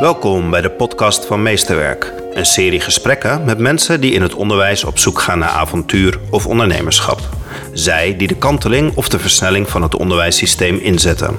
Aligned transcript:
Welkom 0.00 0.50
bij 0.50 0.60
de 0.60 0.70
podcast 0.70 1.24
van 1.24 1.42
Meesterwerk. 1.42 2.12
Een 2.32 2.46
serie 2.46 2.80
gesprekken 2.80 3.44
met 3.44 3.58
mensen 3.58 4.00
die 4.00 4.12
in 4.12 4.22
het 4.22 4.34
onderwijs 4.34 4.84
op 4.84 4.98
zoek 4.98 5.20
gaan 5.20 5.38
naar 5.38 5.48
avontuur 5.48 6.18
of 6.30 6.46
ondernemerschap. 6.46 7.20
Zij 7.72 8.16
die 8.16 8.28
de 8.28 8.36
kanteling 8.36 8.96
of 8.96 9.08
de 9.08 9.18
versnelling 9.18 9.68
van 9.68 9.82
het 9.82 9.96
onderwijssysteem 9.96 10.76
inzetten. 10.76 11.36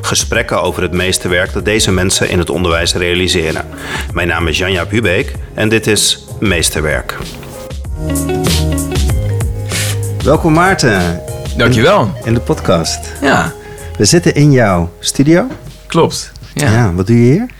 Gesprekken 0.00 0.62
over 0.62 0.82
het 0.82 0.92
meesterwerk 0.92 1.52
dat 1.52 1.64
deze 1.64 1.92
mensen 1.92 2.28
in 2.28 2.38
het 2.38 2.50
onderwijs 2.50 2.94
realiseren. 2.94 3.66
Mijn 4.12 4.28
naam 4.28 4.48
is 4.48 4.58
Janja 4.58 4.86
Hubeek 4.88 5.32
en 5.54 5.68
dit 5.68 5.86
is 5.86 6.24
Meesterwerk. 6.40 7.16
Welkom 10.24 10.52
Maarten. 10.52 11.20
Dankjewel. 11.56 12.00
In, 12.00 12.24
in 12.24 12.34
de 12.34 12.40
podcast. 12.40 13.12
Ja. 13.20 13.52
We 13.96 14.04
zitten 14.04 14.34
in 14.34 14.52
jouw 14.52 14.90
studio. 15.00 15.46
Klopt. 15.86 16.32
Ja. 16.54 16.70
ja. 16.70 16.92
wat 16.92 17.06
doe 17.06 17.16
je 17.16 17.32
hier? 17.32 17.56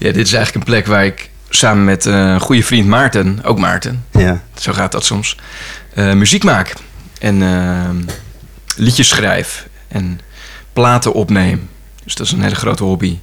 Ja, 0.00 0.12
dit 0.12 0.26
is 0.26 0.32
eigenlijk 0.32 0.66
een 0.66 0.72
plek 0.72 0.86
waar 0.86 1.04
ik 1.04 1.30
samen 1.48 1.84
met 1.84 2.06
eh, 2.06 2.14
een 2.14 2.40
goede 2.40 2.62
vriend 2.62 2.86
Maarten, 2.86 3.38
ook 3.44 3.58
Maarten, 3.58 4.04
ja. 4.10 4.42
zo 4.54 4.72
gaat 4.72 4.92
dat 4.92 5.04
soms, 5.04 5.36
uh, 5.94 6.12
muziek 6.12 6.44
maak. 6.44 6.74
En 7.18 7.40
uh, 7.40 7.90
liedjes 8.76 9.08
schrijf 9.08 9.68
en 9.88 10.20
platen 10.72 11.12
opneem. 11.12 11.68
Dus 12.04 12.14
dat 12.14 12.26
is 12.26 12.32
een 12.32 12.42
hele 12.42 12.54
grote 12.54 12.84
hobby. 12.84 13.18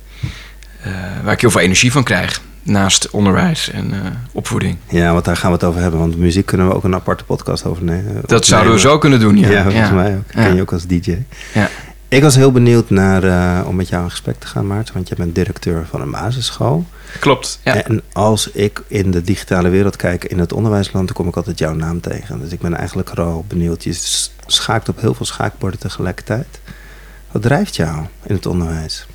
waar 1.24 1.34
ik 1.34 1.42
heel 1.42 1.52
veel 1.52 1.62
energie 1.62 1.92
van 1.92 2.04
krijg. 2.04 2.42
Naast 2.64 3.10
onderwijs 3.10 3.70
en 3.70 3.94
opvoeding. 4.32 4.78
Ja, 4.90 5.14
want 5.14 5.26
daar 5.26 5.38
gaan 5.38 5.50
we 5.50 5.56
het 5.56 5.66
over 5.66 5.82
hebben. 5.82 6.00
Want 6.00 6.18
muziek 6.18 6.46
kunnen 6.46 6.68
we 6.68 6.74
ook 6.74 6.84
een 6.84 6.96
aparte 6.96 7.24
podcast 7.24 7.66
over 7.66 7.84
nemen. 7.84 8.22
Dat 8.26 8.46
zouden 8.46 8.74
we 8.74 8.80
zo 8.80 8.98
kunnen 8.98 9.20
doen, 9.20 9.38
ja. 9.38 9.50
Ja, 9.50 9.64
volgens 9.64 9.92
mij 9.92 10.16
ook. 10.16 10.28
Ken 10.28 10.56
je 10.56 10.62
ook 10.62 10.74
als 10.74 10.86
DJ. 10.88 11.18
Ja. 11.54 11.70
Ik 12.10 12.22
was 12.22 12.36
heel 12.36 12.52
benieuwd 12.52 12.90
naar, 12.90 13.24
uh, 13.24 13.68
om 13.68 13.76
met 13.76 13.88
jou 13.88 14.04
in 14.04 14.10
gesprek 14.10 14.40
te 14.40 14.48
gaan, 14.48 14.68
Maarten. 14.68 14.94
Want 14.94 15.08
je 15.08 15.16
bent 15.16 15.36
directeur 15.36 15.86
van 15.86 16.02
een 16.02 16.12
basisschool. 16.12 16.86
Klopt, 17.20 17.60
ja. 17.64 17.84
En 17.84 18.02
als 18.14 18.52
ik 18.52 18.84
in 18.88 19.12
de 19.12 19.22
digitale 19.22 19.70
wereld 19.70 19.96
kijk 19.96 20.26
in 20.26 20.40
het 20.40 20.54
onderwijsland... 20.54 21.06
dan 21.08 21.16
kom 21.16 21.28
ik 21.28 21.36
altijd 21.36 21.60
jouw 21.60 21.74
naam 21.74 22.02
tegen. 22.02 22.40
Dus 22.40 22.52
ik 22.52 22.60
ben 22.60 22.74
eigenlijk 22.74 23.08
vooral 23.08 23.46
benieuwd. 23.48 23.84
Je 23.84 23.94
schaakt 24.46 24.90
op 24.90 25.02
heel 25.02 25.14
veel 25.14 25.26
schaakborden 25.26 25.80
tegelijkertijd. 25.80 26.60
Wat 27.32 27.42
drijft 27.42 27.76
jou 27.76 28.06
in 28.24 28.36
het 28.36 28.46
onderwijs? 28.46 29.08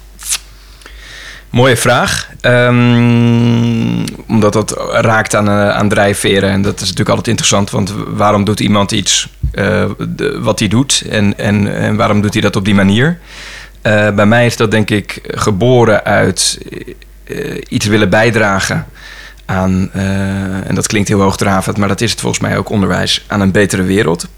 Mooie 1.52 1.76
vraag. 1.76 2.28
Um, 2.42 4.04
omdat 4.28 4.52
dat 4.52 4.70
raakt 4.92 5.34
aan, 5.34 5.48
uh, 5.48 5.68
aan 5.68 5.88
drijfveren. 5.88 6.50
En 6.50 6.62
dat 6.62 6.74
is 6.74 6.80
natuurlijk 6.80 7.08
altijd 7.08 7.28
interessant. 7.28 7.70
Want 7.70 7.94
waarom 8.06 8.44
doet 8.44 8.60
iemand 8.60 8.92
iets 8.92 9.28
de, 9.98 10.38
wat 10.40 10.58
hij 10.58 10.68
doet? 10.68 11.02
En, 11.10 11.38
en, 11.38 11.74
en 11.74 11.96
waarom 11.96 12.20
doet 12.20 12.32
hij 12.32 12.42
dat 12.42 12.56
op 12.56 12.64
die 12.64 12.74
manier? 12.74 13.18
Uh, 13.82 14.10
bij 14.10 14.26
mij 14.26 14.46
is 14.46 14.56
dat 14.56 14.70
denk 14.70 14.90
ik 14.90 15.20
geboren 15.22 16.04
uit 16.04 16.58
iets 17.68 17.86
willen 17.86 18.10
bijdragen 18.10 18.86
aan... 19.44 19.92
en 19.92 20.74
dat 20.74 20.86
klinkt 20.86 21.08
heel 21.08 21.20
hoogdravend, 21.20 21.76
maar 21.76 21.88
dat 21.88 22.00
is 22.00 22.10
het 22.10 22.20
volgens 22.20 22.42
mij 22.42 22.58
ook 22.58 22.68
onderwijs... 22.68 23.24
aan 23.26 23.40
een 23.40 23.52
betere 23.52 23.82
wereld. 23.82 24.28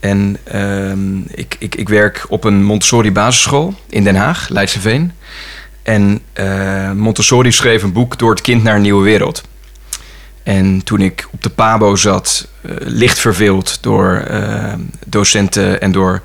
En 0.00 0.36
ehm, 0.44 1.18
ik, 1.34 1.56
ik, 1.58 1.74
ik 1.74 1.88
werk 1.88 2.24
op 2.28 2.44
een 2.44 2.64
Montessori 2.64 3.12
basisschool 3.12 3.74
in 3.88 4.04
Den 4.04 4.16
Haag, 4.16 4.48
Leidseveen... 4.48 5.12
En 5.82 6.22
uh, 6.34 6.92
Montessori 6.92 7.52
schreef 7.52 7.82
een 7.82 7.92
boek 7.92 8.18
Door 8.18 8.30
het 8.30 8.40
kind 8.40 8.62
naar 8.62 8.74
een 8.74 8.82
nieuwe 8.82 9.04
wereld. 9.04 9.42
En 10.42 10.84
toen 10.84 11.00
ik 11.00 11.28
op 11.32 11.42
de 11.42 11.50
Pabo 11.50 11.96
zat, 11.96 12.48
uh, 12.60 12.72
licht 12.78 13.18
verveeld 13.18 13.78
door 13.82 14.24
uh, 14.30 14.72
docenten 15.06 15.80
en 15.80 15.92
door 15.92 16.22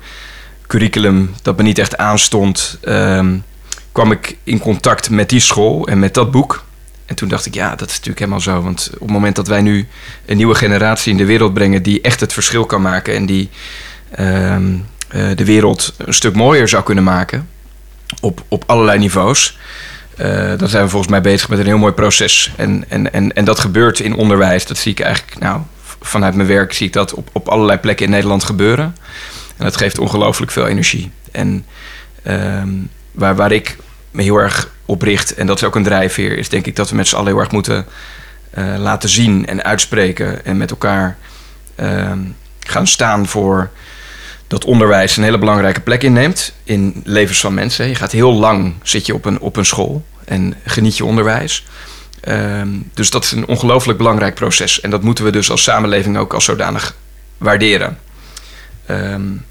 curriculum 0.66 1.34
dat 1.42 1.56
me 1.56 1.62
niet 1.62 1.78
echt 1.78 1.96
aanstond, 1.96 2.78
kwam 3.92 4.12
ik 4.12 4.36
in 4.44 4.58
contact 4.58 5.10
met 5.10 5.28
die 5.28 5.40
school 5.40 5.86
en 5.86 5.98
met 5.98 6.14
dat 6.14 6.30
boek. 6.30 6.64
En 7.06 7.14
toen 7.14 7.28
dacht 7.28 7.46
ik, 7.46 7.54
ja, 7.54 7.70
dat 7.70 7.88
is 7.88 7.94
natuurlijk 7.94 8.18
helemaal 8.18 8.40
zo. 8.40 8.62
Want 8.62 8.90
op 8.94 9.00
het 9.00 9.10
moment 9.10 9.36
dat 9.36 9.48
wij 9.48 9.60
nu 9.60 9.86
een 10.26 10.36
nieuwe 10.36 10.54
generatie 10.54 11.12
in 11.12 11.18
de 11.18 11.24
wereld 11.24 11.54
brengen 11.54 11.82
die 11.82 12.00
echt 12.00 12.20
het 12.20 12.32
verschil 12.32 12.64
kan 12.66 12.82
maken 12.82 13.14
en 13.14 13.26
die 13.26 13.48
de 15.34 15.44
wereld 15.44 15.94
een 15.96 16.14
stuk 16.14 16.34
mooier 16.34 16.68
zou 16.68 16.82
kunnen 16.82 17.04
maken, 17.04 17.48
op, 18.20 18.42
op 18.48 18.64
allerlei 18.66 18.98
niveaus. 18.98 19.58
Uh, 20.20 20.52
dan 20.56 20.68
zijn 20.68 20.84
we 20.84 20.90
volgens 20.90 21.10
mij 21.10 21.20
bezig 21.20 21.48
met 21.48 21.58
een 21.58 21.66
heel 21.66 21.78
mooi 21.78 21.92
proces. 21.92 22.52
En, 22.56 22.84
en, 22.88 23.12
en, 23.12 23.32
en 23.32 23.44
dat 23.44 23.58
gebeurt 23.58 24.00
in 24.00 24.14
onderwijs. 24.14 24.66
Dat 24.66 24.76
zie 24.76 24.92
ik 24.92 25.00
eigenlijk, 25.00 25.38
nou, 25.38 25.60
vanuit 26.00 26.34
mijn 26.34 26.48
werk 26.48 26.72
zie 26.72 26.86
ik 26.86 26.92
dat 26.92 27.14
op, 27.14 27.28
op 27.32 27.48
allerlei 27.48 27.78
plekken 27.78 28.04
in 28.04 28.10
Nederland 28.10 28.44
gebeuren. 28.44 28.96
En 29.56 29.64
dat 29.64 29.76
geeft 29.76 29.98
ongelooflijk 29.98 30.50
veel 30.50 30.66
energie. 30.66 31.10
En 31.32 31.66
uh, 32.26 32.62
waar, 33.12 33.36
waar 33.36 33.52
ik 33.52 33.76
me 34.10 34.22
heel 34.22 34.36
erg 34.36 34.70
op 34.86 35.02
richt, 35.02 35.34
en 35.34 35.46
dat 35.46 35.56
is 35.56 35.64
ook 35.64 35.74
een 35.74 35.82
drijfveer, 35.82 36.38
is 36.38 36.48
denk 36.48 36.66
ik 36.66 36.76
dat 36.76 36.90
we 36.90 36.96
met 36.96 37.08
z'n 37.08 37.16
allen 37.16 37.28
heel 37.28 37.40
erg 37.40 37.50
moeten 37.50 37.86
uh, 38.58 38.74
laten 38.78 39.08
zien 39.08 39.46
en 39.46 39.64
uitspreken 39.64 40.44
en 40.44 40.56
met 40.56 40.70
elkaar 40.70 41.16
ehm, 41.74 42.18
gaan 42.60 42.86
staan 42.86 43.26
voor 43.26 43.70
dat 44.48 44.64
onderwijs 44.64 45.16
een 45.16 45.22
hele 45.22 45.38
belangrijke 45.38 45.80
plek 45.80 46.02
inneemt 46.02 46.52
in 46.64 47.00
levens 47.04 47.40
van 47.40 47.54
mensen. 47.54 47.88
Je 47.88 47.94
gaat 47.94 48.12
heel 48.12 48.32
lang 48.32 48.74
zit 48.82 49.06
je 49.06 49.14
op 49.14 49.24
een, 49.24 49.40
op 49.40 49.56
een 49.56 49.66
school 49.66 50.04
en 50.24 50.54
geniet 50.64 50.96
je 50.96 51.04
onderwijs. 51.04 51.66
Um, 52.28 52.90
dus 52.94 53.10
dat 53.10 53.24
is 53.24 53.30
een 53.30 53.46
ongelooflijk 53.46 53.98
belangrijk 53.98 54.34
proces. 54.34 54.80
En 54.80 54.90
dat 54.90 55.02
moeten 55.02 55.24
we 55.24 55.30
dus 55.30 55.50
als 55.50 55.62
samenleving 55.62 56.18
ook 56.18 56.34
als 56.34 56.44
zodanig 56.44 56.96
waarderen. 57.38 57.98
Um, 58.90 59.44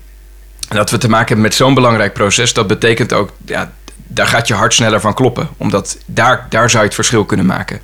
dat 0.67 0.89
we 0.89 0.97
te 0.97 1.09
maken 1.09 1.27
hebben 1.27 1.45
met 1.45 1.55
zo'n 1.55 1.73
belangrijk 1.73 2.13
proces, 2.13 2.53
dat 2.53 2.67
betekent 2.67 3.13
ook, 3.13 3.31
ja, 3.45 3.71
daar 4.07 4.27
gaat 4.27 4.47
je 4.47 4.53
hart 4.53 4.73
sneller 4.73 4.99
van 4.99 5.13
kloppen. 5.13 5.49
Omdat 5.57 5.97
daar, 6.05 6.45
daar 6.49 6.69
zou 6.69 6.81
je 6.81 6.87
het 6.87 6.95
verschil 6.95 7.25
kunnen 7.25 7.45
maken. 7.45 7.79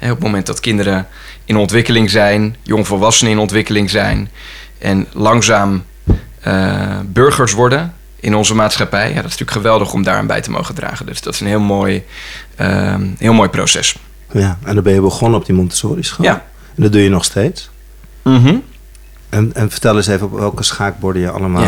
Op 0.00 0.08
het 0.08 0.18
moment 0.18 0.46
dat 0.46 0.60
kinderen 0.60 1.06
in 1.44 1.56
ontwikkeling 1.56 2.10
zijn, 2.10 2.56
jongvolwassenen 2.62 3.32
in 3.32 3.38
ontwikkeling 3.38 3.90
zijn 3.90 4.30
en 4.78 5.06
langzaam 5.12 5.84
uh, 6.46 6.98
burgers 7.06 7.52
worden 7.52 7.92
in 8.20 8.34
onze 8.34 8.54
maatschappij. 8.54 9.08
Ja, 9.08 9.14
dat 9.14 9.24
is 9.24 9.30
natuurlijk 9.30 9.50
geweldig 9.50 9.92
om 9.92 10.02
daar 10.02 10.16
aan 10.16 10.26
bij 10.26 10.40
te 10.40 10.50
mogen 10.50 10.74
dragen. 10.74 11.06
Dus 11.06 11.20
dat 11.20 11.34
is 11.34 11.40
een 11.40 11.46
heel 11.46 11.60
mooi, 11.60 12.04
uh, 12.60 12.94
heel 13.18 13.32
mooi 13.32 13.48
proces. 13.48 13.96
Ja, 14.32 14.58
en 14.64 14.74
dan 14.74 14.84
ben 14.84 14.94
je 14.94 15.00
begonnen 15.00 15.40
op 15.40 15.46
die 15.46 15.54
Montessori 15.54 16.02
school. 16.02 16.26
Ja. 16.26 16.44
En 16.74 16.82
dat 16.82 16.92
doe 16.92 17.02
je 17.02 17.08
nog 17.08 17.24
steeds. 17.24 17.70
Mm 18.22 18.36
-hmm. 18.44 18.62
en, 19.28 19.50
en 19.54 19.70
vertel 19.70 19.96
eens 19.96 20.06
even 20.06 20.26
op 20.26 20.38
welke 20.38 20.62
schaakborden 20.62 21.22
je 21.22 21.30
allemaal 21.30 21.62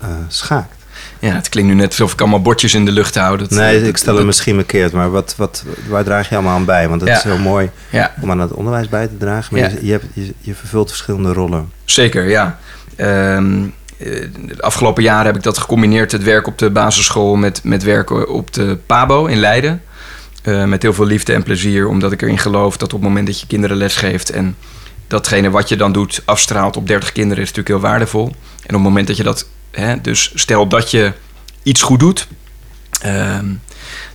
ja. 0.00 0.08
uh, 0.08 0.14
schaakt. 0.28 0.74
Ja, 1.18 1.34
het 1.34 1.48
klinkt 1.48 1.70
nu 1.70 1.76
net 1.76 1.88
alsof 1.88 2.12
ik 2.12 2.20
allemaal 2.20 2.42
bordjes 2.42 2.74
in 2.74 2.84
de 2.84 2.90
lucht 2.92 3.14
hou. 3.14 3.38
Dat, 3.38 3.50
nee, 3.50 3.78
dat, 3.78 3.88
ik 3.88 3.96
stel 3.96 4.16
het 4.16 4.26
misschien 4.26 4.54
verkeerd, 4.54 4.92
maar 4.92 5.10
wat, 5.10 5.34
wat, 5.36 5.64
waar 5.88 6.04
draag 6.04 6.28
je 6.28 6.34
allemaal 6.34 6.54
aan 6.54 6.64
bij? 6.64 6.88
Want 6.88 7.00
het 7.00 7.10
Ja. 7.10 7.16
is 7.16 7.22
heel 7.22 7.38
mooi 7.38 7.70
Ja. 7.90 8.14
om 8.20 8.30
aan 8.30 8.40
het 8.40 8.52
onderwijs 8.52 8.88
bij 8.88 9.06
te 9.06 9.16
dragen. 9.16 9.54
Maar 9.58 9.62
Ja. 9.70 9.76
je, 9.76 9.86
je, 9.86 9.92
hebt, 9.92 10.04
je, 10.12 10.34
je 10.40 10.54
vervult 10.54 10.88
verschillende 10.88 11.32
rollen. 11.32 11.70
Zeker, 11.84 12.28
ja. 12.28 12.58
Ehm, 12.96 13.62
eh, 13.62 13.68
de 13.98 14.56
afgelopen 14.60 15.02
jaren 15.02 15.26
heb 15.26 15.36
ik 15.36 15.42
dat 15.42 15.58
gecombineerd, 15.58 16.12
het 16.12 16.22
werk 16.22 16.46
op 16.46 16.58
de 16.58 16.70
basisschool, 16.70 17.36
met, 17.36 17.64
met 17.64 17.82
werken 17.82 18.28
op 18.28 18.52
de 18.52 18.78
PABO 18.86 19.26
in 19.26 19.38
Leiden. 19.38 19.82
Eh, 20.42 20.64
met 20.64 20.82
heel 20.82 20.92
veel 20.92 21.04
liefde 21.04 21.32
en 21.32 21.42
plezier, 21.42 21.88
omdat 21.88 22.12
ik 22.12 22.22
erin 22.22 22.38
geloof 22.38 22.76
dat 22.76 22.92
op 22.92 23.00
het 23.00 23.08
moment 23.08 23.26
dat 23.26 23.40
je 23.40 23.46
kinderen 23.46 23.76
les 23.76 23.96
geeft 23.96 24.30
en 24.30 24.56
datgene 25.06 25.50
wat 25.50 25.68
je 25.68 25.76
dan 25.76 25.92
doet 25.92 26.22
afstraalt 26.24 26.76
op 26.76 26.86
30 26.86 27.12
kinderen, 27.12 27.42
is 27.42 27.48
natuurlijk 27.52 27.82
heel 27.82 27.90
waardevol. 27.90 28.24
En 28.26 28.34
op 28.66 28.70
het 28.70 28.82
moment 28.82 29.06
dat 29.06 29.16
je 29.16 29.22
dat, 29.22 29.46
hè, 29.70 30.00
dus 30.00 30.32
stel 30.34 30.66
dat 30.66 30.90
je 30.90 31.12
iets 31.62 31.82
goed 31.82 32.00
doet, 32.00 32.28
ehm, 33.00 33.46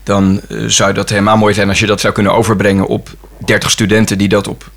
dan 0.04 0.42
eh, 0.50 0.64
zou 0.66 0.94
dat 0.94 1.10
helemaal 1.10 1.38
mooi 1.38 1.54
zijn 1.54 1.70
als 1.70 1.80
je 1.80 1.86
dat 1.86 2.00
zou 2.00 2.14
kunnen 2.14 2.34
overbrengen 2.34 2.88
op 2.88 3.10
30 3.46 3.72
studenten 3.72 4.18
die 4.18 4.30
dat 4.30 4.48
op 4.48 4.70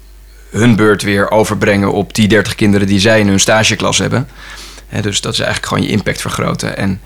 hun 0.51 0.77
beurt 0.77 1.03
weer 1.03 1.31
overbrengen 1.31 1.93
op 1.93 2.15
die 2.15 2.29
30 2.29 2.55
kinderen 2.55 2.87
die 2.87 3.01
zij 3.01 3.21
in 3.21 3.29
hun 3.29 3.41
stageklas 3.41 3.99
hebben. 3.99 4.29
Dus 5.01 5.21
dat 5.21 5.33
is 5.33 5.39
eigenlijk 5.39 5.69
gewoon 5.69 5.83
je 5.83 5.89
impact 5.89 6.21
vergroten. 6.21 6.77
En 6.77 7.01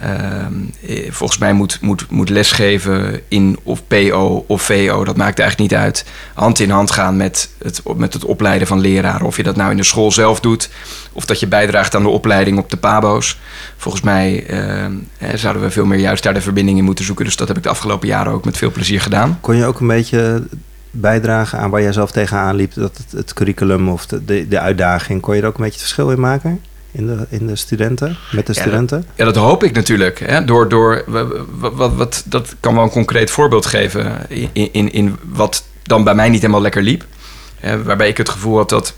ehm, 0.00 0.52
eh, 0.86 1.12
volgens 1.12 1.38
mij 1.38 1.52
moet, 1.52 1.80
moet, 1.80 2.10
moet 2.10 2.28
lesgeven 2.28 3.20
in 3.28 3.58
of 3.62 3.86
PO 3.86 4.44
of 4.46 4.62
VO, 4.62 5.04
dat 5.04 5.16
maakt 5.16 5.38
eigenlijk 5.38 5.70
niet 5.70 5.80
uit, 5.80 6.04
hand 6.34 6.60
in 6.60 6.70
hand 6.70 6.90
gaan 6.90 7.16
met 7.16 7.50
het, 7.58 7.82
met 7.96 8.12
het 8.12 8.24
opleiden 8.24 8.66
van 8.66 8.80
leraren. 8.80 9.26
Of 9.26 9.36
je 9.36 9.42
dat 9.42 9.56
nou 9.56 9.70
in 9.70 9.76
de 9.76 9.82
school 9.82 10.12
zelf 10.12 10.40
doet, 10.40 10.70
of 11.12 11.24
dat 11.24 11.40
je 11.40 11.46
bijdraagt 11.46 11.94
aan 11.94 12.02
de 12.02 12.08
opleiding 12.08 12.58
op 12.58 12.70
de 12.70 12.76
PABO's. 12.76 13.38
Volgens 13.76 14.02
mij 14.02 14.46
ehm, 14.46 14.92
zouden 15.34 15.62
we 15.62 15.70
veel 15.70 15.86
meer 15.86 15.98
juist 15.98 16.22
daar 16.22 16.34
de 16.34 16.40
verbinding 16.40 16.78
in 16.78 16.84
moeten 16.84 17.04
zoeken. 17.04 17.24
Dus 17.24 17.36
dat 17.36 17.48
heb 17.48 17.56
ik 17.56 17.62
de 17.62 17.68
afgelopen 17.68 18.08
jaren 18.08 18.32
ook 18.32 18.44
met 18.44 18.56
veel 18.56 18.72
plezier 18.72 19.00
gedaan. 19.00 19.38
Kon 19.40 19.56
je 19.56 19.64
ook 19.64 19.80
een 19.80 19.86
beetje 19.86 20.46
bijdragen 20.90 21.58
aan 21.58 21.70
waar 21.70 21.82
jij 21.82 21.92
zelf 21.92 22.10
tegenaan 22.10 22.56
liep? 22.56 22.74
Dat 22.74 23.00
het, 23.10 23.32
curriculum 23.32 23.88
of 23.88 24.06
de, 24.06 24.48
de, 24.48 24.60
uitdaging, 24.60 25.20
kon 25.20 25.34
je 25.34 25.42
er 25.42 25.48
ook 25.48 25.58
een 25.58 25.64
beetje 25.64 25.80
verschil 25.80 26.10
in 26.10 26.20
maken? 26.20 26.60
In 26.96 27.06
de, 27.06 27.26
in 27.28 27.46
de 27.46 27.56
studenten, 27.56 28.16
met 28.32 28.46
de 28.46 28.52
Ja, 28.54 28.60
studenten? 28.60 29.06
Ja, 29.14 29.24
dat 29.24 29.36
hoop 29.36 29.64
ik 29.64 29.72
natuurlijk. 29.72 30.18
Hè? 30.18 30.44
Door, 30.44 30.68
door, 30.68 31.04
wat, 31.06 31.74
wat, 31.74 31.94
wat, 31.94 32.22
dat 32.26 32.54
kan 32.60 32.74
wel 32.74 32.82
een 32.82 32.90
concreet 32.90 33.30
voorbeeld 33.30 33.66
geven 33.66 34.30
in, 34.52 34.68
in, 34.72 34.92
in 34.92 35.16
wat 35.22 35.64
dan 35.82 36.04
bij 36.04 36.14
mij 36.14 36.28
niet 36.28 36.40
helemaal 36.40 36.62
lekker 36.62 36.82
liep. 36.82 37.04
Hè, 37.56 37.82
waarbij 37.82 38.08
ik 38.08 38.16
het 38.16 38.28
gevoel 38.28 38.56
had 38.56 38.68
dat 38.68 38.94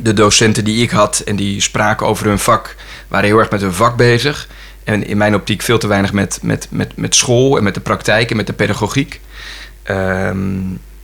de 0.00 0.12
docenten 0.12 0.64
die 0.64 0.82
ik 0.82 0.90
had 0.90 1.18
en 1.18 1.36
die 1.36 1.60
spraken 1.60 2.06
over 2.06 2.26
hun 2.26 2.38
vak, 2.38 2.76
waren 3.08 3.28
heel 3.28 3.38
erg 3.38 3.50
met 3.50 3.60
hun 3.60 3.72
vak 3.72 3.96
bezig. 3.96 4.48
En 4.84 5.06
in 5.06 5.16
mijn 5.16 5.34
optiek 5.34 5.62
veel 5.62 5.78
te 5.78 5.86
weinig 5.86 6.12
met, 6.12 6.38
met, 6.42 6.66
met, 6.70 6.96
met 6.96 7.14
school 7.14 7.56
en 7.56 7.62
met 7.62 7.74
de 7.74 7.80
praktijk 7.80 8.30
en 8.30 8.36
met 8.36 8.46
de 8.46 8.52
pedagogiek. 8.52 9.20
Ehm, 9.82 10.58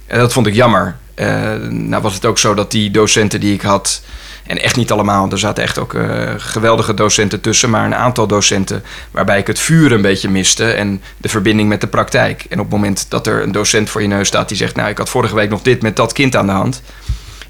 en 0.07 0.19
dat 0.19 0.33
vond 0.33 0.47
ik 0.47 0.55
jammer. 0.55 0.97
Uh, 1.15 1.55
nou 1.69 2.03
was 2.03 2.15
het 2.15 2.25
ook 2.25 2.39
zo 2.39 2.55
dat 2.55 2.71
die 2.71 2.91
docenten 2.91 3.41
die 3.41 3.55
ik 3.55 3.63
had... 3.63 4.03
en 4.51 4.63
echt 4.63 4.77
niet 4.77 4.91
allemaal, 4.93 5.31
er 5.31 5.39
zaten 5.39 5.63
echt 5.63 5.79
ook 5.79 5.93
uh, 5.93 6.31
geweldige 6.37 6.95
docenten 6.95 7.41
tussen... 7.41 7.71
maar 7.71 7.85
een 7.85 7.95
aantal 7.95 8.27
docenten 8.27 8.83
waarbij 9.11 9.39
ik 9.39 9.47
het 9.47 9.59
vuur 9.59 9.93
een 9.93 10.03
beetje 10.03 10.29
miste... 10.29 10.73
en 10.73 11.03
de 11.17 11.29
verbinding 11.29 11.69
met 11.69 11.81
de 11.81 11.87
praktijk. 11.87 12.45
En 12.49 12.59
op 12.59 12.65
het 12.65 12.75
moment 12.75 13.07
dat 13.09 13.27
er 13.27 13.43
een 13.43 13.53
docent 13.53 13.91
voor 13.91 14.03
je 14.03 14.09
neus 14.09 14.29
staat 14.29 14.49
die 14.49 14.57
zegt... 14.57 14.77
nou, 14.77 14.89
ik 14.89 14.99
had 14.99 15.09
vorige 15.09 15.35
week 15.35 15.51
nog 15.51 15.63
dit 15.63 15.83
met 15.83 15.97
dat 15.97 16.13
kind 16.13 16.37
aan 16.37 16.47
de 16.47 16.53
hand... 16.53 16.83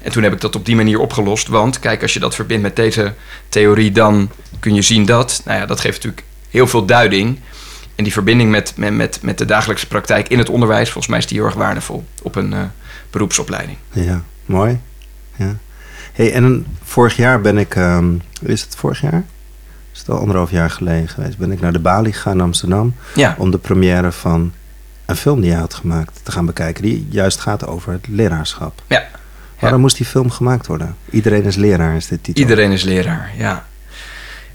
En 0.01 0.11
toen 0.11 0.23
heb 0.23 0.33
ik 0.33 0.41
dat 0.41 0.55
op 0.55 0.65
die 0.65 0.75
manier 0.75 0.99
opgelost. 0.99 1.47
Want 1.47 1.79
kijk, 1.79 2.01
als 2.01 2.13
je 2.13 2.19
dat 2.19 2.35
verbindt 2.35 2.63
met 2.63 2.75
deze 2.75 3.13
theorie, 3.49 3.91
dan 3.91 4.31
kun 4.59 4.73
je 4.73 4.81
zien 4.81 5.05
dat. 5.05 5.41
Nou 5.45 5.59
ja, 5.59 5.65
dat 5.65 5.79
geeft 5.79 5.95
natuurlijk 5.95 6.23
heel 6.49 6.67
veel 6.67 6.85
duiding. 6.85 7.39
En 7.95 8.03
die 8.03 8.13
verbinding 8.13 8.51
met, 8.51 8.73
met, 8.75 9.19
met 9.21 9.37
de 9.37 9.45
dagelijkse 9.45 9.87
praktijk 9.87 10.27
in 10.27 10.37
het 10.37 10.49
onderwijs, 10.49 10.85
volgens 10.85 11.07
mij 11.07 11.17
is 11.17 11.27
die 11.27 11.37
heel 11.37 11.45
erg 11.45 11.55
waardevol 11.55 12.05
op 12.21 12.35
een 12.35 12.51
uh, 12.51 12.59
beroepsopleiding. 13.09 13.77
Ja, 13.91 14.23
mooi. 14.45 14.79
Ja. 15.35 15.57
Hey, 16.13 16.33
en 16.33 16.65
vorig 16.83 17.15
jaar 17.15 17.41
ben 17.41 17.57
ik, 17.57 17.75
um, 17.75 18.21
is 18.41 18.61
het 18.61 18.75
vorig 18.75 19.01
jaar? 19.01 19.23
Is 19.93 19.99
het 19.99 20.09
al 20.09 20.17
anderhalf 20.17 20.51
jaar 20.51 20.69
geleden 20.69 21.07
geweest? 21.07 21.37
Ben 21.37 21.51
ik 21.51 21.61
naar 21.61 21.73
de 21.73 21.79
Bali 21.79 22.13
gegaan 22.13 22.33
in 22.33 22.41
Amsterdam 22.41 22.95
ja. 23.15 23.35
om 23.37 23.51
de 23.51 23.57
première 23.57 24.11
van 24.11 24.51
een 25.05 25.15
film 25.15 25.41
die 25.41 25.49
je 25.49 25.55
had 25.55 25.73
gemaakt 25.73 26.19
te 26.23 26.31
gaan 26.31 26.45
bekijken, 26.45 26.83
die 26.83 27.07
juist 27.09 27.39
gaat 27.39 27.67
over 27.67 27.91
het 27.91 28.07
leraarschap. 28.07 28.81
Ja. 28.87 29.07
Waarom 29.59 29.81
moest 29.81 29.97
die 29.97 30.05
film 30.05 30.29
gemaakt 30.29 30.67
worden? 30.67 30.95
Iedereen 31.09 31.43
is 31.43 31.55
leraar 31.55 31.95
is 31.95 32.07
de 32.07 32.21
titel. 32.21 32.41
Iedereen 32.41 32.71
is 32.71 32.83
leraar, 32.83 33.31
ja. 33.37 33.65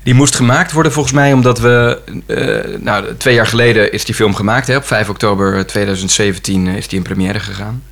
Die 0.03 0.14
moest 0.14 0.37
gemaakt 0.37 0.73
worden 0.73 0.93
volgens 0.93 1.14
mij 1.14 1.32
omdat 1.32 1.61
we... 1.61 2.00
Uh, 2.26 2.81
nou, 2.81 3.17
twee 3.17 3.35
jaar 3.35 3.47
geleden 3.47 3.93
is 3.93 4.05
die 4.05 4.14
film 4.14 4.35
gemaakt. 4.35 4.67
Hè, 4.67 4.76
op 4.76 4.85
5 4.85 5.08
oktober 5.08 5.67
2017 5.67 6.67
is 6.67 6.88
die 6.88 6.99
in 6.99 7.05
première 7.05 7.41
gegaan. 7.41 7.82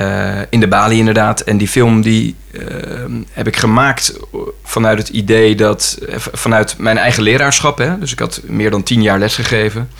Uh, 0.00 0.40
in 0.50 0.60
de 0.60 0.68
Bali 0.68 0.98
inderdaad. 0.98 1.40
En 1.40 1.58
die 1.58 1.68
film 1.68 2.00
die 2.00 2.36
uh, 2.50 2.64
heb 3.30 3.46
ik 3.46 3.56
gemaakt 3.56 4.18
vanuit 4.64 4.98
het 4.98 5.08
idee 5.08 5.54
dat... 5.54 5.98
vanuit 6.32 6.78
mijn 6.78 6.98
eigen 6.98 7.22
leraarschap. 7.22 7.78
Hè, 7.78 7.98
dus 7.98 8.12
ik 8.12 8.18
had 8.18 8.40
meer 8.44 8.70
dan 8.70 8.82
tien 8.82 9.02
jaar 9.02 9.18
lesgegeven. 9.18 9.90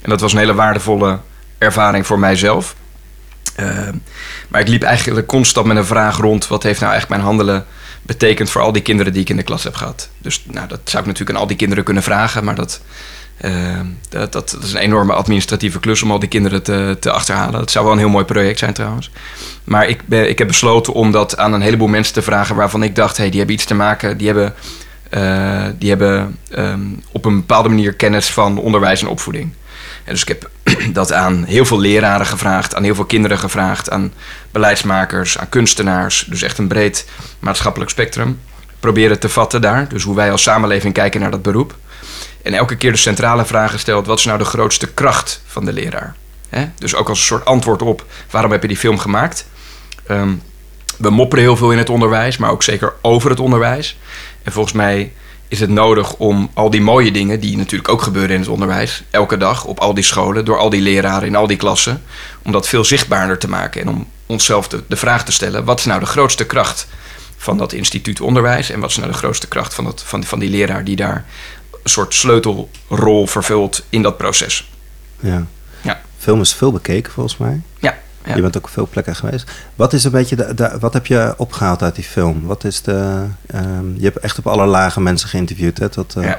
En 0.00 0.10
dat 0.10 0.20
was 0.20 0.32
een 0.32 0.38
hele 0.38 0.54
waardevolle 0.54 1.18
ervaring 1.58 2.06
voor 2.06 2.18
mijzelf. 2.18 2.74
Maar 4.48 4.60
ik 4.60 4.68
liep 4.68 4.82
eigenlijk 4.82 5.26
constant 5.26 5.66
met 5.66 5.76
een 5.76 5.84
vraag 5.84 6.16
rond: 6.16 6.48
wat 6.48 6.62
heeft 6.62 6.80
nou 6.80 6.92
eigenlijk 6.92 7.22
mijn 7.22 7.36
handelen 7.36 7.64
betekend 8.02 8.50
voor 8.50 8.60
al 8.60 8.72
die 8.72 8.82
kinderen 8.82 9.12
die 9.12 9.22
ik 9.22 9.28
in 9.28 9.36
de 9.36 9.42
klas 9.42 9.64
heb 9.64 9.74
gehad? 9.74 10.08
Dus 10.18 10.44
nou, 10.50 10.68
dat 10.68 10.80
zou 10.84 11.02
ik 11.02 11.08
natuurlijk 11.08 11.36
aan 11.36 11.42
al 11.42 11.48
die 11.48 11.56
kinderen 11.56 11.84
kunnen 11.84 12.02
vragen, 12.02 12.44
maar 12.44 12.54
dat, 12.54 12.80
uh, 13.44 13.80
dat, 14.08 14.32
dat, 14.32 14.58
is 14.62 14.72
een 14.72 14.80
enorme 14.80 15.12
administratieve 15.12 15.80
klus 15.80 16.02
om 16.02 16.10
al 16.10 16.18
die 16.18 16.28
kinderen 16.28 16.62
te, 16.62 16.96
te 17.00 17.10
achterhalen. 17.10 17.52
Dat 17.52 17.70
zou 17.70 17.84
wel 17.84 17.92
een 17.92 18.00
heel 18.00 18.08
mooi 18.08 18.24
project 18.24 18.58
zijn 18.58 18.72
trouwens. 18.72 19.10
Maar 19.64 19.88
ik, 19.88 20.06
ben, 20.06 20.28
ik 20.28 20.38
heb 20.38 20.46
besloten 20.46 20.92
om 20.92 21.10
dat 21.10 21.36
aan 21.36 21.52
een 21.52 21.60
heleboel 21.60 21.88
mensen 21.88 22.14
te 22.14 22.22
vragen 22.22 22.56
waarvan 22.56 22.82
ik 22.82 22.96
dacht: 22.96 23.16
hey, 23.16 23.28
die 23.28 23.38
hebben 23.38 23.56
iets 23.56 23.64
te 23.64 23.74
maken, 23.74 24.16
die 24.16 24.26
hebben. 24.26 24.54
Uh, 25.10 25.64
die 25.78 25.88
hebben 25.88 26.38
um, 26.58 27.02
op 27.12 27.24
een 27.24 27.36
bepaalde 27.36 27.68
manier 27.68 27.92
kennis 27.94 28.30
van 28.30 28.58
onderwijs 28.58 29.00
en 29.00 29.08
opvoeding. 29.08 29.52
Dus 30.04 30.22
ik 30.22 30.28
heb 30.28 30.50
dat 30.92 31.12
aan 31.12 31.44
heel 31.44 31.64
veel 31.64 31.80
leraren 31.80 32.26
gevraagd, 32.26 32.74
aan 32.74 32.82
heel 32.82 32.94
veel 32.94 33.04
kinderen 33.04 33.38
gevraagd, 33.38 33.90
aan 33.90 34.12
beleidsmakers, 34.50 35.38
aan 35.38 35.48
kunstenaars. 35.48 36.26
Dus 36.28 36.42
echt 36.42 36.58
een 36.58 36.68
breed 36.68 37.08
maatschappelijk 37.38 37.90
spectrum. 37.90 38.40
Proberen 38.80 39.20
te 39.20 39.28
vatten 39.28 39.60
daar. 39.60 39.88
Dus 39.88 40.02
hoe 40.02 40.16
wij 40.16 40.32
als 40.32 40.42
samenleving 40.42 40.94
kijken 40.94 41.20
naar 41.20 41.30
dat 41.30 41.42
beroep. 41.42 41.74
En 42.42 42.54
elke 42.54 42.76
keer 42.76 42.92
de 42.92 42.98
centrale 42.98 43.44
vraag 43.44 43.70
gesteld: 43.70 44.06
wat 44.06 44.18
is 44.18 44.24
nou 44.24 44.38
de 44.38 44.44
grootste 44.44 44.92
kracht 44.92 45.42
van 45.46 45.64
de 45.64 45.72
leraar? 45.72 46.16
Dus 46.78 46.94
ook 46.94 47.08
als 47.08 47.18
een 47.18 47.24
soort 47.24 47.44
antwoord 47.44 47.82
op 47.82 48.04
waarom 48.30 48.50
heb 48.50 48.62
je 48.62 48.68
die 48.68 48.76
film 48.76 48.98
gemaakt? 48.98 49.46
Um, 50.10 50.42
we 50.98 51.10
mopperen 51.10 51.44
heel 51.44 51.56
veel 51.56 51.72
in 51.72 51.78
het 51.78 51.90
onderwijs, 51.90 52.36
maar 52.36 52.50
ook 52.50 52.62
zeker 52.62 52.92
over 53.00 53.30
het 53.30 53.40
onderwijs. 53.40 53.98
En 54.42 54.52
volgens 54.52 54.74
mij 54.74 55.12
is 55.48 55.60
het 55.60 55.70
nodig 55.70 56.14
om 56.14 56.50
al 56.54 56.70
die 56.70 56.80
mooie 56.80 57.12
dingen, 57.12 57.40
die 57.40 57.56
natuurlijk 57.56 57.88
ook 57.88 58.02
gebeuren 58.02 58.34
in 58.34 58.40
het 58.40 58.48
onderwijs, 58.48 59.02
elke 59.10 59.36
dag 59.36 59.64
op 59.64 59.80
al 59.80 59.94
die 59.94 60.04
scholen, 60.04 60.44
door 60.44 60.58
al 60.58 60.70
die 60.70 60.80
leraren 60.80 61.28
in 61.28 61.36
al 61.36 61.46
die 61.46 61.56
klassen, 61.56 62.02
om 62.42 62.52
dat 62.52 62.68
veel 62.68 62.84
zichtbaarder 62.84 63.38
te 63.38 63.48
maken 63.48 63.80
en 63.80 63.88
om 63.88 64.08
onszelf 64.26 64.68
de, 64.68 64.82
de 64.88 64.96
vraag 64.96 65.24
te 65.24 65.32
stellen: 65.32 65.64
wat 65.64 65.78
is 65.78 65.84
nou 65.84 66.00
de 66.00 66.06
grootste 66.06 66.46
kracht 66.46 66.86
van 67.36 67.58
dat 67.58 67.72
instituut 67.72 68.20
onderwijs 68.20 68.70
en 68.70 68.80
wat 68.80 68.90
is 68.90 68.96
nou 68.96 69.10
de 69.10 69.18
grootste 69.18 69.48
kracht 69.48 69.74
van, 69.74 69.84
dat, 69.84 70.02
van, 70.06 70.24
van 70.24 70.38
die 70.38 70.50
leraar 70.50 70.84
die 70.84 70.96
daar 70.96 71.24
soort 71.84 72.14
sleutelrol 72.14 73.26
vervult 73.26 73.84
in 73.88 74.02
dat 74.02 74.16
proces? 74.16 74.72
Ja. 75.20 75.46
ja. 75.80 76.00
Film 76.18 76.40
is 76.40 76.54
veel 76.54 76.72
bekeken 76.72 77.12
volgens 77.12 77.36
mij. 77.36 77.60
Ja. 77.78 77.98
Ja. 78.24 78.34
Je 78.34 78.40
bent 78.40 78.56
ook 78.56 78.64
op 78.64 78.70
veel 78.70 78.88
plekken 78.90 79.16
geweest. 79.16 79.50
Wat 79.74 79.92
is 79.92 80.04
een 80.04 80.10
beetje 80.10 80.36
de, 80.36 80.54
de, 80.54 80.76
wat 80.80 80.92
heb 80.92 81.06
je 81.06 81.34
opgehaald 81.36 81.82
uit 81.82 81.94
die 81.94 82.04
film? 82.04 82.46
Wat 82.46 82.64
is 82.64 82.82
de, 82.82 83.26
um, 83.54 83.94
je 83.96 84.04
hebt 84.04 84.18
echt 84.18 84.38
op 84.38 84.46
alle 84.46 84.66
lagen 84.66 85.02
mensen 85.02 85.28
geïnterviewd, 85.28 85.78
hè? 85.78 85.88
Tot, 85.88 86.16
uh, 86.16 86.24
ja. 86.24 86.38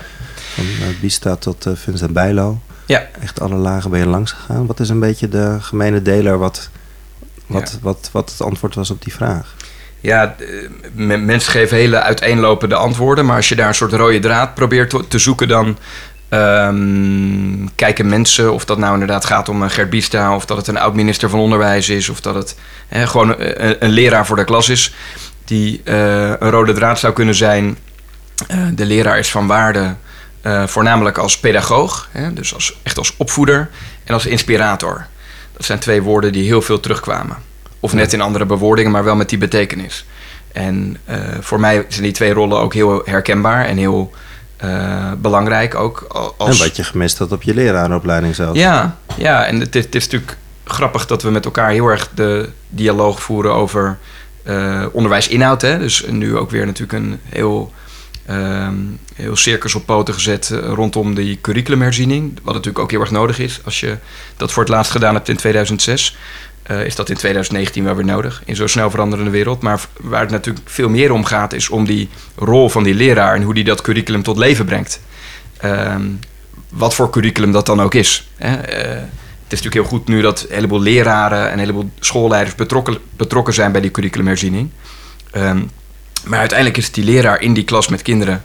Van 0.53 0.65
uh, 0.65 0.99
Bista 1.01 1.35
tot 1.35 1.65
uh, 1.65 1.73
Vincent 1.75 2.13
Bijlo. 2.13 2.61
Ja. 2.85 3.07
Echt 3.21 3.41
alle 3.41 3.55
lagen 3.55 3.89
ben 3.89 3.99
je 3.99 4.05
langs 4.05 4.31
gegaan. 4.31 4.65
Wat 4.65 4.79
is 4.79 4.89
een 4.89 4.99
beetje 4.99 5.29
de 5.29 5.57
gemene 5.59 6.01
deler 6.01 6.37
wat, 6.37 6.69
wat, 7.45 7.71
ja. 7.71 7.77
wat, 7.81 8.09
wat 8.11 8.29
het 8.31 8.41
antwoord 8.41 8.75
was 8.75 8.89
op 8.89 9.03
die 9.03 9.13
vraag? 9.13 9.55
Ja, 10.03 10.35
mensen 10.93 11.51
geven 11.51 11.77
hele 11.77 12.01
uiteenlopende 12.01 12.75
antwoorden. 12.75 13.25
Maar 13.25 13.35
als 13.35 13.49
je 13.49 13.55
daar 13.55 13.67
een 13.67 13.75
soort 13.75 13.93
rode 13.93 14.19
draad 14.19 14.53
probeert 14.53 15.09
te, 15.09 15.19
zoeken, 15.19 15.47
dan 15.47 15.77
Um, 16.29 17.75
kijken 17.75 18.09
mensen, 18.09 18.53
of 18.53 18.65
dat 18.65 18.77
nou 18.77 18.93
inderdaad 18.93 19.25
gaat 19.25 19.49
om 19.49 19.61
een 19.61 19.69
Gert 19.69 20.15
of 20.15 20.45
dat 20.45 20.57
het 20.57 20.67
een 20.67 20.77
oud-minister 20.77 21.29
van 21.29 21.39
Onderwijs 21.39 21.89
is, 21.89 22.09
of 22.09 22.21
dat 22.21 22.35
het 22.35 22.55
he, 22.87 23.07
gewoon 23.07 23.29
een, 23.29 23.83
een, 23.83 23.89
leraar 23.89 24.25
voor 24.25 24.35
de 24.35 24.43
klas 24.43 24.69
is, 24.69 24.93
die 25.45 25.81
uh, 25.83 26.27
een 26.27 26.49
rode 26.49 26.73
draad 26.73 26.99
zou 26.99 27.13
kunnen 27.13 27.35
zijn. 27.35 27.77
De 28.73 28.85
leraar 28.85 29.19
is 29.19 29.31
van 29.31 29.47
waarde, 29.47 29.95
voornamelijk 30.65 31.17
als 31.17 31.39
pedagoog, 31.39 32.09
hè, 32.11 32.33
dus 32.33 32.53
als, 32.53 32.79
echt 32.83 32.97
als 32.97 33.13
opvoeder, 33.17 33.69
en 34.03 34.13
als 34.13 34.25
inspirator. 34.25 35.05
Dat 35.53 35.65
zijn 35.65 35.79
twee 35.79 36.01
woorden 36.01 36.31
die 36.31 36.43
heel 36.43 36.61
veel 36.61 36.79
terugkwamen. 36.79 37.52
Of 37.83 37.93
net 37.93 38.13
in 38.13 38.21
andere 38.21 38.45
bewoordingen, 38.45 38.91
maar 38.91 39.03
wel 39.03 39.15
met 39.15 39.29
die 39.29 39.37
betekenis. 39.37 40.05
En 40.51 40.97
voor 41.39 41.59
mij 41.59 41.85
zijn 41.87 42.03
die 42.03 42.11
twee 42.11 42.33
rollen 42.33 42.59
ook 42.59 42.73
heel 42.73 43.01
herkenbaar 43.05 43.65
en 43.65 43.77
heel 43.77 44.11
uh, 44.63 45.11
belangrijk 45.17 45.75
ook. 45.75 46.05
Als... 46.37 46.59
En 46.59 46.65
wat 46.65 46.75
je 46.75 46.83
gemist 46.83 47.17
had 47.17 47.31
op 47.31 47.43
je 47.43 47.53
leraaropleiding 47.53 48.35
zelf. 48.35 48.55
Ja, 48.55 48.97
ja 49.17 49.45
en 49.45 49.59
het 49.59 49.75
is, 49.75 49.85
het 49.85 49.95
is 49.95 50.03
natuurlijk 50.03 50.37
grappig 50.63 51.05
dat 51.05 51.23
we 51.23 51.29
met 51.29 51.45
elkaar 51.45 51.69
heel 51.69 51.87
erg 51.87 52.09
de 52.15 52.49
dialoog 52.69 53.21
voeren 53.21 53.53
over 53.53 53.97
uh, 54.43 54.85
onderwijsinhoud. 54.91 55.61
Hè? 55.61 55.79
Dus 55.79 56.05
nu 56.09 56.37
ook 56.37 56.49
weer 56.49 56.65
natuurlijk 56.65 57.03
een 57.03 57.19
heel, 57.29 57.71
um, 58.29 58.99
heel 59.15 59.35
circus 59.35 59.75
op 59.75 59.85
poten 59.85 60.13
gezet 60.13 60.49
rondom 60.49 61.15
die 61.15 61.41
curriculumherziening. 61.41 62.39
Wat 62.43 62.53
natuurlijk 62.53 62.83
ook 62.83 62.91
heel 62.91 63.01
erg 63.01 63.11
nodig 63.11 63.39
is 63.39 63.61
als 63.65 63.79
je 63.79 63.97
dat 64.37 64.51
voor 64.51 64.63
het 64.63 64.71
laatst 64.71 64.91
gedaan 64.91 65.13
hebt 65.13 65.29
in 65.29 65.37
2006. 65.37 66.17
Uh, 66.71 66.85
is 66.85 66.95
dat 66.95 67.09
in 67.09 67.15
2019 67.15 67.83
wel 67.83 67.95
weer 67.95 68.05
nodig 68.05 68.41
in 68.45 68.55
zo'n 68.55 68.67
snel 68.67 68.89
veranderende 68.89 69.31
wereld. 69.31 69.61
Maar 69.61 69.81
waar 69.99 70.21
het 70.21 70.29
natuurlijk 70.29 70.69
veel 70.69 70.89
meer 70.89 71.11
om 71.11 71.25
gaat, 71.25 71.53
is 71.53 71.69
om 71.69 71.85
die 71.85 72.09
rol 72.35 72.69
van 72.69 72.83
die 72.83 72.93
leraar 72.93 73.35
en 73.35 73.41
hoe 73.41 73.53
die 73.53 73.63
dat 73.63 73.81
curriculum 73.81 74.23
tot 74.23 74.37
leven 74.37 74.65
brengt. 74.65 75.01
Uh, 75.65 75.95
wat 76.69 76.95
voor 76.95 77.09
curriculum 77.09 77.51
dat 77.51 77.65
dan 77.65 77.81
ook 77.81 77.93
is. 77.93 78.29
Hè? 78.37 78.51
Uh, 78.51 79.01
het 79.43 79.61
is 79.61 79.61
natuurlijk 79.61 79.73
heel 79.73 79.99
goed 79.99 80.07
nu 80.07 80.21
dat 80.21 80.41
een 80.41 80.55
heleboel 80.55 80.81
leraren 80.81 81.45
en 81.45 81.53
een 81.53 81.59
heleboel 81.59 81.89
schoolleiders 81.99 82.55
betrokken, 82.55 82.97
betrokken 83.15 83.53
zijn 83.53 83.71
bij 83.71 83.81
die 83.81 83.91
curriculumherziening. 83.91 84.69
Um, 85.35 85.69
maar 86.23 86.39
uiteindelijk 86.39 86.77
is 86.77 86.85
het 86.85 86.93
die 86.93 87.03
leraar 87.03 87.41
in 87.41 87.53
die 87.53 87.63
klas 87.63 87.87
met 87.87 88.01
kinderen 88.01 88.43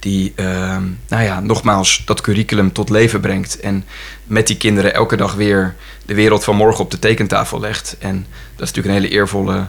die, 0.00 0.32
uh, 0.36 0.76
nou 1.08 1.22
ja, 1.22 1.40
nogmaals 1.40 2.02
dat 2.04 2.20
curriculum 2.20 2.72
tot 2.72 2.90
leven 2.90 3.20
brengt. 3.20 3.60
En 3.60 3.84
met 4.24 4.46
die 4.46 4.56
kinderen 4.56 4.94
elke 4.94 5.16
dag 5.16 5.34
weer 5.34 5.74
de 6.06 6.14
wereld 6.14 6.44
van 6.44 6.56
morgen 6.56 6.84
op 6.84 6.90
de 6.90 6.98
tekentafel 6.98 7.60
legt. 7.60 7.96
En 7.98 8.26
dat 8.56 8.68
is 8.68 8.74
natuurlijk 8.74 8.86
een 8.86 9.02
hele 9.02 9.14
eervolle 9.14 9.66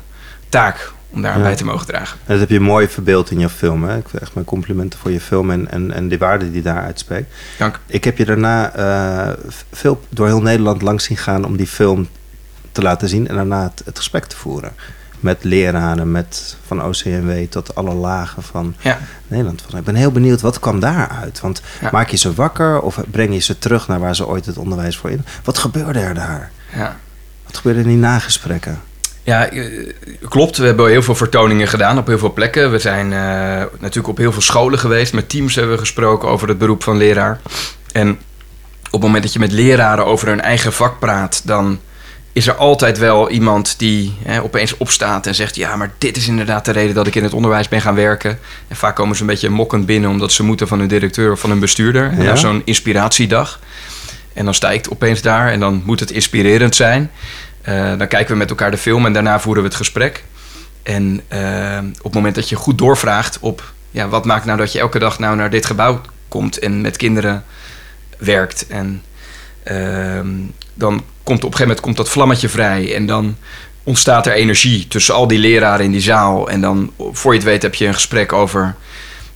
taak 0.49 0.91
om 1.09 1.21
daar 1.21 1.37
ja. 1.37 1.43
bij 1.43 1.55
te 1.55 1.65
mogen 1.65 1.87
dragen. 1.87 2.17
En 2.19 2.31
dat 2.31 2.39
heb 2.39 2.49
je 2.49 2.59
mooi 2.59 2.87
verbeeld 2.87 3.31
in 3.31 3.39
je 3.39 3.49
film. 3.49 3.83
Hè? 3.83 3.97
Ik 3.97 4.07
wil 4.07 4.21
echt 4.21 4.33
mijn 4.33 4.45
complimenten 4.45 4.99
voor 4.99 5.11
je 5.11 5.19
film 5.19 5.51
en, 5.51 5.71
en, 5.71 5.91
en 5.91 6.09
de 6.09 6.17
waarde 6.17 6.51
die 6.51 6.61
daar 6.61 6.83
uitspreekt. 6.83 7.33
Dank. 7.57 7.79
Ik 7.85 8.03
heb 8.03 8.17
je 8.17 8.25
daarna 8.25 8.77
uh, 8.77 9.33
veel 9.71 10.01
door 10.09 10.27
heel 10.27 10.41
Nederland 10.41 10.81
langs 10.81 11.03
zien 11.03 11.17
gaan 11.17 11.45
om 11.45 11.57
die 11.57 11.67
film 11.67 12.07
te 12.71 12.81
laten 12.81 13.09
zien 13.09 13.27
en 13.27 13.35
daarna 13.35 13.63
het, 13.63 13.81
het 13.85 13.97
gesprek 13.97 14.25
te 14.25 14.35
voeren 14.35 14.73
met 15.21 15.43
leraren, 15.43 16.11
met 16.11 16.57
van 16.65 16.83
OCMW 16.83 17.45
tot 17.49 17.75
alle 17.75 17.93
lagen 17.93 18.43
van 18.43 18.75
ja. 18.81 18.99
Nederland. 19.27 19.65
Ik 19.75 19.83
ben 19.83 19.95
heel 19.95 20.11
benieuwd, 20.11 20.41
wat 20.41 20.59
kwam 20.59 20.79
daaruit? 20.79 21.39
Want 21.39 21.61
ja. 21.81 21.89
maak 21.91 22.09
je 22.09 22.17
ze 22.17 22.33
wakker 22.33 22.81
of 22.81 22.99
breng 23.11 23.33
je 23.33 23.39
ze 23.39 23.57
terug 23.57 23.87
naar 23.87 23.99
waar 23.99 24.15
ze 24.15 24.27
ooit 24.27 24.45
het 24.45 24.57
onderwijs 24.57 24.97
voor 24.97 25.09
in? 25.09 25.25
Wat 25.43 25.57
gebeurde 25.57 25.99
er 25.99 26.13
daar? 26.13 26.51
Ja. 26.75 26.97
Wat 27.45 27.57
gebeurde 27.57 27.79
in 27.81 27.87
die 27.87 27.97
nagesprekken? 27.97 28.81
Ja, 29.23 29.49
klopt. 30.29 30.57
We 30.57 30.65
hebben 30.65 30.89
heel 30.89 31.01
veel 31.01 31.15
vertoningen 31.15 31.67
gedaan 31.67 31.97
op 31.97 32.07
heel 32.07 32.17
veel 32.17 32.33
plekken. 32.33 32.71
We 32.71 32.79
zijn 32.79 33.05
uh, 33.05 33.63
natuurlijk 33.79 34.07
op 34.07 34.17
heel 34.17 34.31
veel 34.31 34.41
scholen 34.41 34.79
geweest. 34.79 35.13
Met 35.13 35.29
teams 35.29 35.55
hebben 35.55 35.73
we 35.73 35.79
gesproken 35.79 36.29
over 36.29 36.47
het 36.47 36.57
beroep 36.57 36.83
van 36.83 36.97
leraar. 36.97 37.39
En 37.91 38.09
op 38.85 38.91
het 38.91 39.01
moment 39.01 39.23
dat 39.23 39.33
je 39.33 39.39
met 39.39 39.51
leraren 39.51 40.05
over 40.05 40.27
hun 40.27 40.41
eigen 40.41 40.73
vak 40.73 40.99
praat, 40.99 41.41
dan 41.43 41.79
is 42.33 42.47
er 42.47 42.55
altijd 42.55 42.97
wel 42.97 43.29
iemand 43.29 43.79
die 43.79 44.13
hè, 44.23 44.41
opeens 44.43 44.77
opstaat 44.77 45.27
en 45.27 45.35
zegt: 45.35 45.55
Ja, 45.55 45.75
maar 45.75 45.91
dit 45.97 46.17
is 46.17 46.27
inderdaad 46.27 46.65
de 46.65 46.71
reden 46.71 46.95
dat 46.95 47.07
ik 47.07 47.15
in 47.15 47.23
het 47.23 47.33
onderwijs 47.33 47.67
ben 47.67 47.81
gaan 47.81 47.95
werken. 47.95 48.39
En 48.67 48.75
vaak 48.75 48.95
komen 48.95 49.15
ze 49.15 49.21
een 49.21 49.27
beetje 49.27 49.49
mokkend 49.49 49.85
binnen 49.85 50.09
omdat 50.09 50.31
ze 50.31 50.43
moeten 50.43 50.67
van 50.67 50.79
hun 50.79 50.87
directeur 50.87 51.31
of 51.31 51.39
van 51.39 51.49
hun 51.49 51.59
bestuurder. 51.59 52.11
En 52.11 52.23
Ja. 52.23 52.35
zo'n 52.35 52.61
inspiratiedag. 52.65 53.59
En 54.33 54.45
dan 54.45 54.71
ik 54.71 54.87
opeens 54.89 55.21
daar 55.21 55.51
en 55.51 55.59
dan 55.59 55.81
moet 55.85 55.99
het 55.99 56.11
inspirerend 56.11 56.75
zijn. 56.75 57.11
Eh, 57.61 57.97
dan 57.97 58.07
kijken 58.07 58.31
we 58.31 58.35
met 58.37 58.49
elkaar 58.49 58.71
de 58.71 58.77
film 58.77 59.05
en 59.05 59.13
daarna 59.13 59.39
voeren 59.39 59.63
we 59.63 59.67
het 59.67 59.77
gesprek. 59.77 60.23
En 60.83 61.21
eh, 61.27 61.77
op 61.97 62.03
het 62.03 62.13
moment 62.13 62.35
dat 62.35 62.49
je 62.49 62.55
goed 62.55 62.77
doorvraagt 62.77 63.37
op 63.39 63.73
ja, 63.91 64.07
wat 64.07 64.25
maakt 64.25 64.45
nou 64.45 64.57
dat 64.57 64.71
je 64.71 64.79
elke 64.79 64.99
dag 64.99 65.19
nou 65.19 65.35
naar 65.35 65.49
dit 65.49 65.65
gebouw 65.65 66.01
komt 66.27 66.59
en 66.59 66.81
met 66.81 66.97
kinderen 66.97 67.43
werkt. 68.17 68.67
En 68.67 69.03
dan 70.73 71.03
komt 71.23 71.43
op 71.43 71.51
een 71.51 71.57
gegeven 71.57 71.61
moment 71.61 71.79
komt 71.79 71.97
dat 71.97 72.09
vlammetje 72.09 72.49
vrij 72.49 72.95
en 72.95 73.05
dan 73.05 73.35
ontstaat 73.83 74.25
er 74.25 74.33
energie 74.33 74.87
tussen 74.87 75.13
al 75.13 75.27
die 75.27 75.39
leraren 75.39 75.85
in 75.85 75.91
die 75.91 76.01
zaal. 76.01 76.49
En 76.49 76.61
dan, 76.61 76.91
voor 77.11 77.31
je 77.33 77.39
het 77.39 77.47
weet, 77.47 77.61
heb 77.61 77.75
je 77.75 77.87
een 77.87 77.93
gesprek 77.93 78.33
over 78.33 78.75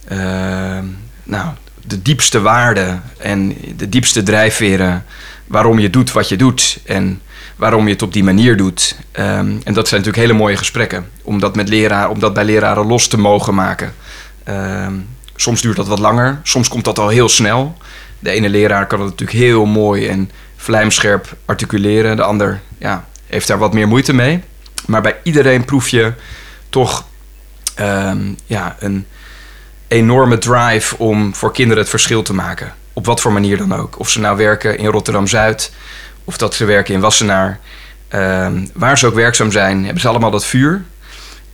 ehm, 0.08 0.86
nou, 1.24 1.48
de 1.88 2.02
diepste 2.02 2.42
waarden 2.42 3.04
en 3.18 3.58
de 3.78 3.90
diepste 3.90 4.24
drijfveren 4.24 5.06
waarom 5.48 5.80
je 5.80 5.90
doet 5.90 6.12
wat 6.12 6.30
je 6.30 6.38
doet 6.38 6.80
en 6.86 7.22
waarom 7.56 7.86
je 7.86 7.94
het 7.94 8.02
op 8.02 8.14
die 8.14 8.24
manier 8.24 8.58
doet. 8.58 8.98
Ehm, 9.12 9.52
en 9.64 9.74
dat 9.74 9.88
zijn 9.88 10.02
natuurlijk 10.02 10.28
hele 10.28 10.34
mooie 10.34 10.58
gesprekken 10.58 11.10
om 11.24 11.40
dat, 11.40 11.56
met 11.56 11.70
leraar, 11.70 12.10
om 12.10 12.20
dat 12.20 12.34
bij 12.34 12.44
leraren 12.44 12.86
los 12.86 13.08
te 13.08 13.18
mogen 13.18 13.56
maken. 13.56 13.94
Ehm, 14.44 14.94
soms 15.36 15.62
duurt 15.62 15.76
dat 15.76 15.88
wat 15.88 16.00
langer, 16.00 16.40
soms 16.44 16.68
komt 16.68 16.86
dat 16.86 17.00
al 17.00 17.08
heel 17.08 17.30
snel. 17.30 17.78
De 18.26 18.32
ene 18.32 18.50
leraar 18.50 18.88
kan 18.88 19.00
het 19.00 19.10
natuurlijk 19.10 19.38
heel 19.40 19.66
mooi 19.66 20.08
en 20.08 20.32
vlijmscherp 20.56 21.36
articuleren. 21.46 22.16
De 22.16 22.24
ander 22.24 22.62
ja, 22.78 23.06
heeft 23.26 23.48
daar 23.48 23.58
wat 23.58 23.74
meer 23.74 23.88
moeite 23.88 24.14
mee. 24.14 24.44
Maar 24.86 25.02
bij 25.02 25.16
iedereen 25.24 25.66
proef 25.66 25.90
je 25.90 26.14
toch 26.70 27.06
ehm, 27.76 28.34
ja, 28.46 28.76
een 28.80 29.06
enorme 29.88 30.38
drive 30.38 30.98
om 30.98 31.36
voor 31.36 31.54
kinderen 31.54 31.82
het 31.82 31.90
verschil 31.90 32.22
te 32.22 32.34
maken. 32.34 32.74
Op 32.94 33.06
wat 33.06 33.22
voor 33.22 33.32
manier 33.32 33.58
dan 33.58 33.74
ook. 33.74 34.00
Of 34.00 34.10
ze 34.10 34.20
nou 34.20 34.38
werken 34.38 34.78
in 34.78 34.88
Rotterdam-Zuid 34.88 35.72
of 36.24 36.38
dat 36.38 36.54
ze 36.54 36.66
werken 36.66 36.94
in 36.94 37.00
Wassenaar. 37.00 37.60
Ehm, 38.08 38.66
waar 38.74 38.98
ze 38.98 39.08
ook 39.08 39.16
werkzaam 39.16 39.52
zijn, 39.52 39.84
hebben 39.84 40.02
ze 40.02 40.08
allemaal 40.08 40.32
dat 40.32 40.46
vuur. 40.46 40.84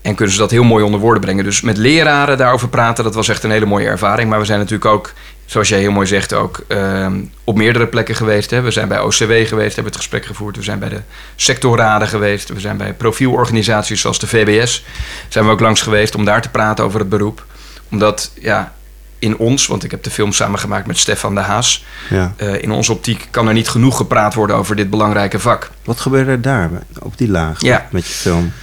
En 0.02 0.16
kunnen 0.16 0.34
ze 0.34 0.40
dat 0.40 0.52
heel 0.52 0.64
mooi 0.64 0.84
onder 0.84 1.00
woorden 1.00 1.22
brengen. 1.22 1.44
Dus 1.44 1.62
met 1.62 1.78
leraren 1.78 2.38
daarover 2.38 2.70
praten, 2.70 3.04
dat 3.04 3.16
was 3.16 3.30
echt 3.30 3.44
een 3.44 3.52
hele 3.52 3.66
mooie 3.66 3.88
ervaring. 3.88 4.30
Maar 4.30 4.40
we 4.40 4.46
zijn 4.46 4.60
natuurlijk 4.60 4.92
ook, 4.92 5.14
zoals 5.52 5.70
jij 5.70 5.80
heel 5.80 5.92
mooi 5.92 6.08
zegt, 6.08 6.34
ook 6.34 6.64
ehm, 6.68 7.22
op 7.44 7.56
meerdere 7.58 7.88
plekken 7.88 8.16
geweest. 8.16 8.50
Hè. 8.50 8.62
We 8.62 8.72
zijn 8.72 8.88
bij 8.88 9.00
OCW 9.00 9.32
geweest, 9.48 9.76
hebben 9.76 9.86
het 9.94 9.96
gesprek 9.96 10.26
gevoerd. 10.26 10.56
We 10.56 10.64
zijn 10.64 10.80
bij 10.80 10.90
de 10.90 11.02
sectorraden 11.36 12.08
geweest. 12.08 12.50
We 12.50 12.60
zijn 12.60 12.78
bij 12.78 12.94
profielorganisaties 12.94 14.02
zoals 14.02 14.20
de 14.20 14.28
VBS. 14.28 14.84
Zijn 15.30 15.46
we 15.46 15.52
ook 15.52 15.60
langs 15.60 15.82
geweest 15.82 16.16
om 16.16 16.26
daar 16.26 16.42
te 16.42 16.50
praten 16.50 16.84
over 16.86 17.00
het 17.00 17.10
beroep. 17.10 17.46
Omdat, 17.90 18.32
ja, 18.42 18.74
in 19.20 19.38
ons, 19.38 19.68
want 19.68 19.84
ik 19.84 19.92
heb 19.92 20.04
de 20.04 20.10
film 20.10 20.32
samengemaakt 20.32 20.88
met 20.88 20.98
Stefan 20.98 21.36
de 21.36 21.42
Haas. 21.42 21.86
Ja. 22.10 22.34
eh, 22.38 22.62
in 22.62 22.72
onze 22.72 22.92
optiek 22.92 23.28
kan 23.32 23.48
er 23.48 23.54
niet 23.54 23.70
genoeg 23.70 23.98
gepraat 23.98 24.34
worden 24.34 24.56
over 24.56 24.76
dit 24.76 24.90
belangrijke 24.90 25.40
vak. 25.40 25.70
Wat 25.84 26.00
gebeurde 26.00 26.32
er 26.32 26.42
daar, 26.42 26.70
op 27.00 27.18
die 27.18 27.30
laag, 27.30 27.62
Ja. 27.62 27.88
met 27.92 28.08
je 28.08 28.14
film? 28.14 28.54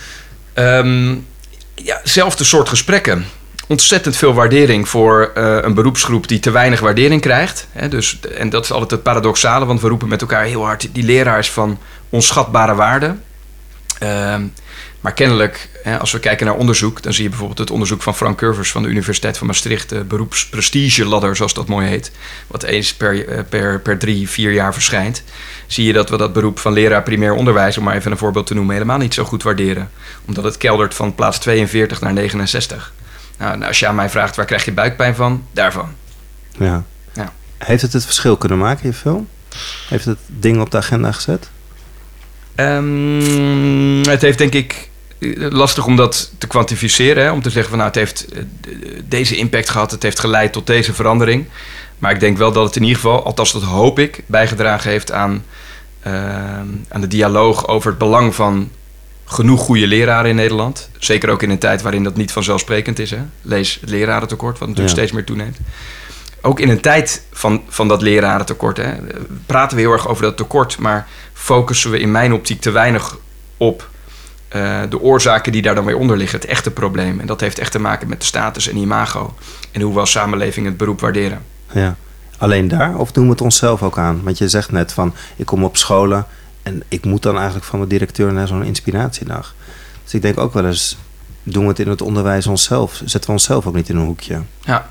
Ehm 0.53 1.15
ja, 1.75 2.01
zelfde 2.05 2.45
soort 2.45 2.69
gesprekken. 2.69 3.25
Ontzettend 3.69 4.17
veel 4.17 4.35
waardering 4.35 4.89
voor 4.89 5.31
eh, 5.35 5.59
een 5.61 5.75
beroepsgroep 5.75 6.29
die 6.29 6.39
te 6.39 6.51
weinig 6.51 6.81
waardering 6.81 7.21
krijgt. 7.21 7.67
Hè, 7.73 7.89
dus, 7.89 8.21
en 8.21 8.51
dat 8.51 8.65
is 8.65 8.73
altijd 8.73 8.91
het 8.91 9.03
paradoxale, 9.03 9.67
want 9.67 9.81
we 9.81 9.89
roepen 9.89 10.09
met 10.09 10.21
elkaar 10.21 10.45
heel 10.45 10.65
hard... 10.65 10.89
die 10.93 11.05
leraar 11.05 11.39
is 11.39 11.51
van 11.51 11.79
onschatbare 12.09 12.75
waarde. 12.75 13.17
Ehm, 13.99 14.43
maar 15.01 15.13
kennelijk, 15.13 15.69
hè, 15.83 15.99
als 15.99 16.13
we 16.13 16.21
kijken 16.21 16.47
naar 16.47 16.55
onderzoek... 16.55 17.03
dan 17.03 17.13
zie 17.13 17.23
je 17.23 17.29
bijvoorbeeld 17.29 17.59
het 17.59 17.71
onderzoek 17.71 18.03
van 18.03 18.15
Frank 18.15 18.39
Curvers... 18.39 18.71
van 18.71 18.83
de 18.83 18.89
Universiteit 18.89 19.39
van 19.39 19.47
Maastricht, 19.47 19.89
de 19.89 20.05
beroepsprestige-ladder, 20.05 21.37
zoals 21.37 21.55
dat 21.55 21.69
mooi 21.69 21.87
heet... 21.87 22.13
wat 22.47 22.63
eens 22.63 22.95
per, 22.95 23.29
eh, 23.29 23.39
per, 23.49 23.81
per 23.81 23.99
drie, 23.99 24.29
vier 24.29 24.53
jaar 24.53 24.73
verschijnt... 24.73 25.23
zie 25.67 25.87
je 25.87 25.93
dat 25.93 26.11
we 26.11 26.17
dat 26.17 26.33
beroep 26.33 26.59
van 26.59 26.73
leraar 26.73 27.03
primair 27.03 27.33
onderwijs... 27.33 27.79
om 27.79 27.85
maar 27.85 27.97
even 27.97 28.11
een 28.11 28.19
voorbeeld 28.19 28.47
te 28.47 28.55
noemen, 28.55 28.75
helemaal 28.75 28.99
niet 28.99 29.15
zo 29.15 29.25
goed 29.25 29.43
waarderen. 29.43 29.91
Omdat 30.27 30.45
het 30.45 30.57
keldert 30.57 30.95
van 30.95 31.15
plaats 31.15 31.39
42 31.39 32.01
naar 32.01 32.13
69. 32.13 32.93
Nou, 33.39 33.53
en 33.53 33.63
als 33.63 33.79
je 33.79 33.87
aan 33.87 33.95
mij 33.95 34.11
vraagt, 34.11 34.37
waar 34.37 34.45
krijg 34.45 34.65
je 34.65 34.73
buikpijn 34.73 35.15
van? 35.15 35.45
Daarvan. 35.53 35.89
Ja. 36.59 36.85
Ja. 37.13 37.33
Heeft 37.59 37.83
het 37.83 37.93
het 37.93 38.05
verschil 38.05 38.37
kunnen 38.37 38.59
maken, 38.59 38.89
je 38.89 38.95
film? 38.95 39.29
Heeft 39.89 40.05
het 40.05 40.19
dingen 40.27 40.61
op 40.61 40.71
de 40.71 40.77
agenda 40.77 41.13
gezet? 41.13 41.51
Ehm, 42.55 44.09
het 44.09 44.23
heeft 44.23 44.39
denk 44.39 44.53
ik 44.53 44.89
eh, 45.19 45.51
lastig 45.51 45.87
om 45.87 45.97
dat 45.97 46.33
te 46.39 46.47
kwantificeren. 46.47 47.25
Hè? 47.25 47.31
Om 47.31 47.43
te 47.43 47.51
zeggen 47.51 47.69
van 47.69 47.79
nou, 47.79 47.91
het 47.91 47.99
heeft 47.99 48.27
eh, 48.29 48.43
deze 49.05 49.37
impact 49.37 49.71
gehad. 49.71 49.91
Het 49.91 50.03
heeft 50.03 50.19
geleid 50.19 50.53
tot 50.53 50.67
deze 50.67 50.95
verandering. 50.95 51.47
Maar 51.99 52.13
ik 52.13 52.21
denk 52.21 52.39
wel 52.39 52.53
dat 52.53 52.67
het 52.67 52.77
in 52.77 52.83
ieder 52.83 52.97
geval, 52.97 53.25
althans 53.25 53.53
dat 53.53 53.63
hoop 53.63 53.99
ik, 53.99 54.23
bijgedragen 54.27 54.91
heeft 54.91 55.13
aan, 55.13 55.45
ehm, 56.03 56.67
aan 56.89 57.01
de 57.01 57.07
dialoog 57.07 57.67
over 57.67 57.91
het 57.91 57.99
belang 57.99 58.35
van 58.35 58.71
genoeg 59.29 59.61
goede 59.61 59.87
leraren 59.87 60.31
in 60.31 60.37
Nederland. 60.37 60.91
Zeker 60.99 61.29
ook 61.31 61.43
in 61.43 61.51
een 61.51 61.59
tijd 61.59 61.83
waarin 61.83 62.05
dat 62.05 62.17
niet 62.17 62.33
vanzelfsprekend 62.33 62.99
is. 62.99 63.11
Hè? 63.11 63.19
Lees 63.43 63.79
het 63.81 63.91
lerarentekort, 63.91 64.59
wat 64.59 64.69
natuurlijk 64.69 64.95
Ja. 64.97 65.01
steeds 65.03 65.13
meer 65.17 65.25
toeneemt. 65.25 65.57
Ook 66.43 66.61
in 66.61 66.69
een 66.69 66.81
tijd 66.81 67.23
van, 67.33 67.63
van 67.69 67.89
dat 67.89 68.03
lerarentekort 68.03 68.77
hè, 68.77 68.93
praten 69.47 69.77
we 69.77 69.83
heel 69.83 69.93
erg 69.93 70.09
over 70.09 70.23
dat 70.23 70.37
tekort, 70.37 70.79
maar 70.79 71.07
focussen 71.33 71.91
we 71.91 72.01
in 72.01 72.11
mijn 72.11 72.33
optiek 72.33 72.61
te 72.61 72.71
weinig 72.71 73.17
op 73.57 73.89
eh, 74.49 74.81
de 74.89 75.01
oorzaken 75.01 75.53
die 75.53 75.63
daar 75.63 75.75
dan 75.75 75.85
weer 75.85 75.97
onder 75.97 76.17
liggen, 76.17 76.39
het 76.41 76.49
echte 76.49 76.71
probleem. 76.71 77.21
En 77.21 77.27
dat 77.27 77.41
heeft 77.41 77.59
echt 77.59 77.73
te 77.73 77.79
maken 77.79 78.09
met 78.09 78.21
de 78.21 78.27
status 78.27 78.69
en 78.69 78.77
imago 78.77 79.35
en 79.73 79.81
hoe 79.81 79.95
we 79.95 80.01
als 80.01 80.11
samenleving 80.11 80.67
het 80.67 80.77
beroep 80.77 81.01
waarderen. 81.01 81.43
Ja. 81.73 81.97
Alleen 82.39 82.69
daar? 82.69 82.97
Of 82.97 83.13
doen 83.13 83.25
we 83.25 83.31
het 83.31 83.41
onszelf 83.41 83.83
ook 83.83 83.99
aan? 83.99 84.21
Want 84.25 84.39
je 84.39 84.49
zegt 84.49 84.73
net 84.73 84.93
van, 84.93 85.15
ik 85.37 85.47
kom 85.47 85.65
op 85.65 85.77
scholen... 85.77 86.27
en 86.69 86.83
ik 86.89 87.05
moet 87.05 87.23
dan 87.23 87.37
eigenlijk 87.37 87.65
van 87.65 87.81
de 87.81 87.87
directeur 87.87 88.33
naar 88.33 88.47
zo'n 88.47 88.65
inspiratiedag. 88.65 89.55
Dus 90.05 90.15
ik 90.15 90.23
denk 90.23 90.39
ook 90.39 90.53
wel 90.53 90.67
eens... 90.67 90.97
doen 91.43 91.63
we 91.63 91.69
het 91.69 91.79
in 91.79 91.89
het 91.89 92.03
onderwijs 92.03 92.47
onszelf? 92.47 92.93
Zetten 93.05 93.27
we 93.27 93.33
onszelf 93.33 93.67
ook 93.67 93.75
niet 93.75 93.89
in 93.89 93.97
een 93.97 94.07
hoekje? 94.07 94.43
Ja. 94.61 94.91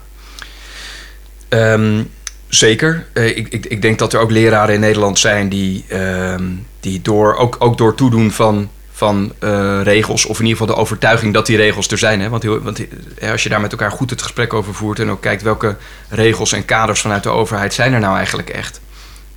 Ehm, 1.49 2.03
zeker. 2.47 3.07
Eh, 3.13 3.37
ik, 3.37 3.47
ik, 3.47 3.65
ik 3.65 3.81
denk 3.81 3.99
dat 3.99 4.13
er 4.13 4.19
ook 4.19 4.31
leraren 4.31 4.73
in 4.73 4.79
Nederland 4.79 5.19
zijn 5.19 5.49
die, 5.49 5.85
ehm, 5.87 6.43
die 6.79 7.01
door, 7.01 7.35
ook, 7.35 7.55
ook 7.59 7.77
door 7.77 7.95
toedoen 7.95 8.31
van, 8.31 8.69
van 8.91 9.33
eh, 9.39 9.79
regels, 9.83 10.25
of 10.25 10.39
in 10.39 10.45
ieder 10.45 10.59
geval 10.59 10.75
de 10.75 10.81
overtuiging 10.81 11.33
dat 11.33 11.45
die 11.45 11.57
regels 11.57 11.87
er 11.87 11.97
zijn. 11.97 12.21
Hè? 12.21 12.29
Want, 12.29 12.43
heel, 12.43 12.59
want 12.59 12.87
eh, 13.17 13.31
als 13.31 13.43
je 13.43 13.49
daar 13.49 13.61
met 13.61 13.71
elkaar 13.71 13.91
goed 13.91 14.09
het 14.09 14.21
gesprek 14.21 14.53
over 14.53 14.73
voert 14.73 14.99
en 14.99 15.09
ook 15.09 15.21
kijkt 15.21 15.41
welke 15.41 15.75
regels 16.09 16.51
en 16.51 16.65
kaders 16.65 17.01
vanuit 17.01 17.23
de 17.23 17.29
overheid 17.29 17.73
zijn 17.73 17.93
er 17.93 17.99
nou 17.99 18.15
eigenlijk 18.15 18.49
echt, 18.49 18.79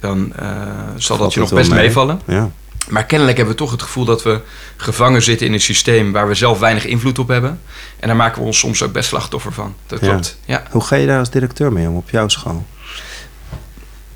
dan 0.01 0.33
eh, 0.37 0.49
zal 0.97 1.17
dat 1.19 1.35
je 1.35 1.41
nog 1.41 1.53
best 1.53 1.71
mee? 1.71 1.79
meevallen. 1.81 2.21
Ja. 2.27 2.51
Maar 2.89 3.05
kennelijk 3.05 3.37
hebben 3.37 3.55
we 3.55 3.61
toch 3.61 3.71
het 3.71 3.83
gevoel 3.83 4.05
dat 4.05 4.23
we 4.23 4.41
gevangen 4.77 5.23
zitten 5.23 5.47
in 5.47 5.53
een 5.53 5.61
systeem 5.61 6.13
waar 6.13 6.29
we 6.29 6.35
zelf 6.35 6.59
weinig 6.59 6.85
invloed 6.87 7.19
op 7.19 7.29
hebben. 7.29 7.61
En 7.99 8.07
daar 8.09 8.17
maken 8.17 8.41
we 8.41 8.47
ons 8.47 8.59
soms 8.59 8.83
ook 8.83 8.93
best 8.93 9.09
slachtoffer 9.09 9.53
van. 9.53 9.75
Dat 9.87 10.01
Ja. 10.01 10.09
klopt. 10.09 10.39
Ja. 10.45 10.63
Hoe 10.71 10.85
ga 10.85 10.97
je 10.97 11.07
daar 11.07 11.19
als 11.19 11.31
directeur 11.31 11.73
mee 11.73 11.89
om 11.89 11.97
op 11.97 12.11
jouw 12.11 12.29
school? 12.29 12.67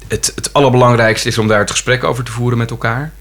het, 0.08 0.32
het 0.34 0.52
allerbelangrijkste 0.52 1.28
is 1.28 1.38
om 1.38 1.48
daar 1.48 1.58
het 1.58 1.70
gesprek 1.70 2.04
over 2.04 2.24
te 2.24 2.32
voeren 2.32 2.58
met 2.58 2.70
elkaar. 2.70 3.12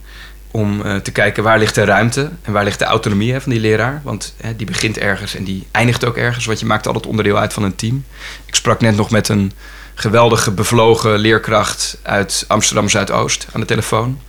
Om 0.51 0.81
eh, 0.81 0.95
te 0.95 1.11
kijken 1.11 1.43
waar 1.43 1.59
ligt 1.59 1.75
de 1.75 1.83
ruimte 1.83 2.31
en 2.41 2.51
waar 2.53 2.63
ligt 2.63 2.79
de 2.79 2.85
autonomie 2.85 3.31
hè, 3.33 3.41
van 3.41 3.51
die 3.51 3.61
leraar. 3.61 4.01
Want 4.03 4.33
hè, 4.37 4.55
die 4.55 4.65
begint 4.65 4.97
ergens 4.97 5.35
en 5.35 5.43
die 5.43 5.67
eindigt 5.71 6.05
ook 6.05 6.17
ergens. 6.17 6.45
Want 6.45 6.59
je 6.59 6.65
maakt 6.65 6.87
altijd 6.87 7.05
onderdeel 7.05 7.37
uit 7.37 7.53
van 7.53 7.63
een 7.63 7.75
team. 7.75 8.05
Ik 8.45 8.55
sprak 8.55 8.81
net 8.81 8.95
nog 8.95 9.09
met 9.11 9.29
een 9.29 9.51
geweldige 9.93 10.51
bevlogen 10.51 11.17
leerkracht 11.17 11.97
uit 12.01 12.45
Amsterdam 12.47 12.89
Zuidoost 12.89 13.47
aan 13.51 13.59
de 13.61 13.67
telefoon. 13.67 14.19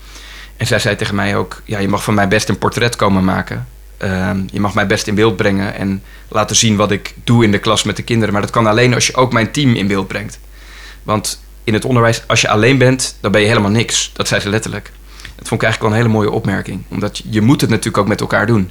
En 0.57 0.67
zij 0.67 0.79
zei 0.79 0.97
tegen 0.97 1.15
mij 1.15 1.37
ook: 1.37 1.63
ja, 1.65 1.79
je 1.79 1.89
mag 1.89 2.05
van 2.05 2.15
mij 2.15 2.29
best 2.29 2.49
een 2.49 2.59
portret 2.59 2.97
komen 2.97 3.25
maken. 3.25 3.67
Ehm, 3.97 4.43
je 4.53 4.61
mag 4.61 4.75
mij 4.75 4.87
best 4.87 5.07
in 5.07 5.15
beeld 5.15 5.37
brengen 5.37 5.75
en 5.75 6.03
laten 6.29 6.57
zien 6.57 6.77
wat 6.77 6.91
ik 6.91 7.15
doe 7.25 7.45
in 7.45 7.53
de 7.53 7.59
klas 7.59 7.83
met 7.83 7.97
de 7.97 8.03
kinderen. 8.03 8.33
Maar 8.33 8.43
dat 8.43 8.51
kan 8.51 8.67
alleen 8.67 8.95
als 8.95 9.07
je 9.07 9.15
ook 9.15 9.33
mijn 9.33 9.51
team 9.51 9.75
in 9.75 9.87
beeld 9.87 10.09
brengt. 10.09 10.39
Want 11.03 11.43
in 11.65 11.75
het 11.75 11.85
onderwijs, 11.85 12.23
als 12.27 12.41
je 12.41 12.49
alleen 12.49 12.79
bent, 12.79 13.17
dan 13.21 13.33
ben 13.33 13.41
je 13.41 13.47
helemaal 13.47 13.71
niks. 13.71 14.11
Dat 14.13 14.29
zei 14.29 14.41
ze 14.41 14.49
letterlijk. 14.49 14.91
Dat 15.37 15.49
vond 15.49 15.63
ik 15.63 15.67
eigenlijk 15.67 15.81
wel 15.81 15.91
een 15.91 16.07
hele 16.07 16.19
mooie 16.19 16.37
opmerking. 16.37 16.83
Omdat 16.89 17.23
je, 17.31 17.41
moet 17.41 17.61
het 17.61 17.71
natuurlijk 17.71 17.99
ook 17.99 18.09
met 18.09 18.21
elkaar 18.21 18.47
doen. 18.47 18.71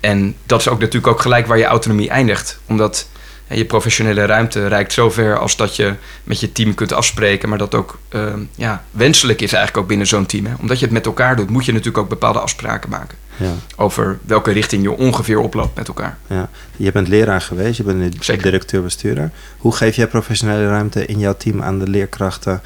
En 0.00 0.34
dat 0.46 0.60
is 0.60 0.68
ook 0.68 0.78
natuurlijk 0.78 1.12
ook 1.12 1.20
gelijk 1.20 1.46
waar 1.46 1.58
je 1.58 1.64
autonomie 1.64 2.08
eindigt. 2.08 2.58
Omdat 2.66 3.08
je 3.48 3.64
professionele 3.64 4.24
ruimte 4.24 4.66
reikt 4.66 4.92
zover 4.92 5.38
als 5.38 5.56
dat 5.56 5.76
je 5.76 5.94
met 6.24 6.40
je 6.40 6.52
team 6.52 6.74
kunt 6.74 6.92
afspreken. 6.92 7.48
Maar 7.48 7.58
dat 7.58 7.74
ook 7.74 7.98
ehm, 8.08 8.40
ja, 8.54 8.84
wenselijk 8.90 9.40
is 9.40 9.52
eigenlijk 9.52 9.82
ook 9.82 9.88
binnen 9.88 10.06
zo'n 10.06 10.26
team. 10.26 10.46
Hè. 10.46 10.52
Omdat 10.60 10.78
je 10.78 10.84
het 10.84 10.94
met 10.94 11.06
elkaar 11.06 11.36
doet, 11.36 11.50
moet 11.50 11.64
je 11.64 11.72
natuurlijk 11.72 11.98
ook 11.98 12.08
bepaalde 12.08 12.38
afspraken 12.40 12.90
maken. 12.90 13.18
Ja. 13.36 13.52
Over 13.76 14.18
welke 14.26 14.50
richting 14.52 14.82
je 14.82 14.90
ongeveer 14.96 15.38
oploopt 15.38 15.76
met 15.76 15.88
elkaar. 15.88 16.18
Ja. 16.26 16.50
Je 16.76 16.92
bent 16.92 17.08
leraar 17.08 17.40
geweest, 17.40 17.76
je 17.76 17.82
bent 17.82 18.42
directeur-bestuurder. 18.42 19.30
Hoe 19.58 19.72
geef 19.74 19.96
jij 19.96 20.06
professionele 20.06 20.68
ruimte 20.68 21.06
in 21.06 21.18
jouw 21.18 21.36
team 21.36 21.62
aan 21.62 21.78
de 21.78 21.88
leerkrachten 21.88 22.62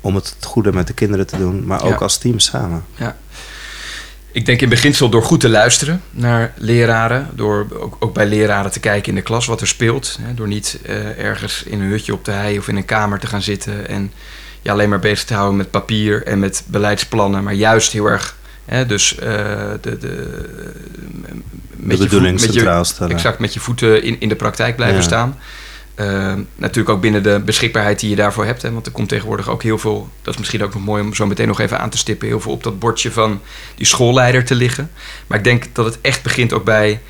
om 0.00 0.14
het 0.14 0.36
goede 0.40 0.72
met 0.72 0.86
de 0.86 0.92
kinderen 0.92 1.26
te 1.26 1.36
doen, 1.36 1.66
maar 1.66 1.82
ook 1.82 1.90
Ja. 1.90 1.96
als 1.96 2.18
team 2.18 2.38
samen? 2.38 2.84
Ik 4.32 4.46
denk 4.46 4.60
in 4.60 4.68
beginsel 4.68 5.08
door 5.08 5.22
goed 5.22 5.40
te 5.40 5.48
luisteren 5.48 6.02
naar 6.10 6.52
leraren. 6.56 7.28
Door 7.34 7.66
ook, 7.78 7.96
ook 7.98 8.14
bij 8.14 8.26
leraren 8.26 8.70
te 8.70 8.80
kijken 8.80 9.08
in 9.08 9.14
de 9.14 9.22
klas 9.22 9.46
wat 9.46 9.60
er 9.60 9.66
speelt. 9.66 10.18
Hè, 10.22 10.34
door 10.34 10.48
niet 10.48 10.78
uh, 10.86 11.18
ergens 11.18 11.62
in 11.62 11.80
een 11.80 11.90
hutje 11.90 12.12
op 12.12 12.24
de 12.24 12.30
hei 12.30 12.58
of 12.58 12.68
in 12.68 12.76
een 12.76 12.84
kamer 12.84 13.18
te 13.18 13.26
gaan 13.26 13.42
zitten. 13.42 13.88
En 13.88 14.12
je 14.62 14.70
alleen 14.70 14.88
maar 14.88 14.98
bezig 14.98 15.24
te 15.24 15.34
houden 15.34 15.56
met 15.56 15.70
papier 15.70 16.26
en 16.26 16.38
met 16.38 16.64
beleidsplannen. 16.66 17.44
Maar 17.44 17.54
juist 17.54 17.92
heel 17.92 18.06
erg. 18.06 18.36
Hè, 18.64 18.86
dus 18.86 19.14
uh, 19.14 19.20
de, 19.80 19.98
de, 19.98 20.48
met 21.76 21.96
de 21.96 22.04
bedoeling 22.04 22.40
centraal 22.40 22.84
stellen. 22.84 23.16
Exact, 23.16 23.38
met 23.38 23.54
je 23.54 23.60
voeten 23.60 24.02
in, 24.02 24.20
in 24.20 24.28
de 24.28 24.36
praktijk 24.36 24.76
blijven 24.76 24.98
ja. 24.98 25.02
staan. 25.02 25.38
Uh, 26.00 26.32
natuurlijk 26.54 26.88
ook 26.88 27.00
binnen 27.00 27.22
de 27.22 27.40
beschikbaarheid 27.44 28.00
die 28.00 28.10
je 28.10 28.16
daarvoor 28.16 28.44
hebt. 28.44 28.62
Hè, 28.62 28.72
want 28.72 28.86
er 28.86 28.92
komt 28.92 29.08
tegenwoordig 29.08 29.48
ook 29.48 29.62
heel 29.62 29.78
veel, 29.78 30.08
dat 30.22 30.32
is 30.34 30.38
misschien 30.38 30.62
ook 30.62 30.74
nog 30.74 30.84
mooi 30.84 31.02
om 31.02 31.14
zo 31.14 31.26
meteen 31.26 31.48
nog 31.48 31.60
even 31.60 31.80
aan 31.80 31.90
te 31.90 31.98
stippen, 31.98 32.28
heel 32.28 32.40
veel 32.40 32.52
op 32.52 32.62
dat 32.62 32.78
bordje 32.78 33.12
van 33.12 33.40
die 33.74 33.86
schoolleider 33.86 34.44
te 34.44 34.54
liggen. 34.54 34.90
Maar 35.26 35.38
ik 35.38 35.44
denk 35.44 35.66
dat 35.72 35.84
het 35.84 35.98
echt 36.00 36.22
begint 36.22 36.52
ook 36.52 36.64
bij 36.64 37.00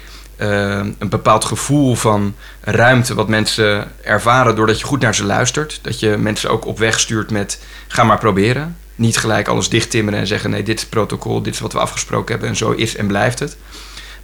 uh, 0.41 0.81
een 0.99 1.09
bepaald 1.09 1.45
gevoel 1.45 1.95
van 1.95 2.35
ruimte 2.61 3.15
wat 3.15 3.29
mensen 3.29 3.93
ervaren 4.03 4.57
doordat 4.57 4.81
je 4.81 4.87
goed 4.87 5.01
naar 5.01 5.15
ze 5.15 5.25
luistert. 5.25 5.79
Dat 5.83 6.01
je 6.01 6.17
mensen 6.17 6.51
ook 6.51 6.67
op 6.67 6.79
weg 6.79 7.01
stuurt 7.01 7.31
met 7.31 7.63
ga 7.89 8.05
maar 8.05 8.19
proberen. 8.19 8.77
Niet 8.95 9.17
gelijk 9.17 9.49
alles 9.49 9.69
dichttimmeren 9.69 10.21
en 10.21 10.27
zeggen 10.27 10.51
nee, 10.51 10.63
dit 10.63 10.75
is 10.75 10.81
het 10.81 10.91
protocol, 10.91 11.43
dit 11.43 11.55
is 11.55 11.61
wat 11.61 11.73
we 11.73 11.79
afgesproken 11.79 12.31
hebben 12.31 12.49
en 12.49 12.57
zo 12.57 12.71
is 12.71 12.97
en 12.97 13.07
blijft 13.07 13.39
het. 13.39 13.57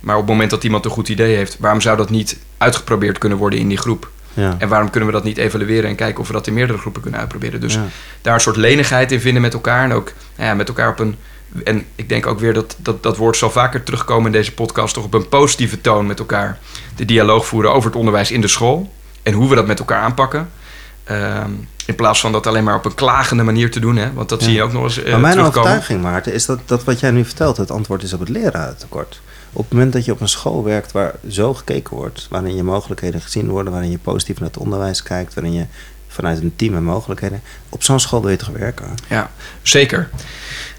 Maar 0.00 0.14
op 0.14 0.20
het 0.22 0.30
moment 0.30 0.50
dat 0.50 0.64
iemand 0.64 0.84
een 0.84 0.90
goed 0.90 1.08
idee 1.08 1.36
heeft, 1.36 1.56
waarom 1.58 1.80
zou 1.80 1.96
dat 1.96 2.10
niet 2.10 2.36
uitgeprobeerd 2.58 3.18
kunnen 3.18 3.38
worden 3.38 3.58
in 3.58 3.68
die 3.68 3.78
groep? 3.78 4.10
Ja. 4.36 4.54
En 4.58 4.68
waarom 4.68 4.90
kunnen 4.90 5.08
we 5.08 5.14
dat 5.14 5.24
niet 5.24 5.38
evalueren 5.38 5.90
en 5.90 5.96
kijken 5.96 6.20
of 6.20 6.26
we 6.26 6.32
dat 6.32 6.46
in 6.46 6.54
meerdere 6.54 6.78
groepen 6.78 7.02
kunnen 7.02 7.20
uitproberen? 7.20 7.60
Dus 7.60 7.78
daar 8.22 8.34
een 8.34 8.40
soort 8.40 8.56
lenigheid 8.56 9.12
in 9.12 9.20
vinden 9.20 9.42
met 9.42 9.54
elkaar. 9.54 9.84
En 9.84 9.92
ook 9.92 10.12
ja, 10.36 10.54
met 10.54 10.68
elkaar 10.68 10.88
op 10.88 10.98
een. 10.98 11.16
En 11.64 11.84
ik 11.94 12.08
denk 12.08 12.26
ook 12.26 12.38
weer 12.38 12.52
dat, 12.52 12.76
dat 12.78 13.02
dat 13.02 13.16
woord 13.16 13.36
zal 13.36 13.50
vaker 13.50 13.82
terugkomen 13.82 14.26
in 14.26 14.32
deze 14.32 14.52
podcast. 14.52 14.94
Toch 14.94 15.04
op 15.04 15.14
een 15.14 15.28
positieve 15.28 15.80
toon 15.80 16.06
met 16.06 16.18
elkaar 16.18 16.58
de 16.96 17.04
dialoog 17.04 17.46
voeren 17.46 17.72
over 17.72 17.90
het 17.90 17.98
onderwijs 17.98 18.30
in 18.30 18.40
de 18.40 18.48
school. 18.48 18.92
En 19.22 19.32
hoe 19.32 19.48
we 19.48 19.54
dat 19.54 19.66
met 19.66 19.78
elkaar 19.78 20.02
aanpakken. 20.02 20.48
Um, 21.10 21.68
in 21.86 21.94
plaats 21.94 22.20
van 22.20 22.32
dat 22.32 22.46
alleen 22.46 22.64
maar 22.64 22.74
op 22.74 22.84
een 22.84 22.94
klagende 22.94 23.42
manier 23.42 23.70
te 23.70 23.80
doen. 23.80 23.96
Hè? 23.96 24.12
Want 24.12 24.28
dat 24.28 24.42
zie 24.42 24.52
je 24.52 24.62
ook 24.62 24.72
nog 24.72 24.82
eens. 24.82 24.98
Uh, 24.98 25.10
maar 25.10 25.20
mijn 25.20 25.32
terugkomen. 25.32 25.70
overtuiging, 25.70 26.02
Maarten, 26.02 26.32
is 26.32 26.46
dat, 26.46 26.58
dat 26.64 26.84
wat 26.84 27.00
jij 27.00 27.10
nu 27.10 27.24
vertelt, 27.24 27.56
het 27.56 27.70
antwoord 27.70 28.02
is 28.02 28.12
op 28.12 28.20
het 28.20 28.28
lerarentekort 28.28 29.20
op 29.56 29.64
het 29.64 29.72
moment 29.72 29.92
dat 29.92 30.04
je 30.04 30.12
op 30.12 30.20
een 30.20 30.28
school 30.28 30.64
werkt 30.64 30.92
waar 30.92 31.14
zo 31.28 31.54
gekeken 31.54 31.96
wordt, 31.96 32.26
waarin 32.30 32.56
je 32.56 32.62
mogelijkheden 32.62 33.20
gezien 33.20 33.48
worden, 33.48 33.72
waarin 33.72 33.90
je 33.90 33.98
positief 33.98 34.38
naar 34.38 34.48
het 34.48 34.58
onderwijs 34.58 35.02
kijkt, 35.02 35.34
waarin 35.34 35.52
je 35.52 35.64
vanuit 36.08 36.40
een 36.40 36.56
team 36.56 36.74
en 36.74 36.84
mogelijkheden, 36.84 37.42
op 37.68 37.82
zo'n 37.82 38.00
school 38.00 38.20
wil 38.20 38.30
je 38.30 38.36
toch 38.36 38.48
werken? 38.48 38.86
Ja, 39.08 39.30
zeker. 39.62 40.08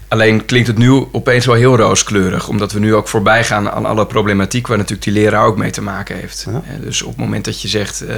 Alleen 0.08 0.44
klinkt 0.44 0.68
het 0.68 0.78
nu 0.78 1.06
opeens 1.12 1.46
wel 1.46 1.54
heel 1.54 1.76
rooskleurig, 1.76 2.48
omdat 2.48 2.72
we 2.72 2.78
nu 2.78 2.94
ook 2.94 3.08
voorbij 3.08 3.44
gaan 3.44 3.70
aan 3.70 3.84
alle 3.84 4.06
problematiek 4.06 4.66
waar 4.66 4.76
natuurlijk 4.76 5.04
die 5.04 5.12
leraar 5.12 5.44
ook 5.46 5.56
mee 5.56 5.70
te 5.70 5.82
maken 5.82 6.16
heeft. 6.16 6.46
Ja. 6.50 6.62
Dus 6.80 7.02
op 7.02 7.08
het 7.08 7.18
moment 7.18 7.44
dat 7.44 7.62
je 7.62 7.68
zegt, 7.68 8.02
uh, 8.02 8.08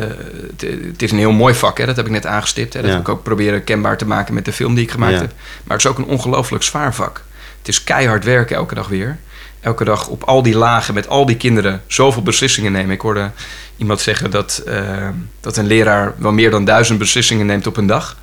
het 0.87 1.03
is 1.03 1.11
een 1.11 1.19
heel 1.19 1.33
mooi 1.33 1.55
vak, 1.55 1.79
hè, 1.79 1.87
dat 1.87 1.97
heb 1.97 2.07
ik 2.07 2.13
net 2.13 2.27
aangestipt. 2.27 2.73
Hè, 2.73 2.81
dat 2.81 2.91
ja. 2.91 2.97
heb 2.97 3.07
ik 3.07 3.13
ook 3.13 3.23
proberen 3.23 3.65
kenbaar 3.65 3.99
te 3.99 4.07
maken 4.07 4.35
met 4.35 4.45
de 4.45 4.53
film 4.53 4.75
die 4.75 4.85
ik 4.85 4.91
gemaakt 4.91 5.15
ja. 5.15 5.21
heb. 5.21 5.33
Maar 5.65 5.77
het 5.77 5.87
is 5.87 5.91
ook 5.91 5.99
een 5.99 6.05
ongelooflijk 6.05 6.65
zwaar 6.65 6.95
vak. 6.95 7.25
Het 7.59 7.69
is 7.69 7.85
keihard 7.85 8.25
werken 8.25 8.57
elke 8.57 8.75
dag 8.75 8.89
weer 8.89 9.19
elke 9.61 9.85
dag 9.85 10.09
op 10.09 10.23
al 10.23 10.43
die 10.43 10.57
lagen 10.57 10.95
met 10.95 11.09
al 11.09 11.27
die 11.27 11.37
kinderen 11.37 11.83
zoveel 11.87 12.23
beslissingen 12.23 12.73
nemen. 12.73 12.91
Ik 12.91 13.01
hoorde 13.01 13.31
iemand 13.77 14.01
zeggen 14.01 14.31
dat, 14.31 14.63
uh, 14.67 15.09
dat 15.41 15.57
een 15.57 15.67
leraar 15.67 16.15
wel 16.19 16.33
meer 16.33 16.51
dan 16.51 16.65
duizend 16.65 16.99
beslissingen 16.99 17.47
neemt 17.47 17.67
op 17.67 17.77
een 17.77 17.87
dag. 17.87 18.17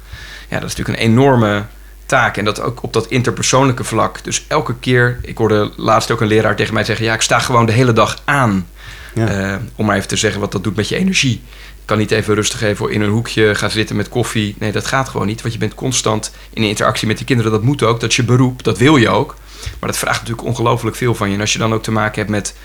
Ja, 0.49 0.59
dat 0.59 0.69
is 0.69 0.75
natuurlijk 0.75 0.99
een 0.99 1.11
enorme 1.11 1.65
taak. 2.05 2.37
En 2.37 2.45
dat 2.45 2.61
ook 2.61 2.83
op 2.83 2.93
dat 2.93 3.07
interpersoonlijke 3.07 3.83
vlak. 3.83 4.23
Dus 4.23 4.45
elke 4.47 4.75
keer, 4.79 5.19
ik 5.21 5.37
hoorde 5.37 5.71
laatst 5.75 6.11
ook 6.11 6.21
een 6.21 6.27
leraar 6.27 6.55
tegen 6.55 6.73
mij 6.73 6.83
zeggen: 6.83 7.05
Ja, 7.05 7.13
ik 7.13 7.21
sta 7.21 7.39
gewoon 7.39 7.65
de 7.65 7.71
hele 7.71 7.93
dag 7.93 8.21
aan. 8.25 8.67
Ja. 9.13 9.51
Uh, 9.51 9.55
om 9.75 9.85
maar 9.85 9.95
even 9.95 10.07
te 10.07 10.15
zeggen 10.15 10.39
wat 10.39 10.51
dat 10.51 10.63
doet 10.63 10.75
met 10.75 10.89
je 10.89 10.95
energie. 10.95 11.41
Ik 11.53 11.93
kan 11.93 11.97
niet 11.97 12.11
even 12.11 12.35
rustig 12.35 12.61
even 12.61 12.91
in 12.91 13.01
een 13.01 13.09
hoekje 13.09 13.55
gaan 13.55 13.69
zitten 13.69 13.95
met 13.95 14.09
koffie. 14.09 14.55
Nee, 14.59 14.71
dat 14.71 14.85
gaat 14.85 15.09
gewoon 15.09 15.27
niet. 15.27 15.41
Want 15.41 15.53
je 15.53 15.59
bent 15.59 15.75
constant 15.75 16.31
in 16.53 16.63
interactie 16.63 17.07
met 17.07 17.17
die 17.17 17.25
kinderen. 17.25 17.51
Dat 17.51 17.63
moet 17.63 17.83
ook. 17.83 17.99
Dat 17.99 18.09
is 18.09 18.15
je 18.15 18.23
beroep. 18.23 18.63
Dat 18.63 18.77
wil 18.77 18.97
je 18.97 19.09
ook. 19.09 19.35
Maar 19.79 19.89
dat 19.89 19.97
vraagt 19.97 20.19
natuurlijk 20.19 20.47
ongelooflijk 20.47 20.95
veel 20.95 21.15
van 21.15 21.29
je. 21.29 21.35
En 21.35 21.41
als 21.41 21.53
je 21.53 21.59
dan 21.59 21.73
ook 21.73 21.83
te 21.83 21.91
maken 21.91 22.17
hebt 22.17 22.29
met, 22.29 22.55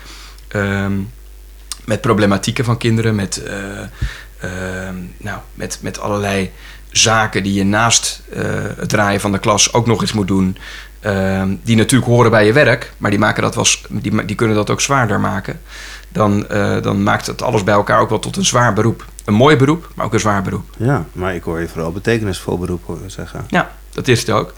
um, 0.55 1.11
met 1.85 2.01
problematieken 2.01 2.65
van 2.65 2.77
kinderen, 2.77 3.15
met, 3.15 3.41
uh, 3.45 3.53
uh, 4.43 4.89
nou, 5.17 5.39
met, 5.53 5.79
met 5.81 5.99
allerlei 5.99 6.51
zaken 6.91 7.43
die 7.43 7.53
je 7.53 7.65
naast 7.65 8.23
uh, 8.33 8.43
het 8.77 8.89
draaien 8.89 9.21
van 9.21 9.31
de 9.31 9.39
klas 9.39 9.73
ook 9.73 9.85
nog 9.85 10.01
eens 10.01 10.13
moet 10.13 10.27
doen. 10.27 10.57
Ehm, 10.99 11.55
die 11.63 11.75
natuurlijk 11.75 12.11
horen 12.11 12.31
bij 12.31 12.45
je 12.45 12.53
werk, 12.53 12.93
maar 12.97 13.09
die, 13.09 13.19
maken 13.19 13.43
dat 13.43 13.55
wel, 13.55 13.65
die, 13.89 14.25
die 14.25 14.35
kunnen 14.35 14.55
dat 14.55 14.69
ook 14.69 14.81
zwaarder 14.81 15.19
maken. 15.19 15.61
Dan, 16.09 16.45
uh, 16.51 16.81
dan 16.81 17.03
maakt 17.03 17.27
het 17.27 17.41
alles 17.41 17.63
bij 17.63 17.73
elkaar 17.73 17.99
ook 17.99 18.09
wel 18.09 18.19
tot 18.19 18.35
een 18.35 18.45
zwaar 18.45 18.73
beroep. 18.73 19.05
Een 19.25 19.33
mooi 19.33 19.55
beroep, 19.55 19.89
maar 19.95 20.05
ook 20.05 20.13
een 20.13 20.19
zwaar 20.19 20.41
beroep. 20.41 20.65
Ja, 20.77 21.05
maar 21.11 21.35
ik 21.35 21.43
hoor 21.43 21.59
je 21.59 21.67
vooral 21.67 21.91
betekenisvol 21.91 22.57
beroep 22.57 22.97
zeggen. 23.07 23.45
Ja, 23.47 23.71
dat 23.89 24.07
is 24.07 24.19
het 24.19 24.29
ook. 24.29 24.53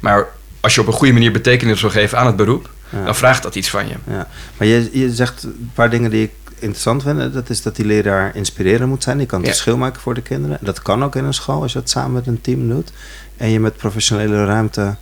Maar 0.00 0.26
als 0.60 0.74
je 0.74 0.80
op 0.80 0.86
een 0.86 0.92
goede 0.92 1.12
manier 1.12 1.32
betekenis 1.32 1.80
wil 1.80 1.90
geven 1.90 2.18
aan 2.18 2.26
het 2.26 2.36
beroep, 2.36 2.70
ja. 2.88 3.04
dan 3.04 3.14
vraagt 3.14 3.42
dat 3.42 3.54
iets 3.54 3.70
van 3.70 3.88
je. 3.88 3.94
Ja. 4.06 4.28
Maar 4.56 4.66
je, 4.66 4.90
je 4.92 5.14
zegt 5.14 5.42
een 5.42 5.70
paar 5.74 5.90
dingen 5.90 6.10
die 6.10 6.22
ik 6.22 6.30
interessant 6.58 7.02
vind. 7.02 7.32
Dat 7.32 7.50
is 7.50 7.62
dat 7.62 7.76
die 7.76 7.84
leraar 7.84 8.36
inspirerend 8.36 8.88
moet 8.88 9.02
zijn. 9.02 9.18
Die 9.18 9.26
kan 9.26 9.38
het 9.38 9.48
ja. 9.48 9.52
verschil 9.52 9.76
maken 9.76 10.00
voor 10.00 10.14
de 10.14 10.22
kinderen. 10.22 10.58
Dat 10.60 10.82
kan 10.82 11.04
ook 11.04 11.16
in 11.16 11.24
een 11.24 11.34
school 11.34 11.62
als 11.62 11.72
je 11.72 11.78
dat 11.78 11.90
samen 11.90 12.12
met 12.12 12.26
een 12.26 12.40
team 12.40 12.68
doet. 12.68 12.92
En 13.36 13.50
je 13.50 13.60
met 13.60 13.76
professionele 13.76 14.44
ruimte 14.44 14.96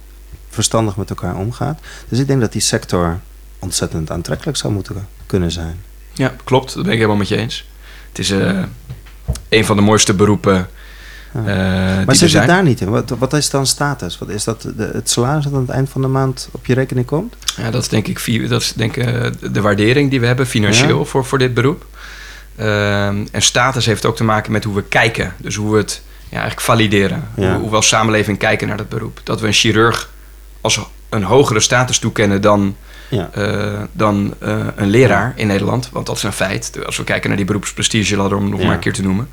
verstandig 0.49 0.97
met 0.97 1.11
elkaar 1.11 1.37
omgaat. 1.37 1.81
Dus 2.09 2.18
ik 2.18 2.27
denk 2.27 2.40
dat 2.40 2.53
die 2.53 2.61
sector 2.61 3.21
ontzettend 3.59 4.11
aantrekkelijk 4.11 4.57
zou 4.57 4.73
moeten 4.73 5.09
kunnen 5.27 5.51
zijn. 5.51 5.81
Ja, 6.12 6.35
klopt. 6.44 6.75
Dat 6.75 6.83
ben 6.83 6.92
ik 6.92 6.99
helemaal 6.99 7.18
met 7.18 7.29
je 7.29 7.37
eens. 7.37 7.68
Het 8.09 8.18
is 8.18 8.31
uh, 8.31 8.62
een 9.49 9.64
van 9.64 9.77
de 9.77 9.83
mooiste 9.83 10.14
beroepen 10.14 10.68
maar 11.33 12.14
zit 12.14 12.33
het 12.33 12.47
daar 12.47 12.62
niet 12.62 12.81
in? 12.81 12.88
Wat, 12.88 13.14
wat 13.19 13.33
is 13.33 13.51
dan 13.51 13.67
status? 13.67 14.19
Wat 14.19 14.29
is 14.29 14.45
dat 14.45 14.62
de, 14.62 14.91
het 14.93 15.11
salaris 15.11 15.45
dat 15.45 15.53
aan 15.53 15.61
het 15.61 15.71
eind 15.71 15.88
van 15.88 16.01
de 16.01 16.09
maand 16.09 16.49
op 16.51 16.67
je 16.67 16.75
rekening 16.75 17.07
komt? 17.07 17.37
Ja, 17.57 17.71
dat 17.71 17.83
is 17.83 17.88
denk 17.88 18.07
ik, 18.07 18.49
dat 18.49 18.61
is 18.61 18.73
denk 18.73 18.97
uh, 18.97 19.27
de 19.53 19.61
waardering 19.61 20.11
die 20.11 20.21
we 20.21 20.27
hebben 20.27 20.47
financieel 20.47 20.99
ja. 20.99 21.05
voor, 21.05 21.25
voor 21.25 21.38
dit 21.38 21.55
beroep. 21.55 21.87
Uh, 22.61 23.07
en 23.07 23.29
status 23.33 23.87
heeft 23.87 24.07
ook 24.07 24.17
te 24.17 24.25
maken 24.25 24.53
met 24.53 24.64
hoe 24.64 24.75
we 24.75 24.83
kijken. 24.83 25.35
Dus 25.37 25.55
hoe 25.55 25.73
we 25.73 25.79
het 25.79 26.03
ja, 26.29 26.37
eigenlijk 26.37 26.61
valideren. 26.61 27.29
Ja. 27.37 27.51
Hoe, 27.51 27.61
hoe 27.61 27.71
we 27.71 27.77
als 27.77 27.88
samenleving 27.88 28.38
kijken 28.38 28.69
naar 28.69 28.77
dat 28.77 28.88
beroep. 28.88 29.21
Dat 29.25 29.41
we 29.41 29.47
een 29.47 29.53
chirurg 29.53 30.11
als 30.61 30.81
een 31.09 31.23
hogere 31.23 31.61
status 31.61 31.99
toekennen 31.99 32.41
dan, 32.41 32.77
ja. 33.09 33.31
uh, 33.38 33.81
dan 33.93 34.35
uh, 34.43 34.67
een 34.77 34.88
leraar 34.88 35.33
in 35.37 35.47
Nederland. 35.47 35.91
Want 35.93 36.07
dat 36.07 36.17
is 36.17 36.23
een 36.23 36.33
feit. 36.33 36.85
Als 36.87 36.97
we 36.97 37.05
kijken 37.05 37.29
naar 37.29 37.37
die 37.37 37.47
beroepsprestigeladder, 37.47 38.38
om 38.38 38.51
nog 38.51 38.61
ja. 38.61 38.67
maar 38.67 38.75
een 38.75 38.81
keer 38.81 38.93
te 38.93 39.03
noemen. 39.03 39.29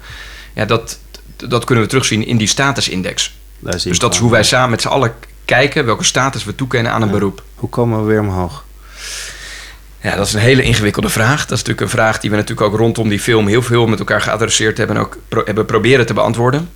Ja, 0.53 0.65
dat, 0.65 0.99
dat 1.35 1.63
kunnen 1.63 1.83
we 1.83 1.89
terugzien 1.89 2.25
in 2.25 2.37
die 2.37 2.47
statusindex. 2.47 3.37
Dus 3.59 3.99
dat 3.99 4.13
is 4.13 4.19
hoe 4.19 4.31
wij 4.31 4.43
samen 4.43 4.69
met 4.69 4.81
z'n 4.81 4.87
allen 4.87 5.13
kijken 5.45 5.85
welke 5.85 6.03
status 6.03 6.43
we 6.43 6.55
toekennen 6.55 6.91
aan 6.91 7.01
een 7.01 7.07
ja. 7.07 7.13
beroep. 7.13 7.43
Hoe 7.55 7.69
komen 7.69 7.99
we 7.99 8.05
weer 8.05 8.19
omhoog? 8.19 8.65
Ja, 10.01 10.15
dat 10.15 10.27
is 10.27 10.33
een 10.33 10.39
hele 10.39 10.61
ingewikkelde 10.61 11.09
vraag. 11.09 11.39
Dat 11.39 11.51
is 11.51 11.63
natuurlijk 11.63 11.81
een 11.81 11.89
vraag 11.89 12.19
die 12.19 12.29
we 12.29 12.35
natuurlijk 12.35 12.67
ook 12.67 12.77
rondom 12.77 13.09
die 13.09 13.19
film 13.19 13.47
heel 13.47 13.61
veel 13.61 13.87
met 13.87 13.99
elkaar 13.99 14.21
geadresseerd 14.21 14.77
hebben 14.77 14.95
en 14.95 15.01
ook 15.01 15.17
pro 15.29 15.41
hebben 15.45 15.65
proberen 15.65 16.05
te 16.05 16.13
beantwoorden. 16.13 16.69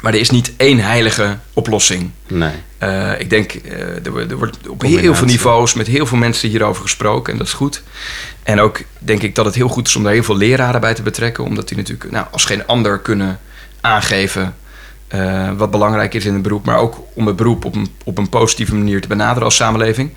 Maar 0.00 0.12
er 0.12 0.20
is 0.20 0.30
niet 0.30 0.52
één 0.56 0.78
heilige 0.78 1.38
oplossing. 1.52 2.10
Nee. 2.26 2.52
Uh, 2.82 3.20
ik 3.20 3.30
denk, 3.30 3.54
uh, 3.54 3.72
er, 3.72 4.30
er, 4.30 4.36
wordt 4.36 4.68
op 4.68 4.82
heel 4.82 5.14
veel 5.14 5.26
niveaus 5.26 5.74
met 5.74 5.86
heel 5.86 6.06
veel 6.06 6.18
mensen 6.18 6.48
hierover 6.48 6.82
gesproken. 6.82 7.32
En 7.32 7.38
dat 7.38 7.46
is 7.46 7.52
goed. 7.52 7.82
En 8.42 8.60
ook 8.60 8.80
denk 8.98 9.22
ik 9.22 9.34
dat 9.34 9.44
het 9.44 9.54
heel 9.54 9.68
goed 9.68 9.88
is 9.88 9.96
om 9.96 10.02
daar 10.02 10.12
heel 10.12 10.22
veel 10.22 10.36
leraren 10.36 10.80
bij 10.80 10.94
te 10.94 11.02
betrekken. 11.02 11.44
Omdat 11.44 11.68
die 11.68 11.76
natuurlijk 11.76 12.10
nou, 12.10 12.26
als 12.30 12.44
geen 12.44 12.66
ander 12.66 12.98
kunnen 12.98 13.40
aangeven 13.80 14.54
uh, 15.14 15.50
wat 15.56 15.70
belangrijk 15.70 16.14
is 16.14 16.24
in 16.24 16.34
een 16.34 16.42
beroep, 16.42 16.64
maar 16.64 16.78
ook 16.78 16.96
om 17.14 17.26
het 17.26 17.36
beroep 17.36 17.64
op 17.64 17.74
een, 17.74 17.88
op 18.04 18.18
een 18.18 18.28
positieve 18.28 18.74
manier 18.74 19.00
te 19.00 19.08
benaderen 19.08 19.44
als 19.44 19.56
samenleving. 19.56 20.14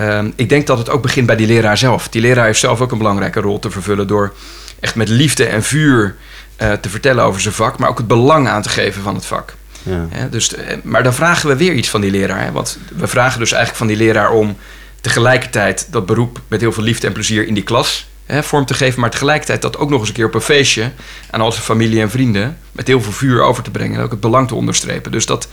Uh, 0.00 0.24
ik 0.36 0.48
denk 0.48 0.66
dat 0.66 0.78
het 0.78 0.90
ook 0.90 1.02
begint 1.02 1.26
bij 1.26 1.36
die 1.36 1.46
leraar 1.46 1.78
zelf. 1.78 2.08
Die 2.08 2.20
leraar 2.20 2.44
heeft 2.44 2.58
zelf 2.58 2.80
ook 2.80 2.92
een 2.92 2.98
belangrijke 2.98 3.40
rol 3.40 3.58
te 3.58 3.70
vervullen 3.70 4.06
door 4.06 4.34
echt 4.80 4.94
met 4.94 5.08
liefde 5.08 5.44
en 5.44 5.62
vuur 5.62 6.16
uh, 6.62 6.72
te 6.72 6.88
vertellen 6.88 7.24
over 7.24 7.40
zijn 7.40 7.54
vak, 7.54 7.78
maar 7.78 7.88
ook 7.88 7.98
het 7.98 8.06
belang 8.06 8.48
aan 8.48 8.62
te 8.62 8.68
geven 8.68 9.02
van 9.02 9.14
het 9.14 9.26
vak. 9.26 9.54
Ja. 9.82 10.28
Dus, 10.30 10.54
maar 10.82 11.02
dan 11.02 11.14
vragen 11.14 11.48
we 11.48 11.56
weer 11.56 11.72
iets 11.72 11.88
van 11.88 12.00
die 12.00 12.10
leraar. 12.10 12.44
Hè? 12.44 12.52
Want 12.52 12.78
we 12.96 13.06
vragen 13.06 13.38
dus 13.38 13.52
eigenlijk 13.52 13.78
van 13.78 13.86
die 13.86 14.06
leraar 14.06 14.30
om 14.30 14.56
tegelijkertijd 15.00 15.86
dat 15.90 16.06
beroep 16.06 16.40
met 16.48 16.60
heel 16.60 16.72
veel 16.72 16.82
liefde 16.82 17.06
en 17.06 17.12
plezier 17.12 17.46
in 17.46 17.54
die 17.54 17.62
klas 17.62 18.08
hè, 18.28 18.42
vorm 18.42 18.64
te 18.64 18.74
geven, 18.74 19.00
maar 19.00 19.10
tegelijkertijd 19.10 19.62
dat 19.62 19.76
ook 19.78 19.90
nog 19.90 20.00
eens 20.00 20.08
een 20.08 20.14
keer 20.14 20.26
op 20.26 20.34
een 20.34 20.40
feestje 20.40 20.92
aan 21.30 21.40
al 21.40 21.52
zijn 21.52 21.64
familie 21.64 22.00
en 22.00 22.10
vrienden 22.10 22.58
met 22.72 22.86
heel 22.86 23.02
veel 23.02 23.12
vuur 23.12 23.42
over 23.42 23.62
te 23.62 23.70
brengen 23.70 23.98
en 23.98 24.04
ook 24.04 24.10
het 24.10 24.20
belang 24.20 24.48
te 24.48 24.54
onderstrepen. 24.54 25.12
Dus 25.12 25.26
dat 25.26 25.48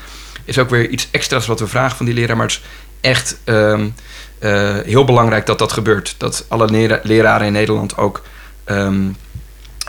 is 0.46 0.60
ook 0.60 0.70
weer 0.70 0.90
iets 0.90 1.08
extra's 1.12 1.46
wat 1.46 1.60
we 1.60 1.68
vragen 1.68 1.98
van 1.98 2.06
die 2.06 2.16
leraar, 2.16 2.38
maar 2.38 2.48
het 2.48 2.56
is 2.56 2.62
echt 3.02 3.38
um, 3.46 3.94
uh, 4.40 4.78
heel 4.84 5.06
belangrijk 5.06 5.46
dat 5.46 5.60
dat 5.60 5.72
gebeurt. 5.72 6.16
Dat 6.18 6.46
alle 6.48 6.66
lera 6.66 7.00
leraren 7.04 7.48
in 7.48 7.54
Nederland 7.54 7.98
ook 7.98 8.22
um, 8.66 9.16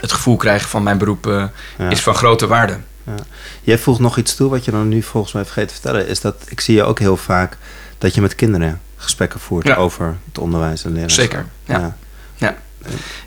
het 0.00 0.12
gevoel 0.12 0.36
krijgen 0.36 0.68
van 0.68 0.82
mijn 0.82 0.98
beroep 0.98 1.26
uh, 1.26 1.44
ja. 1.78 1.90
is 1.90 2.00
van 2.00 2.14
grote 2.14 2.46
waarde. 2.46 2.78
Ja. 3.04 3.14
Jij 3.62 3.78
voegt 3.78 4.00
nog 4.00 4.16
iets 4.18 4.34
toe 4.34 4.50
wat 4.50 4.64
je 4.64 4.70
dan 4.70 4.88
nu 4.88 5.02
volgens 5.02 5.32
mij 5.32 5.44
vergeet 5.44 5.68
te 5.68 5.74
vertellen, 5.74 6.08
is 6.08 6.20
dat 6.20 6.34
ik 6.48 6.60
zie 6.60 6.74
je 6.74 6.82
ook 6.82 6.98
heel 6.98 7.16
vaak 7.16 7.56
dat 7.98 8.14
je 8.14 8.20
met 8.20 8.34
kinderen 8.34 8.80
gesprekken 8.96 9.40
voert 9.40 9.66
Ja. 9.66 9.74
over 9.74 10.16
het 10.26 10.38
onderwijs 10.38 10.84
en 10.84 10.92
leren. 10.92 11.10
Zeker, 11.10 11.46
ja. 11.64 11.96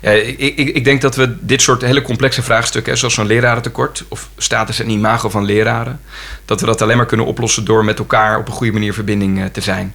Ja. 0.00 0.10
Ik, 0.10 0.56
ik, 0.56 0.84
denk 0.84 1.00
dat 1.00 1.16
we 1.16 1.36
dit 1.40 1.62
soort 1.62 1.82
hele 1.82 2.02
complexe 2.02 2.42
vraagstukken, 2.42 2.98
zoals 2.98 3.14
zo'n 3.14 3.26
lerarentekort 3.26 4.04
of 4.08 4.28
status 4.36 4.80
en 4.80 4.90
imago 4.90 5.28
van 5.28 5.44
leraren, 5.44 6.00
dat 6.44 6.60
we 6.60 6.66
dat 6.66 6.82
alleen 6.82 6.96
maar 6.96 7.06
kunnen 7.06 7.26
oplossen 7.26 7.64
door 7.64 7.84
met 7.84 7.98
elkaar 7.98 8.38
op 8.38 8.46
een 8.46 8.52
goede 8.52 8.72
manier 8.72 8.94
verbinding 8.94 9.40
eh, 9.40 9.44
te 9.46 9.60
zijn. 9.60 9.94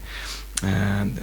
Eh, 0.63 0.69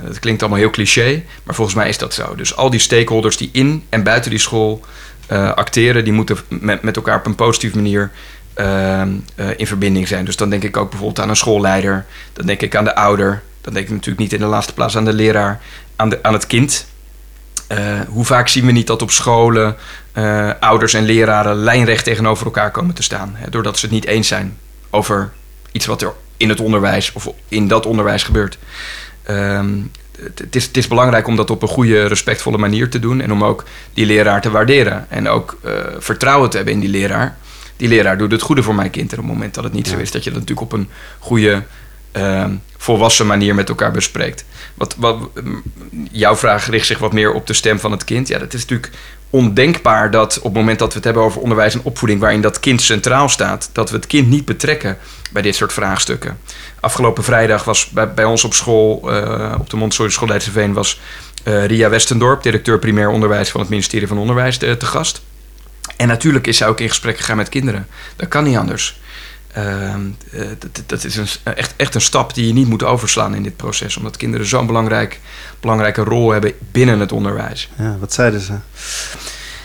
dat 0.04 0.18
klinkt 0.18 0.40
allemaal 0.40 0.60
heel 0.60 0.70
cliché, 0.70 1.22
maar 1.42 1.54
volgens 1.54 1.76
mij 1.76 1.88
is 1.88 1.98
dat 1.98 2.14
zo. 2.14 2.34
Dus 2.34 2.56
al 2.56 2.70
die 2.70 2.80
stakeholders 2.80 3.36
die 3.36 3.48
in 3.52 3.84
en 3.88 4.02
buiten 4.02 4.30
die 4.30 4.40
school 4.40 4.84
eh, 5.26 5.52
acteren, 5.52 6.04
die 6.04 6.12
moeten 6.12 6.36
met, 6.48 6.96
elkaar 6.96 7.18
op 7.18 7.26
een 7.26 7.34
positieve 7.34 7.76
manier 7.76 8.10
eh, 8.54 9.00
eh, 9.02 9.08
in 9.56 9.66
verbinding 9.66 10.08
zijn. 10.08 10.24
Dus 10.24 10.36
dan 10.36 10.50
denk 10.50 10.62
ik 10.62 10.76
ook 10.76 10.90
bijvoorbeeld 10.90 11.20
aan 11.20 11.28
een 11.28 11.36
schoolleider, 11.36 12.06
dan 12.32 12.46
denk 12.46 12.62
ik 12.62 12.76
aan 12.76 12.84
de 12.84 12.94
ouder, 12.94 13.42
dan 13.60 13.72
denk 13.72 13.86
ik 13.86 13.92
natuurlijk 13.92 14.20
niet 14.20 14.32
in 14.32 14.40
de 14.40 14.46
laatste 14.46 14.74
plaats 14.74 14.96
aan 14.96 15.04
de 15.04 15.12
leraar, 15.12 15.60
aan, 15.96 16.08
de, 16.08 16.18
aan 16.22 16.32
het 16.32 16.46
kind. 16.46 16.86
Eh, 17.72 18.00
hoe 18.08 18.24
vaak 18.24 18.48
zien 18.48 18.66
we 18.66 18.72
niet 18.72 18.86
dat 18.86 19.02
op 19.02 19.10
scholen 19.10 19.76
eh, 20.12 20.50
ouders 20.60 20.94
en 20.94 21.04
leraren 21.04 21.56
lijnrecht 21.56 22.04
tegenover 22.04 22.44
elkaar 22.44 22.70
komen 22.70 22.94
te 22.94 23.02
staan? 23.02 23.32
Hè, 23.34 23.50
doordat 23.50 23.78
ze 23.78 23.84
het 23.84 23.94
niet 23.94 24.06
eens 24.06 24.28
zijn 24.28 24.58
over 24.90 25.32
iets 25.72 25.86
wat 25.86 26.02
er 26.02 26.12
in 26.36 26.48
het 26.48 26.60
onderwijs 26.60 27.12
of 27.12 27.28
in 27.48 27.68
dat 27.68 27.86
onderwijs 27.86 28.22
gebeurt. 28.22 28.58
Ehm, 29.22 29.68
het, 30.18 30.56
is, 30.56 30.64
het 30.66 30.76
is 30.76 30.88
belangrijk 30.88 31.26
om 31.26 31.36
dat 31.36 31.50
op 31.50 31.62
een 31.62 31.68
goede, 31.68 32.06
respectvolle 32.06 32.58
manier 32.58 32.90
te 32.90 32.98
doen. 32.98 33.20
En 33.20 33.32
om 33.32 33.44
ook 33.44 33.64
die 33.94 34.06
leraar 34.06 34.40
te 34.40 34.50
waarderen. 34.50 35.06
En 35.08 35.28
ook 35.28 35.58
eh, 35.62 35.72
vertrouwen 35.98 36.50
te 36.50 36.56
hebben 36.56 36.74
in 36.74 36.80
die 36.80 36.88
leraar. 36.88 37.36
Die 37.76 37.88
leraar 37.88 38.18
doet 38.18 38.32
het 38.32 38.42
goede 38.42 38.62
voor 38.62 38.74
mijn 38.74 38.90
kind. 38.90 39.12
En 39.12 39.18
op 39.18 39.24
het 39.24 39.32
moment 39.32 39.54
dat 39.54 39.64
het 39.64 39.72
niet 39.72 39.88
zo 39.88 39.98
is, 39.98 40.10
dat 40.10 40.24
je 40.24 40.30
dat 40.30 40.38
natuurlijk 40.40 40.72
op 40.72 40.78
een 40.78 40.88
goede, 41.18 41.62
ehm, 42.12 42.54
volwassen 42.76 43.26
manier 43.26 43.54
met 43.54 43.68
elkaar 43.68 43.90
bespreekt. 43.90 44.44
Wat, 44.74 44.94
wat, 44.98 45.18
jouw 46.10 46.36
vraag 46.36 46.70
richt 46.70 46.86
zich 46.86 46.98
wat 46.98 47.12
meer 47.12 47.32
op 47.32 47.46
de 47.46 47.52
stem 47.52 47.80
van 47.80 47.90
het 47.90 48.04
kind. 48.04 48.28
Ja, 48.28 48.38
dat 48.38 48.54
is 48.54 48.60
natuurlijk 48.60 48.92
ondenkbaar 49.30 50.10
dat 50.10 50.36
op 50.38 50.44
het 50.44 50.52
moment 50.52 50.78
dat 50.78 50.88
we 50.88 50.94
het 50.94 51.04
hebben 51.04 51.22
over 51.22 51.40
onderwijs 51.40 51.74
en 51.74 51.80
opvoeding, 51.82 52.20
waarin 52.20 52.40
dat 52.40 52.60
kind 52.60 52.82
centraal 52.82 53.28
staat, 53.28 53.70
dat 53.72 53.90
we 53.90 53.96
het 53.96 54.06
kind 54.06 54.28
niet 54.28 54.44
betrekken 54.44 54.98
bij 55.32 55.42
dit 55.42 55.54
soort 55.54 55.72
vraagstukken. 55.72 56.38
Afgelopen 56.80 57.24
vrijdag 57.24 57.64
was 57.64 57.88
bij, 57.88 58.14
bij 58.14 58.24
ons 58.24 58.44
op 58.44 58.54
school, 58.54 59.12
eh, 59.12 59.54
op 59.58 59.70
de 59.70 59.76
Montessori 59.76 60.10
School 60.10 60.28
Leidseveen, 60.28 60.72
was 60.72 61.00
eh, 61.44 61.66
Ria 61.66 61.88
Westendorp, 61.88 62.42
directeur 62.42 62.78
primair 62.78 63.08
onderwijs 63.08 63.50
van 63.50 63.60
het 63.60 63.68
ministerie 63.70 64.08
van 64.08 64.18
Onderwijs, 64.18 64.58
te, 64.58 64.76
te 64.76 64.86
gast. 64.86 65.22
En 65.96 66.08
natuurlijk 66.08 66.46
is 66.46 66.56
zij 66.56 66.68
ook 66.68 66.80
in 66.80 66.88
gesprek 66.88 67.16
gegaan 67.16 67.36
met 67.36 67.48
kinderen. 67.48 67.86
Dat 68.16 68.28
kan 68.28 68.44
niet 68.44 68.56
anders. 68.56 69.00
Ehm, 69.52 70.00
eh, 70.32 70.46
dat, 70.58 70.82
dat 70.86 71.04
is 71.04 71.16
een, 71.16 71.26
echt, 71.42 71.74
echt 71.76 71.94
een 71.94 72.00
stap 72.00 72.34
die 72.34 72.46
je 72.46 72.52
niet 72.52 72.68
moet 72.68 72.82
overslaan 72.82 73.34
in 73.34 73.42
dit 73.42 73.56
proces. 73.56 73.96
Omdat 73.96 74.16
kinderen 74.16 74.46
zo'n 74.46 74.66
belangrijk, 74.66 75.20
belangrijke 75.60 76.02
rol 76.02 76.30
hebben 76.30 76.52
binnen 76.70 77.00
het 77.00 77.12
onderwijs. 77.12 77.70
Ja, 77.78 77.96
wat 77.98 78.12
zeiden 78.12 78.40
ze? 78.40 78.54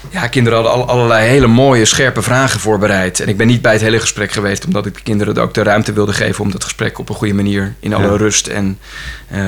Ja, 0.10 0.28
kinderen 0.28 0.60
hadden 0.64 0.76
al- 0.82 0.88
allerlei 0.90 1.28
hele 1.28 1.48
mooie, 1.48 1.86
scherpe 1.86 2.22
vragen 2.22 2.60
voorbereid. 2.60 3.20
En 3.20 3.28
ik 3.28 3.38
ben 3.38 3.48
niet 3.48 3.62
bij 3.62 3.72
het 3.74 3.82
hele 3.82 4.00
gesprek 4.00 4.32
geweest, 4.32 4.66
omdat 4.66 4.86
ik 4.86 4.94
de 4.96 5.02
kinderen 5.02 5.38
ook 5.38 5.54
de 5.54 5.64
ruimte 5.64 5.94
wilde 5.94 6.14
geven 6.14 6.44
om 6.44 6.52
dat 6.52 6.64
gesprek 6.64 7.00
op 7.00 7.10
een 7.10 7.16
goede 7.16 7.34
manier, 7.34 7.74
in 7.80 7.94
alle 7.94 8.12
Ja. 8.12 8.18
rust 8.18 8.48
en 8.48 8.80
eh, 9.28 9.40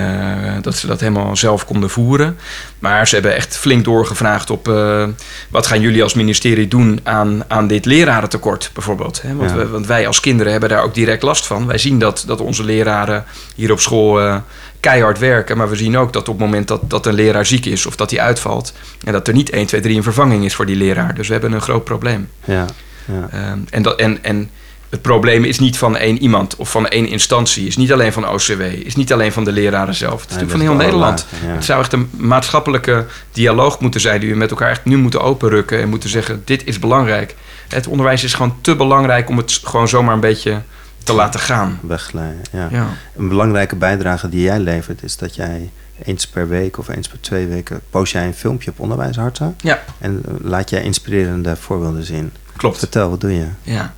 dat 0.62 0.76
ze 0.76 0.88
dat 0.88 1.00
helemaal 1.00 1.36
zelf 1.38 1.66
konden 1.66 1.90
voeren. 1.90 2.38
Maar 2.80 3.08
ze 3.08 3.14
hebben 3.14 3.36
echt 3.36 3.58
flink 3.58 3.84
doorgevraagd 3.84 4.50
op 4.50 4.68
eh, 4.68 5.04
wat 5.50 5.68
gaan 5.68 5.82
jullie 5.82 6.04
als 6.04 6.14
ministerie 6.14 6.68
doen 6.68 7.00
aan, 7.04 7.44
aan 7.48 7.68
dit 7.68 7.86
lerarentekort 7.86 8.72
bijvoorbeeld. 8.74 9.22
Hè? 9.22 9.36
Want, 9.36 9.50
Ja. 9.50 9.56
we- 9.56 9.68
want 9.68 9.88
wij 9.88 10.08
als 10.08 10.20
kinderen 10.20 10.52
hebben 10.52 10.70
daar 10.70 10.84
ook 10.84 10.94
direct 10.94 11.24
last 11.24 11.48
van. 11.48 11.68
Wij 11.68 11.78
zien 11.78 12.00
dat, 12.00 12.24
dat 12.28 12.42
onze 12.42 12.64
leraren 12.64 13.26
hier 13.56 13.72
op 13.72 13.80
school 13.80 14.22
eh, 14.22 14.36
keihard 14.80 15.20
werken. 15.20 15.58
Maar 15.58 15.70
we 15.70 15.76
zien 15.76 15.98
ook 15.98 16.14
dat 16.14 16.30
op 16.30 16.36
het 16.40 16.46
moment 16.46 16.68
dat, 16.68 16.90
dat 16.90 17.06
een 17.06 17.14
leraar 17.14 17.46
ziek 17.46 17.66
is 17.66 17.86
of 17.86 17.96
dat 17.96 18.12
hij 18.12 18.20
uitvalt... 18.20 18.74
en 19.04 19.14
dat 19.14 19.28
er 19.28 19.34
niet 19.34 19.50
1, 19.50 19.66
2, 19.66 19.82
3 19.82 19.98
een 19.98 20.04
vervanging 20.04 20.46
is 20.46 20.56
voor 20.56 20.66
die 20.66 20.76
leraar. 20.76 21.16
Dus 21.16 21.28
we 21.28 21.34
hebben 21.34 21.52
een 21.52 21.62
groot 21.62 21.84
probleem. 21.84 22.30
Ja, 22.46 22.66
ja. 23.06 23.30
Ehm, 23.32 23.58
en, 23.70 23.82
dat, 23.82 24.00
en, 24.00 24.24
en 24.24 24.50
het 24.90 25.02
probleem 25.02 25.44
is 25.44 25.60
niet 25.60 25.78
van 25.78 25.98
één 25.98 26.22
iemand 26.22 26.56
of 26.56 26.72
van 26.72 26.88
één 26.88 27.08
instantie. 27.08 27.68
Is 27.68 27.78
niet 27.78 27.92
alleen 27.94 28.14
van 28.14 28.30
OCW. 28.30 28.62
Is 28.62 28.96
niet 28.96 29.14
alleen 29.14 29.32
van 29.32 29.44
de 29.44 29.52
leraren 29.52 29.96
zelf. 29.96 30.22
Het 30.22 30.30
is 30.30 30.36
Nee, 30.36 30.46
natuurlijk 30.46 30.70
van 30.70 30.80
heel 30.80 30.86
Nederland. 30.92 31.26
ja. 31.46 31.54
Het 31.54 31.66
zou 31.66 31.80
echt 31.82 31.94
een 31.94 32.10
maatschappelijke 32.18 33.06
dialoog 33.32 33.80
moeten 33.80 34.02
zijn... 34.02 34.20
die 34.20 34.30
we 34.32 34.36
met 34.38 34.50
elkaar 34.50 34.70
echt 34.70 34.86
nu 34.86 34.98
moeten 34.98 35.22
openrukken... 35.22 35.82
en 35.82 35.90
moeten 35.90 36.10
zeggen, 36.10 36.42
dit 36.46 36.66
is 36.66 36.80
belangrijk. 36.80 37.36
Het 37.68 37.88
onderwijs 37.88 38.24
is 38.24 38.34
gewoon 38.34 38.58
te 38.62 38.76
belangrijk... 38.76 39.30
om 39.30 39.38
het 39.38 39.60
gewoon 39.64 39.88
zomaar 39.88 40.14
een 40.14 40.20
beetje 40.20 40.62
te 41.04 41.14
laten 41.14 41.40
gaan. 41.40 41.80
Wegglijden, 41.82 42.42
ja. 42.52 42.68
Ja. 42.72 42.88
Een 43.16 43.28
belangrijke 43.28 43.76
bijdrage 43.76 44.30
die 44.30 44.42
jij 44.42 44.60
levert 44.60 45.04
is 45.04 45.18
dat 45.18 45.36
jij 45.36 45.70
eens 46.04 46.28
per 46.28 46.48
week 46.48 46.78
of 46.78 46.88
eens 46.88 47.08
per 47.08 47.22
twee 47.22 47.48
weken 47.48 47.82
post 47.90 48.12
jij 48.12 48.26
een 48.26 48.34
filmpje 48.34 48.72
op 48.72 48.80
Onderwijsharten. 48.80 49.56
Ja. 49.58 49.84
En 49.98 50.24
eh, 50.26 50.34
laat 50.42 50.70
jij 50.70 50.84
inspirerende 50.84 51.56
voorbeelden 51.56 52.04
zien. 52.04 52.34
Klopt. 52.56 52.78
Vertel, 52.78 53.10
wat 53.10 53.22
doe 53.22 53.34
je? 53.34 53.48
Ja. 53.62 53.94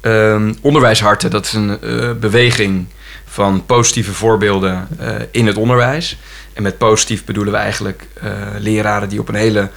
Ehm, 0.00 0.54
onderwijsharten, 0.60 1.30
dat 1.30 1.44
is 1.44 1.52
een 1.52 1.80
eh, 1.80 2.12
beweging 2.12 2.86
van 3.24 3.66
positieve 3.66 4.12
voorbeelden 4.12 4.88
eh, 4.98 5.14
in 5.30 5.46
het 5.46 5.56
onderwijs. 5.56 6.18
En 6.52 6.62
met 6.62 6.78
positief 6.78 7.24
bedoelen 7.24 7.52
we 7.52 7.58
eigenlijk 7.58 8.08
leraren 8.58 9.08
die 9.08 9.20
op 9.20 9.28
een 9.28 9.34
hele 9.34 9.70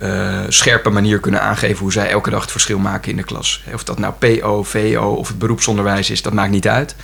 eh, 0.00 0.38
scherpe 0.48 0.90
manier 0.90 1.20
kunnen 1.20 1.40
aangeven 1.40 1.78
hoe 1.78 1.92
zij 1.92 2.10
elke 2.10 2.30
dag 2.30 2.40
het 2.40 2.50
verschil 2.50 2.78
maken 2.78 3.10
in 3.10 3.16
de 3.16 3.22
klas. 3.22 3.64
Of 3.74 3.84
dat 3.84 3.98
nou 3.98 4.12
PO, 4.18 4.62
VO 4.62 5.14
of 5.18 5.28
het 5.28 5.38
beroepsonderwijs 5.38 6.10
is, 6.10 6.22
dat 6.22 6.32
maakt 6.32 6.50
niet 6.50 6.68
uit. 6.68 6.96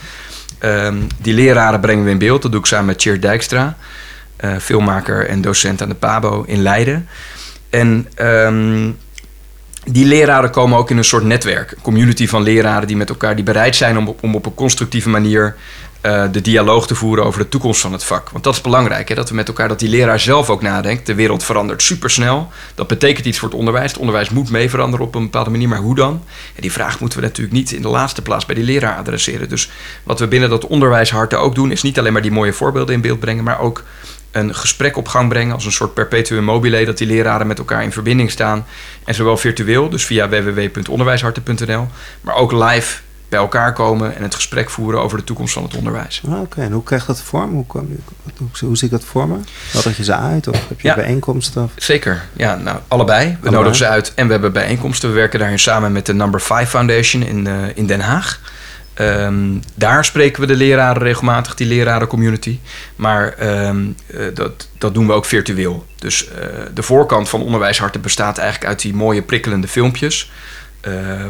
Ehm, 0.59 0.97
die 1.19 1.35
leraren 1.35 1.81
brengen 1.81 2.05
we 2.05 2.11
in 2.11 2.19
beeld. 2.19 2.43
Dat 2.43 2.51
doe 2.51 2.61
ik 2.61 2.67
samen 2.67 2.87
met 2.87 3.03
Cheer 3.03 3.21
Dijkstra, 3.21 3.77
eh, 4.37 4.57
filmmaker 4.57 5.29
en 5.29 5.41
docent 5.41 5.83
aan 5.83 5.89
de 5.89 5.95
PABO 5.95 6.45
in 6.47 6.63
Leiden. 6.63 7.09
En 7.71 8.09
ehm, 8.15 8.91
die 9.85 10.07
leraren 10.07 10.51
komen 10.51 10.79
ook 10.79 10.91
in 10.91 10.97
een 10.97 11.05
soort 11.05 11.25
netwerk. 11.25 11.71
Een 11.71 11.83
community 11.83 12.29
van 12.29 12.43
leraren 12.43 12.87
die 12.87 12.97
met 12.97 13.09
elkaar 13.09 13.35
die 13.35 13.45
bereid 13.45 13.77
zijn 13.77 13.99
om 13.99 14.15
om 14.21 14.35
op 14.35 14.47
een 14.47 14.55
constructieve 14.55 15.09
manier 15.09 15.57
eh, 16.07 16.25
de 16.33 16.41
dialoog 16.41 16.87
te 16.87 16.95
voeren 16.95 17.25
over 17.25 17.41
de 17.41 17.49
toekomst 17.49 17.81
van 17.81 17.93
het 17.93 18.05
vak. 18.05 18.31
Want 18.31 18.45
dat 18.45 18.55
is 18.55 18.61
belangrijk, 18.61 19.09
hè? 19.09 19.15
dat 19.15 19.29
we 19.29 19.35
met 19.35 19.49
elkaar, 19.49 19.69
dat 19.69 19.79
die 19.79 19.89
leraar 19.89 20.21
zelf 20.21 20.51
ook 20.51 20.63
nadenkt. 20.63 21.07
De 21.07 21.15
wereld 21.15 21.45
verandert 21.45 21.83
supersnel. 21.83 22.49
Dat 22.75 22.87
betekent 22.87 23.27
iets 23.27 23.39
voor 23.39 23.49
het 23.49 23.59
onderwijs. 23.59 23.91
Het 23.91 24.01
onderwijs 24.01 24.31
moet 24.31 24.51
mee 24.51 24.71
veranderen 24.71 25.07
op 25.07 25.15
een 25.15 25.23
bepaalde 25.23 25.51
manier, 25.51 25.69
maar 25.69 25.79
hoe 25.79 25.95
dan? 25.95 26.23
En 26.55 26.63
die 26.63 26.73
vraag 26.73 27.01
moeten 27.01 27.19
we 27.19 27.25
natuurlijk 27.25 27.57
niet 27.57 27.73
in 27.73 27.83
de 27.83 27.89
laatste 27.89 28.23
plaats 28.23 28.47
bij 28.47 28.55
die 28.55 28.65
leraar 28.65 28.97
adresseren. 28.97 29.49
Dus 29.49 29.71
wat 30.03 30.19
we 30.19 30.27
binnen 30.27 30.51
dat 30.51 30.67
onderwijsharten 30.67 31.41
ook 31.41 31.55
doen, 31.55 31.71
is 31.71 31.83
niet 31.83 31.99
alleen 31.99 32.13
maar 32.13 32.23
die 32.23 32.31
mooie 32.31 32.53
voorbeelden 32.53 32.95
in 32.95 33.01
beeld 33.01 33.21
brengen, 33.21 33.45
maar 33.45 33.61
ook 33.61 33.83
een 34.31 34.55
gesprek 34.55 34.97
op 34.97 35.09
gang 35.09 35.29
brengen 35.29 35.55
als 35.55 35.65
een 35.65 35.73
soort 35.73 35.95
perpetuum 35.95 36.45
mobile, 36.45 36.85
dat 36.85 36.99
die 36.99 37.07
leraren 37.07 37.47
met 37.47 37.59
elkaar 37.59 37.83
in 37.83 37.93
verbinding 37.93 38.31
staan. 38.31 38.67
En 39.05 39.15
zowel 39.15 39.37
virtueel, 39.37 39.89
dus 39.89 40.05
via 40.05 40.29
www.onderwijsharten.nl, 40.29 41.89
maar 42.21 42.35
ook 42.35 42.53
live 42.53 42.97
bij 43.29 43.39
elkaar 43.39 43.73
komen 43.73 44.17
en 44.17 44.23
het 44.23 44.35
gesprek 44.35 44.71
voeren 44.71 45.01
over 45.01 45.19
de 45.19 45.25
toekomst 45.25 45.53
van 45.53 45.63
het 45.63 45.75
onderwijs. 45.77 46.23
Ah, 46.29 46.41
Oké, 46.41 46.61
en 46.61 46.73
hoe 46.73 46.83
krijgt 46.83 47.07
dat 47.07 47.21
vorm? 47.21 47.53
Hoe, 47.53 47.67
kom 47.67 47.89
je- 47.89 48.33
hoe, 48.39 48.49
hoe 48.69 48.77
zie 48.77 48.87
ik 48.87 48.93
dat 48.93 49.05
vormen? 49.05 49.47
Nodig 49.75 49.97
je 49.97 50.05
ze 50.05 50.15
uit 50.17 50.49
of 50.49 50.69
heb 50.69 50.81
je 50.81 50.89
Ja. 50.89 50.95
bijeenkomsten? 50.95 51.63
Of? 51.63 51.71
Zeker, 51.77 52.25
ja, 52.33 52.55
nou, 52.57 52.79
allebei. 52.89 53.25
We 53.27 53.31
Allebei. 53.33 53.55
nodigen 53.55 53.77
ze 53.77 53.87
uit 53.89 54.13
en 54.15 54.27
we 54.27 54.33
hebben 54.33 54.53
bijeenkomsten. 54.53 55.09
We 55.09 55.15
werken 55.15 55.39
daarin 55.39 55.59
samen 55.59 55.93
met 55.93 56.07
de 56.07 56.15
Number 56.15 56.41
5 56.41 56.69
Foundation 56.69 57.23
in, 57.23 57.47
eh, 57.47 57.55
in 57.75 57.87
Den 57.87 58.01
Haag. 58.01 58.41
Ehm, 58.95 59.59
daar 59.75 60.05
spreken 60.05 60.41
we 60.41 60.47
de 60.47 60.55
leraren 60.57 61.03
regelmatig, 61.03 61.55
die 61.55 61.67
lerarencommunity. 61.67 62.59
Maar 62.97 63.29
ehm, 63.33 63.85
eh, 64.07 64.21
dat, 64.35 64.69
dat 64.79 64.95
doen 64.95 65.07
we 65.07 65.13
ook 65.13 65.25
virtueel. 65.25 65.87
Dus 65.99 66.29
eh, 66.29 66.47
de 66.75 66.83
voorkant 66.83 67.29
van 67.29 67.43
Onderwijsharten 67.43 68.01
bestaat 68.01 68.39
eigenlijk 68.39 68.69
uit 68.71 68.81
die 68.81 68.95
mooie 68.95 69.23
prikkelende 69.23 69.69
filmpjes. 69.69 70.31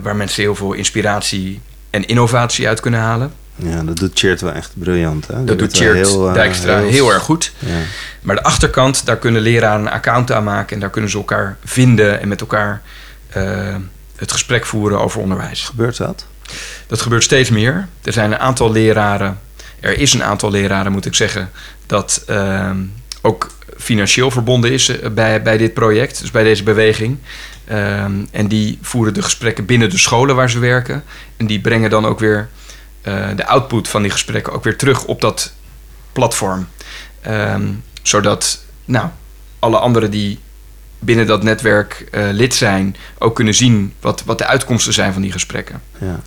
waar 0.03 0.17
mensen 0.17 0.43
heel 0.43 0.55
veel 0.55 0.73
inspiratie 0.73 1.61
en 1.91 2.07
innovatie 2.07 2.69
uit 2.69 2.81
kunnen 2.81 3.01
halen. 3.01 3.33
Ja, 3.57 3.83
dat 3.83 3.97
doet 3.97 4.19
Cheert 4.19 4.41
wel 4.41 4.53
echt 4.53 4.71
briljant. 4.75 5.27
Hè? 5.27 5.45
Dat 5.45 5.59
doet 5.59 5.77
Cheert 5.77 5.95
heel, 5.95 6.29
eh, 6.29 6.35
Dijkstra 6.35 6.81
heel, 6.81 7.13
erg 7.13 7.23
goed. 7.23 7.53
Ja. 7.59 7.79
Maar 8.21 8.37
de 8.37 8.43
achterkant, 8.43 9.07
daar 9.07 9.17
kunnen 9.17 9.43
leraren 9.43 9.81
een 9.81 9.93
account 9.93 10.33
aanmaken 10.33 10.75
en 10.75 10.81
daar 10.81 10.91
kunnen 10.91 11.11
ze 11.11 11.17
elkaar 11.17 11.57
vinden 11.65 12.21
en 12.21 12.29
met 12.29 12.41
elkaar 12.41 12.83
eh, 13.29 13.75
het 14.17 14.33
gesprek 14.33 14.67
voeren 14.67 15.01
over 15.01 15.21
onderwijs. 15.21 15.65
Gebeurt 15.65 15.97
dat? 15.97 16.27
Dat 16.87 17.01
gebeurt 17.01 17.23
steeds 17.23 17.51
meer. 17.51 17.89
Er 18.03 18.13
zijn 18.13 18.33
een 18.33 18.39
aantal 18.39 18.73
leraren, 18.73 19.39
er 19.81 19.99
is 19.99 20.13
een 20.13 20.25
aantal 20.25 20.51
leraren 20.51 20.93
moet 20.93 21.07
ik 21.07 21.15
zeggen, 21.15 21.51
dat 21.87 22.23
ehm, 22.27 22.77
ook 23.23 23.51
financieel 23.77 24.31
verbonden 24.31 24.73
is 24.73 24.89
eh, 24.89 25.11
bij, 25.11 25.43
bij 25.43 25.57
dit 25.57 25.75
project, 25.75 26.21
dus 26.21 26.31
bij 26.31 26.43
deze 26.43 26.63
beweging. 26.63 27.19
Ehm, 27.67 28.25
en 28.31 28.49
die 28.49 28.79
voeren 28.83 29.15
de 29.15 29.23
gesprekken 29.23 29.65
binnen 29.65 29.91
de 29.91 29.99
scholen 29.99 30.37
waar 30.37 30.51
ze 30.51 30.59
werken. 30.59 31.05
En 31.37 31.47
die 31.47 31.61
brengen 31.61 31.91
dan 31.91 32.07
ook 32.07 32.19
weer 32.19 32.49
eh, 33.03 33.29
de 33.37 33.47
output 33.47 33.89
van 33.89 34.03
die 34.03 34.11
gesprekken 34.11 34.53
ook 34.53 34.65
weer 34.65 34.77
terug 34.77 35.05
op 35.05 35.21
dat 35.21 35.53
platform. 36.13 36.69
Ehm, 37.21 37.73
zodat 38.03 38.65
nou, 38.85 39.09
alle 39.59 39.79
anderen 39.79 40.11
die 40.11 40.39
binnen 40.99 41.27
dat 41.27 41.43
netwerk 41.43 42.07
eh, 42.11 42.29
lid 42.33 42.55
zijn, 42.55 42.97
ook 43.19 43.35
kunnen 43.35 43.55
zien 43.55 43.93
wat, 44.01 44.23
wat 44.25 44.39
de 44.39 44.47
uitkomsten 44.47 44.93
zijn 44.93 45.13
van 45.13 45.23
die 45.23 45.33
gesprekken. 45.33 45.83
Ja. 46.01 46.21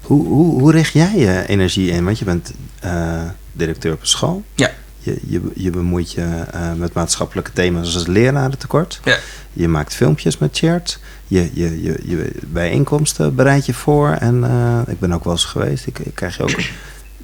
Hoe, 0.00 0.26
hoe, 0.26 0.60
hoe 0.60 0.72
richt 0.72 0.92
jij 0.92 1.16
je 1.16 1.44
energie 1.46 1.90
in? 1.90 2.04
Want 2.04 2.18
je 2.18 2.24
bent 2.24 2.52
eh, 2.80 3.22
directeur 3.52 3.92
op 3.92 4.00
een 4.00 4.06
school. 4.06 4.44
Ja. 4.54 4.70
Je, 5.00 5.18
je, 5.26 5.40
je 5.54 5.70
bemoeit 5.70 6.12
je 6.12 6.44
uh, 6.54 6.72
met 6.72 6.92
maatschappelijke 6.92 7.52
thema's 7.52 7.90
zoals 7.90 8.06
lerarentekort. 8.06 9.00
Ja. 9.04 9.18
Je 9.52 9.68
maakt 9.68 9.94
filmpjes 9.94 10.38
met 10.38 10.56
Chert. 10.56 11.00
Je, 11.26 11.50
je, 11.54 11.82
je, 11.82 12.00
je 12.04 12.32
bijeenkomsten 12.46 13.34
bereid 13.34 13.66
je 13.66 13.74
voor. 13.74 14.08
En 14.08 14.34
uh, 14.34 14.80
ik 14.86 14.98
ben 15.00 15.12
ook 15.12 15.24
wel 15.24 15.32
eens 15.32 15.44
geweest. 15.44 15.86
Ik, 15.86 15.98
ik 15.98 16.14
krijg 16.14 16.36
je 16.36 16.42
ook 16.42 16.60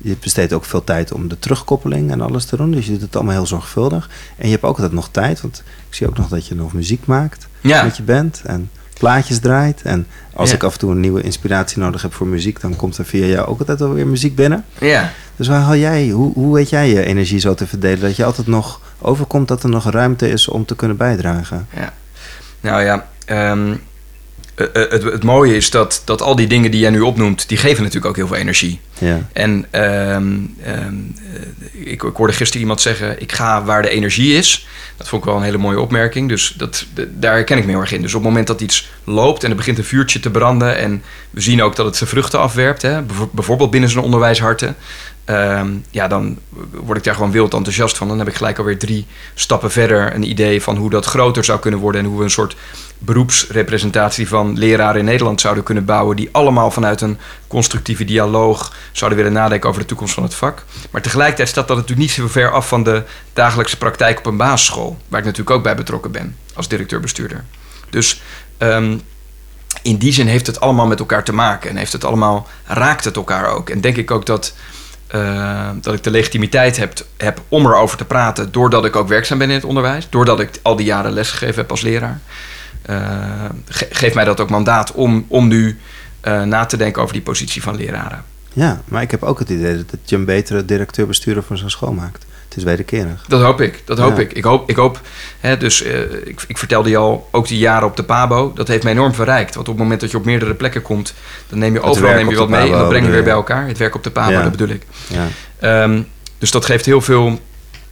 je 0.02 0.16
besteedt 0.20 0.52
ook 0.52 0.64
veel 0.64 0.84
tijd 0.84 1.12
om 1.12 1.28
de 1.28 1.38
terugkoppeling 1.38 2.10
en 2.10 2.20
alles 2.20 2.44
te 2.44 2.56
doen. 2.56 2.70
Dus 2.70 2.86
je 2.86 2.92
doet 2.92 3.00
het 3.00 3.16
allemaal 3.16 3.34
heel 3.34 3.46
zorgvuldig. 3.46 4.10
En 4.36 4.44
je 4.44 4.52
hebt 4.52 4.64
ook 4.64 4.76
altijd 4.76 4.92
nog 4.92 5.08
tijd, 5.10 5.40
want 5.40 5.62
ik 5.88 5.94
zie 5.94 6.08
ook 6.08 6.16
nog 6.16 6.28
dat 6.28 6.46
je 6.46 6.54
nog 6.54 6.72
muziek 6.72 7.06
maakt 7.06 7.46
ja. 7.60 7.82
met 7.82 7.96
je 7.96 8.02
band. 8.02 8.42
En 8.44 8.70
plaatjes 8.98 9.38
draait. 9.38 9.82
En 9.82 10.06
als 10.34 10.52
ik 10.52 10.62
af 10.62 10.72
en 10.72 10.78
toe 10.78 10.90
een 10.90 11.00
nieuwe 11.00 11.22
inspiratie 11.22 11.78
nodig 11.78 12.02
heb 12.02 12.14
voor 12.14 12.26
muziek, 12.26 12.60
dan 12.60 12.76
komt 12.76 12.98
er 12.98 13.04
via 13.04 13.26
jou 13.26 13.48
ook 13.48 13.58
altijd 13.58 13.80
alweer 13.80 14.06
muziek 14.06 14.34
binnen. 14.34 14.64
Ja. 14.78 15.12
Dus 15.36 15.48
waar 15.48 15.60
haal 15.60 15.76
jij, 15.76 16.08
hoe, 16.08 16.32
hoe 16.32 16.54
weet 16.54 16.70
jij 16.70 16.88
je 16.88 17.04
energie 17.04 17.38
zo 17.38 17.54
te 17.54 17.66
verdelen? 17.66 18.00
Dat 18.00 18.16
je 18.16 18.24
altijd 18.24 18.46
nog 18.46 18.80
overkomt 18.98 19.48
dat 19.48 19.62
er 19.62 19.68
nog 19.68 19.90
ruimte 19.90 20.28
is 20.28 20.48
om 20.48 20.64
te 20.64 20.76
kunnen 20.76 20.96
bijdragen. 20.96 21.66
Ja. 21.74 21.92
Nou 22.60 22.82
ja, 22.82 23.06
um, 23.50 23.80
uh, 24.56 24.66
het, 24.72 25.02
het, 25.02 25.22
mooie 25.22 25.56
is 25.56 25.70
dat, 25.70 26.02
dat 26.04 26.22
al 26.22 26.36
die 26.36 26.46
dingen 26.46 26.70
die 26.70 26.80
jij 26.80 26.90
nu 26.90 27.00
opnoemt, 27.00 27.48
die 27.48 27.58
geven 27.58 27.82
natuurlijk 27.82 28.06
ook 28.06 28.16
heel 28.16 28.26
veel 28.26 28.36
energie. 28.36 28.80
Ja. 28.98 29.28
En 29.32 29.66
um, 29.72 30.56
um, 30.66 31.14
ik, 31.72 32.02
ik, 32.02 32.16
hoorde 32.16 32.32
gisteren 32.32 32.60
iemand 32.60 32.80
zeggen, 32.80 33.20
ik 33.20 33.32
ga 33.32 33.64
waar 33.64 33.82
de 33.82 33.88
energie 33.88 34.34
is. 34.34 34.66
Dat 34.96 35.08
vond 35.08 35.22
ik 35.22 35.28
wel 35.28 35.38
een 35.38 35.44
hele 35.44 35.58
mooie 35.58 35.80
opmerking. 35.80 36.28
Dus 36.28 36.54
dat, 36.56 36.86
daar 37.10 37.32
herken 37.32 37.58
ik 37.58 37.64
me 37.64 37.70
heel 37.70 37.80
erg 37.80 37.92
in. 37.92 38.02
Dus 38.02 38.14
op 38.14 38.20
het 38.20 38.28
moment 38.28 38.46
dat 38.46 38.60
iets 38.60 38.90
loopt 39.04 39.44
en 39.44 39.50
er 39.50 39.56
begint 39.56 39.78
een 39.78 39.84
vuurtje 39.84 40.20
te 40.20 40.30
branden... 40.30 40.78
en 40.78 41.02
we 41.30 41.40
zien 41.40 41.62
ook 41.62 41.76
dat 41.76 41.86
het 41.86 41.96
zijn 41.96 42.10
vruchten 42.10 42.40
afwerpt... 42.40 42.82
Hè, 42.82 43.02
bijvoorbeeld 43.30 43.70
binnen 43.70 43.90
zijn 43.90 44.04
onderwijsharten... 44.04 44.76
Um, 45.30 45.84
ja, 45.90 46.08
dan 46.08 46.38
word 46.70 46.98
ik 46.98 47.04
daar 47.04 47.14
gewoon 47.14 47.30
wild 47.30 47.54
enthousiast 47.54 47.96
van. 47.96 48.08
Dan 48.08 48.18
heb 48.18 48.28
ik 48.28 48.34
gelijk 48.34 48.58
alweer 48.58 48.78
drie 48.78 49.06
stappen 49.34 49.70
verder 49.70 50.14
een 50.14 50.30
idee 50.30 50.62
van 50.62 50.76
hoe 50.76 50.90
dat 50.90 51.04
groter 51.04 51.44
zou 51.44 51.58
kunnen 51.58 51.80
worden 51.80 52.00
en 52.00 52.06
hoe 52.06 52.18
we 52.18 52.24
een 52.24 52.30
soort 52.30 52.56
beroepsrepresentatie 52.98 54.28
van 54.28 54.58
leraren 54.58 54.98
in 54.98 55.04
Nederland 55.04 55.40
zouden 55.40 55.64
kunnen 55.64 55.84
bouwen, 55.84 56.16
die 56.16 56.28
allemaal 56.32 56.70
vanuit 56.70 57.00
een 57.00 57.18
constructieve 57.46 58.04
dialoog 58.04 58.72
zouden 58.92 59.18
willen 59.18 59.32
nadenken 59.32 59.68
over 59.68 59.80
de 59.80 59.86
toekomst 59.86 60.14
van 60.14 60.22
het 60.22 60.34
vak. 60.34 60.64
Maar 60.90 61.02
tegelijkertijd 61.02 61.48
staat 61.48 61.68
dat 61.68 61.76
natuurlijk 61.76 62.06
niet 62.06 62.16
zo 62.16 62.28
ver 62.28 62.50
af 62.50 62.68
van 62.68 62.82
de 62.82 63.02
dagelijkse 63.32 63.78
praktijk 63.78 64.18
op 64.18 64.26
een 64.26 64.36
basisschool, 64.36 64.98
waar 65.08 65.20
ik 65.20 65.26
natuurlijk 65.26 65.56
ook 65.56 65.62
bij 65.62 65.76
betrokken 65.76 66.10
ben 66.10 66.36
als 66.54 66.68
directeur-bestuurder. 66.68 67.44
Dus 67.90 68.22
um, 68.58 69.00
in 69.82 69.96
die 69.96 70.12
zin 70.12 70.26
heeft 70.26 70.46
het 70.46 70.60
allemaal 70.60 70.86
met 70.86 70.98
elkaar 70.98 71.24
te 71.24 71.32
maken 71.32 71.70
en 71.70 71.76
heeft 71.76 71.92
het 71.92 72.04
allemaal, 72.04 72.46
raakt 72.64 73.04
het 73.04 73.16
elkaar 73.16 73.46
ook. 73.46 73.70
En 73.70 73.80
denk 73.80 73.96
ik 73.96 74.10
ook 74.10 74.26
dat 74.26 74.54
uh, 75.16 75.68
dat 75.80 75.94
ik 75.94 76.04
de 76.04 76.10
legitimiteit 76.10 76.76
heb, 76.76 77.06
heb 77.16 77.42
om 77.48 77.66
erover 77.66 77.98
te 77.98 78.04
praten, 78.04 78.52
doordat 78.52 78.84
ik 78.84 78.96
ook 78.96 79.08
werkzaam 79.08 79.38
ben 79.38 79.48
in 79.48 79.54
het 79.54 79.64
onderwijs, 79.64 80.06
doordat 80.10 80.40
ik 80.40 80.50
al 80.62 80.76
die 80.76 80.86
jaren 80.86 81.12
lesgegeven 81.12 81.56
heb 81.56 81.70
als 81.70 81.80
leraar. 81.80 82.20
Uh, 82.90 82.96
ge 83.68 83.86
geeft 83.90 84.14
mij 84.14 84.24
dat 84.24 84.40
ook 84.40 84.50
mandaat 84.50 84.92
om, 84.92 85.24
om 85.28 85.48
nu 85.48 85.78
uh, 86.22 86.42
na 86.42 86.64
te 86.64 86.76
denken 86.76 87.02
over 87.02 87.14
die 87.14 87.22
positie 87.22 87.62
van 87.62 87.76
leraren. 87.76 88.24
Ja, 88.52 88.80
maar 88.84 89.02
ik 89.02 89.10
heb 89.10 89.22
ook 89.22 89.38
het 89.38 89.50
idee 89.50 89.76
dat 89.76 90.00
je 90.04 90.16
een 90.16 90.24
betere 90.24 90.64
directeur-bestuurder 90.64 91.42
van 91.42 91.58
zo'n 91.58 91.70
school 91.70 91.92
maakt. 91.92 92.26
Het 92.56 92.64
is 92.64 92.70
wederkerig. 92.70 93.24
Dat 93.28 93.42
hoop 93.42 93.60
ik. 93.60 93.82
Dat 93.84 93.98
hoop 93.98 94.16
ja. 94.16 94.22
ik. 94.22 94.32
Ik 94.32 94.44
hoop, 94.44 94.70
ik 94.70 94.76
hoop 94.76 95.00
hè, 95.40 95.56
dus 95.56 95.84
uh, 95.84 96.00
ik, 96.24 96.44
ik, 96.46 96.58
vertelde 96.58 96.90
je 96.90 96.96
al, 96.96 97.28
ook 97.30 97.48
die 97.48 97.58
jaren 97.58 97.88
op 97.88 97.96
de 97.96 98.02
Pabo, 98.02 98.52
dat 98.54 98.68
heeft 98.68 98.82
mij 98.82 98.92
enorm 98.92 99.14
verrijkt. 99.14 99.54
Want 99.54 99.68
op 99.68 99.74
het 99.74 99.82
moment 99.82 100.00
dat 100.00 100.10
je 100.10 100.16
op 100.16 100.24
meerdere 100.24 100.54
plekken 100.54 100.82
komt, 100.82 101.14
dan 101.48 101.58
neem 101.58 101.72
je 101.72 101.80
overal 101.80 102.14
neem 102.14 102.28
je 102.30 102.36
wat 102.36 102.48
mee 102.48 102.72
en 102.72 102.78
dan 102.78 102.88
breng 102.88 103.04
je 103.04 103.10
weer 103.10 103.22
bij 103.22 103.32
elkaar. 103.32 103.66
Het 103.66 103.78
werk 103.78 103.94
op 103.94 104.02
de 104.02 104.10
Pabo, 104.10 104.30
ja. 104.30 104.42
dat 104.42 104.50
bedoel 104.50 104.68
ik. 104.68 104.82
Ja. 105.60 105.82
Um, 105.82 106.06
dus 106.38 106.50
dat 106.50 106.64
geeft 106.64 106.84
heel 106.84 107.00
veel. 107.00 107.26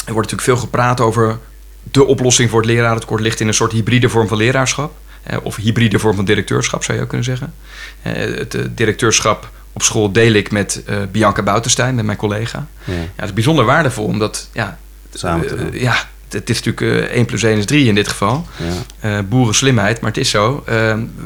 Er 0.05 0.12
wordt 0.12 0.31
natuurlijk 0.31 0.42
veel 0.42 0.57
gepraat 0.57 1.00
over 1.00 1.38
de 1.83 2.05
oplossing 2.05 2.50
voor 2.50 2.61
het 2.61 2.70
lerarentekort 2.70 3.20
ligt 3.20 3.40
in 3.40 3.48
een 3.48 3.55
soort 3.55 3.72
hybride 3.72 4.09
vorm 4.09 4.29
van 4.29 4.37
leraarschap. 4.37 4.92
Of 5.42 5.57
hybride 5.57 5.98
vorm 5.98 6.16
van 6.16 6.24
directeurschap 6.24 6.85
zou 6.85 6.96
je 6.96 7.03
ook 7.03 7.09
kunnen 7.09 7.27
zeggen. 7.27 7.55
Het 8.03 8.59
directeurschap 8.70 9.50
op 9.74 9.82
school 9.82 10.12
deel 10.12 10.32
ik 10.32 10.50
met 10.50 10.82
uh, 10.88 10.96
Bianca 11.12 11.42
Boutenstein, 11.42 11.94
met 11.94 12.04
mijn 12.04 12.18
collega. 12.18 12.66
Ja. 12.84 12.92
ja, 12.92 13.00
het 13.16 13.24
is 13.24 13.32
bijzonder 13.32 13.64
waardevol, 13.64 14.04
omdat 14.04 14.48
ja, 14.52 14.78
Samen 15.12 15.46
te 15.46 15.56
uh, 15.72 15.80
ja, 15.80 15.94
het 16.28 16.50
is 16.50 16.62
natuurlijk 16.62 17.10
uh, 17.10 17.16
1 17.16 17.24
plus 17.24 17.42
1 17.42 17.58
is 17.58 17.66
3 17.66 17.87
in 17.87 17.94
dit 17.94 18.08
geval. 18.08 18.46
Ja. 19.00 19.22
boerenslimheid, 19.22 20.00
maar 20.00 20.10
het 20.10 20.20
is 20.20 20.30
zo. 20.30 20.64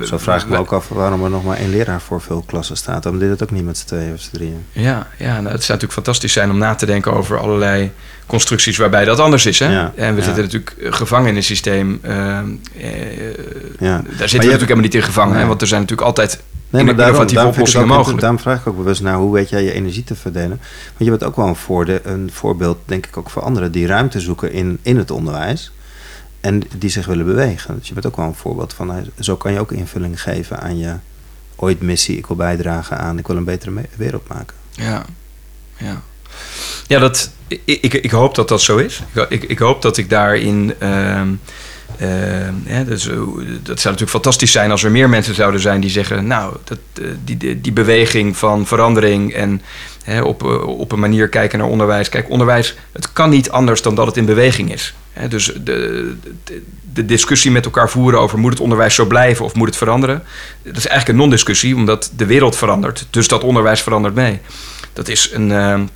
zo 0.05 0.19
vraag 0.19 0.43
ik 0.43 0.49
me 0.49 0.57
ook 0.57 0.73
af 0.73 0.89
waarom 0.89 1.25
er 1.25 1.31
nog 1.31 1.45
maar 1.45 1.57
één 1.57 1.71
leraar 1.71 2.01
voor 2.01 2.21
veel 2.21 2.45
klassen 2.47 2.77
staat. 2.77 3.05
Waarom 3.05 3.21
dit 3.21 3.31
het 3.31 3.43
ook 3.43 3.51
niet 3.51 3.65
met 3.65 3.79
z'n 3.79 3.87
tweeën 3.87 4.13
of 4.13 4.21
z'n 4.21 4.31
drieën? 4.33 4.65
Ja, 4.73 5.07
ja 5.17 5.33
nou, 5.33 5.37
het 5.37 5.45
zou 5.45 5.79
natuurlijk 5.79 5.93
fantastisch 5.93 6.33
zijn 6.33 6.51
om 6.51 6.59
na 6.59 6.75
te 6.75 6.87
denken 6.87 7.13
over 7.13 7.39
allerlei 7.39 7.91
constructies 8.29 8.77
waarbij 8.77 9.05
dat 9.05 9.19
anders 9.19 9.47
is. 9.47 9.59
Hè? 9.59 9.73
Ja, 9.73 9.93
en 9.97 10.15
we 10.15 10.21
ja. 10.21 10.27
zitten 10.27 10.43
natuurlijk 10.43 10.75
gevangen 10.97 11.29
in 11.29 11.37
een 11.37 11.43
systeem. 11.43 12.01
Uh, 12.05 12.13
uh, 12.13 12.39
ja. 13.79 14.03
Daar 14.19 14.29
zitten 14.29 14.29
we 14.29 14.37
natuurlijk 14.37 14.61
helemaal 14.61 14.83
niet 14.83 14.95
in 14.95 15.03
gevangen. 15.03 15.37
Hè? 15.39 15.47
Want 15.47 15.61
er 15.61 15.67
zijn 15.67 15.81
natuurlijk 15.81 16.09
altijd 16.09 16.41
Nee, 16.71 16.85
maar 16.85 16.97
daarom, 16.97 17.27
daarom, 17.27 17.53
oplossingen 17.53 17.87
ook, 17.87 17.97
mogelijk. 17.97 18.21
daarom 18.21 18.39
vraag 18.39 18.61
ik 18.61 18.67
ook 18.67 18.77
bewust 18.77 19.03
naar 19.03 19.17
hoe 19.17 19.33
weet 19.33 19.49
jij 19.49 19.63
je 19.63 19.73
energie 19.73 20.05
te 20.05 20.15
verdelen. 20.15 20.61
Want 20.87 20.99
je 20.99 21.11
bent 21.11 21.25
ook 21.25 21.37
wel 21.37 21.47
een, 21.47 21.57
voorde, 21.57 22.01
een 22.05 22.31
voorbeeld, 22.33 22.79
denk 22.85 23.07
ik 23.07 23.17
ook 23.17 23.31
voor 23.31 23.43
anderen, 23.43 23.73
die 23.73 23.87
ruimte 23.87 24.21
zoeken 24.21 24.53
in, 24.53 24.79
in 24.83 24.97
het 24.97 25.11
onderwijs. 25.11 25.73
En 26.41 26.63
die 26.79 26.91
zich 26.91 27.07
willen 27.07 27.27
bewegen. 27.27 27.79
Dus 27.79 27.89
je 27.89 27.95
bent 27.95 28.07
ook 28.07 28.17
wel 28.17 28.27
een 28.27 28.35
voorbeeld 28.35 28.73
van, 28.73 28.87
nou, 28.87 29.05
zo 29.19 29.37
kan 29.37 29.53
je 29.53 29.61
ook 29.61 29.73
invulling 29.73 30.23
geven 30.23 30.61
aan 30.61 30.79
je 30.79 30.95
ooit 31.57 31.81
missie. 31.81 32.17
Ik 32.17 32.27
wil 32.27 32.37
bijdragen 32.37 32.99
aan, 32.99 33.19
ik 33.19 33.27
wil 33.27 33.37
een 33.37 33.45
betere 33.45 33.85
wereld 33.97 34.29
maken. 34.29 34.57
Ja, 34.71 35.05
ja. 35.77 36.03
Ja, 36.87 36.99
dat, 36.99 37.31
ik, 37.47 37.61
ik, 37.65 37.95
ik 37.95 38.11
hoop 38.11 38.35
dat 38.35 38.49
dat 38.49 38.61
zo 38.61 38.77
is. 38.77 39.03
Ik, 39.29 39.43
ik 39.43 39.59
hoop 39.59 39.83
dat 39.83 39.97
ik 39.97 40.11
daarin... 40.11 40.75
Uh, 40.83 41.23
ja, 42.67 42.85
dus, 42.85 43.07
uh, 43.07 43.15
dat 43.63 43.81
zou 43.81 43.95
natuurlijk 43.95 44.11
fantastisch 44.11 44.53
zijn 44.53 44.71
als 44.71 44.85
er 44.85 44.91
meer 44.91 45.09
mensen 45.09 45.35
zouden 45.35 45.61
zijn 45.61 45.81
die 45.81 45.91
zeggen: 45.91 46.27
Nou, 46.27 46.57
dat, 46.65 46.79
uh, 47.01 47.09
die, 47.25 47.37
die, 47.37 47.61
die, 47.61 47.73
beweging 47.73 48.37
van 48.37 48.67
verandering 48.67 49.35
en 49.35 49.63
hè, 50.05 50.23
op, 50.23 50.43
op 50.67 50.93
een 50.93 50.99
manier 50.99 51.29
kijken 51.29 51.59
naar 51.59 51.69
onderwijs. 51.69 52.09
Kijk, 52.09 52.31
onderwijs, 52.31 52.77
het 52.93 53.13
kan 53.13 53.31
niet 53.31 53.51
anders 53.51 53.83
dan 53.83 53.95
dat 53.95 54.07
het 54.07 54.17
in 54.17 54.25
beweging 54.25 54.73
is. 54.73 54.95
Hè, 55.13 55.29
dus 55.29 55.45
de, 55.45 56.15
de, 56.45 56.63
de, 56.93 57.05
discussie 57.05 57.51
met 57.51 57.65
elkaar 57.65 57.91
voeren 57.91 58.21
over 58.21 58.39
moet 58.39 58.53
het 58.53 58.61
onderwijs 58.61 58.95
zo 58.95 59.07
blijven 59.07 59.45
of 59.45 59.55
moet 59.55 59.69
het 59.69 59.77
veranderen, 59.77 60.23
dat 60.63 60.77
is 60.77 60.87
eigenlijk 60.87 61.09
een 61.09 61.25
non-discussie, 61.25 61.77
omdat 61.77 62.13
de 62.17 62.27
wereld 62.27 62.57
verandert. 62.57 63.07
Dus 63.11 63.29
dat 63.29 63.45
onderwijs 63.45 63.83
verandert 63.83 64.15
mee. 64.15 64.41
Dat 64.93 65.09
is 65.09 65.31
een 65.33 65.89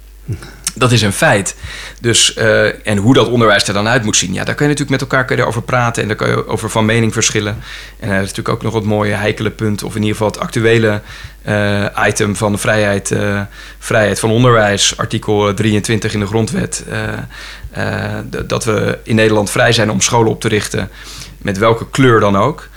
dat 0.75 0.93
is 0.93 1.03
een 1.03 1.13
feit. 1.13 1.57
Dus, 2.01 2.37
uh, 2.37 2.87
en 2.87 2.97
hoe 2.97 3.15
dat 3.15 3.29
onderwijs 3.29 3.69
er 3.69 3.75
dan 3.75 3.89
uit 3.89 4.05
moet 4.05 4.17
zien, 4.17 4.33
ja, 4.33 4.45
daar 4.45 4.55
kun 4.55 4.69
je 4.69 4.73
natuurlijk 4.73 5.01
met 5.01 5.11
elkaar 5.11 5.47
over 5.47 5.63
praten 5.63 6.03
en 6.03 6.09
daar 6.09 6.17
kun 6.17 6.29
je 6.29 6.47
over 6.49 6.71
van 6.71 6.85
mening 6.85 7.13
verschillen. 7.13 7.57
En 7.99 8.09
dat 8.09 8.17
is 8.17 8.21
natuurlijk 8.21 8.49
ook 8.49 8.63
nog 8.63 8.75
het 8.75 8.85
mooie 8.85 9.15
heikele 9.15 9.51
punt, 9.51 9.83
of 9.83 9.95
in 9.95 10.01
ieder 10.01 10.17
geval 10.17 10.31
het 10.31 10.41
actuele 10.41 11.01
uh, 11.49 11.85
item 12.07 12.37
van 12.37 12.53
de 12.53 12.59
vrijheid, 12.59 13.15
vrijheid 13.79 14.19
van 14.19 14.31
onderwijs, 14.31 14.97
artikel 14.97 15.55
23 15.55 16.15
in 16.15 16.21
de 16.21 16.27
grondwet. 16.27 16.85
dat 18.47 18.65
we 18.65 18.99
in 19.03 19.15
Nederland 19.15 19.51
vrij 19.51 19.73
zijn 19.73 19.91
om 19.91 20.01
scholen 20.01 20.31
op 20.31 20.41
te 20.41 20.49
richten, 20.49 20.91
met 21.39 21.59
welke 21.59 21.91
kleur 21.91 22.21
dan 22.21 22.37
ook. 22.37 22.69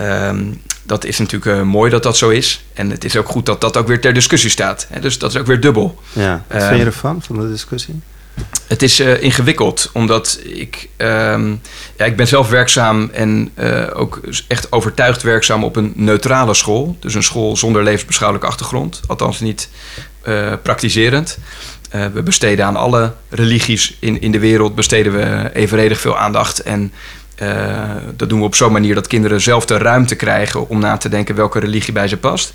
Um, 0.00 0.62
dat 0.86 1.04
is 1.04 1.18
natuurlijk 1.18 1.58
uh, 1.58 1.62
mooi 1.62 1.90
dat 1.90 2.02
dat 2.02 2.16
zo 2.16 2.28
is. 2.28 2.64
En 2.72 2.90
het 2.90 3.04
is 3.04 3.16
ook 3.16 3.28
goed 3.28 3.46
dat 3.46 3.60
dat 3.60 3.76
ook 3.76 3.86
weer 3.86 4.00
ter 4.00 4.14
discussie 4.14 4.50
staat. 4.50 4.86
Hè? 4.90 5.00
Dus 5.00 5.18
dat 5.18 5.30
is 5.30 5.36
ook 5.36 5.46
weer 5.46 5.60
dubbel. 5.60 6.00
Ja, 6.12 6.44
wat 6.48 6.60
uh, 6.60 6.66
vind 6.66 6.80
je 6.80 6.86
ervan, 6.86 7.22
van 7.22 7.40
de 7.40 7.50
discussie? 7.50 8.00
Het 8.66 8.82
is 8.82 9.00
uh, 9.00 9.22
ingewikkeld, 9.22 9.90
omdat 9.92 10.40
ik... 10.44 10.88
Um, 10.96 11.60
ja, 11.96 12.04
ik 12.04 12.16
ben 12.16 12.26
zelf 12.26 12.48
werkzaam 12.48 13.10
en 13.12 13.52
ook 13.92 14.20
echt 14.48 14.72
overtuigd 14.72 15.22
werkzaam 15.22 15.64
op 15.64 15.76
een 15.76 15.92
neutrale 15.96 16.54
school. 16.54 16.96
Dus 17.00 17.14
een 17.14 17.22
school 17.22 17.56
zonder 17.56 17.82
levensbeschouwelijke 17.82 18.50
achtergrond. 18.50 19.00
Althans 19.06 19.40
niet 19.40 19.68
praktiserend. 20.62 21.38
we 21.90 22.22
besteden 22.22 22.66
aan 22.66 22.76
alle 22.76 23.12
religies 23.28 23.96
in, 24.00 24.20
in 24.20 24.32
de 24.32 24.38
wereld... 24.38 24.74
besteden 24.74 25.12
we 25.12 25.50
evenredig 25.54 26.00
veel 26.00 26.18
aandacht 26.18 26.62
en... 26.62 26.92
Uh, 27.42 27.90
dat 28.16 28.28
doen 28.28 28.38
we 28.38 28.44
op 28.44 28.54
zo'n 28.54 28.72
manier 28.72 28.94
dat 28.94 29.06
kinderen 29.06 29.40
zelf 29.40 29.66
de 29.66 29.78
ruimte 29.78 30.14
krijgen 30.14 30.68
om 30.68 30.78
na 30.78 30.96
te 30.96 31.08
denken 31.08 31.34
welke 31.34 31.58
religie 31.58 31.92
bij 31.92 32.08
ze 32.08 32.16
past. 32.16 32.54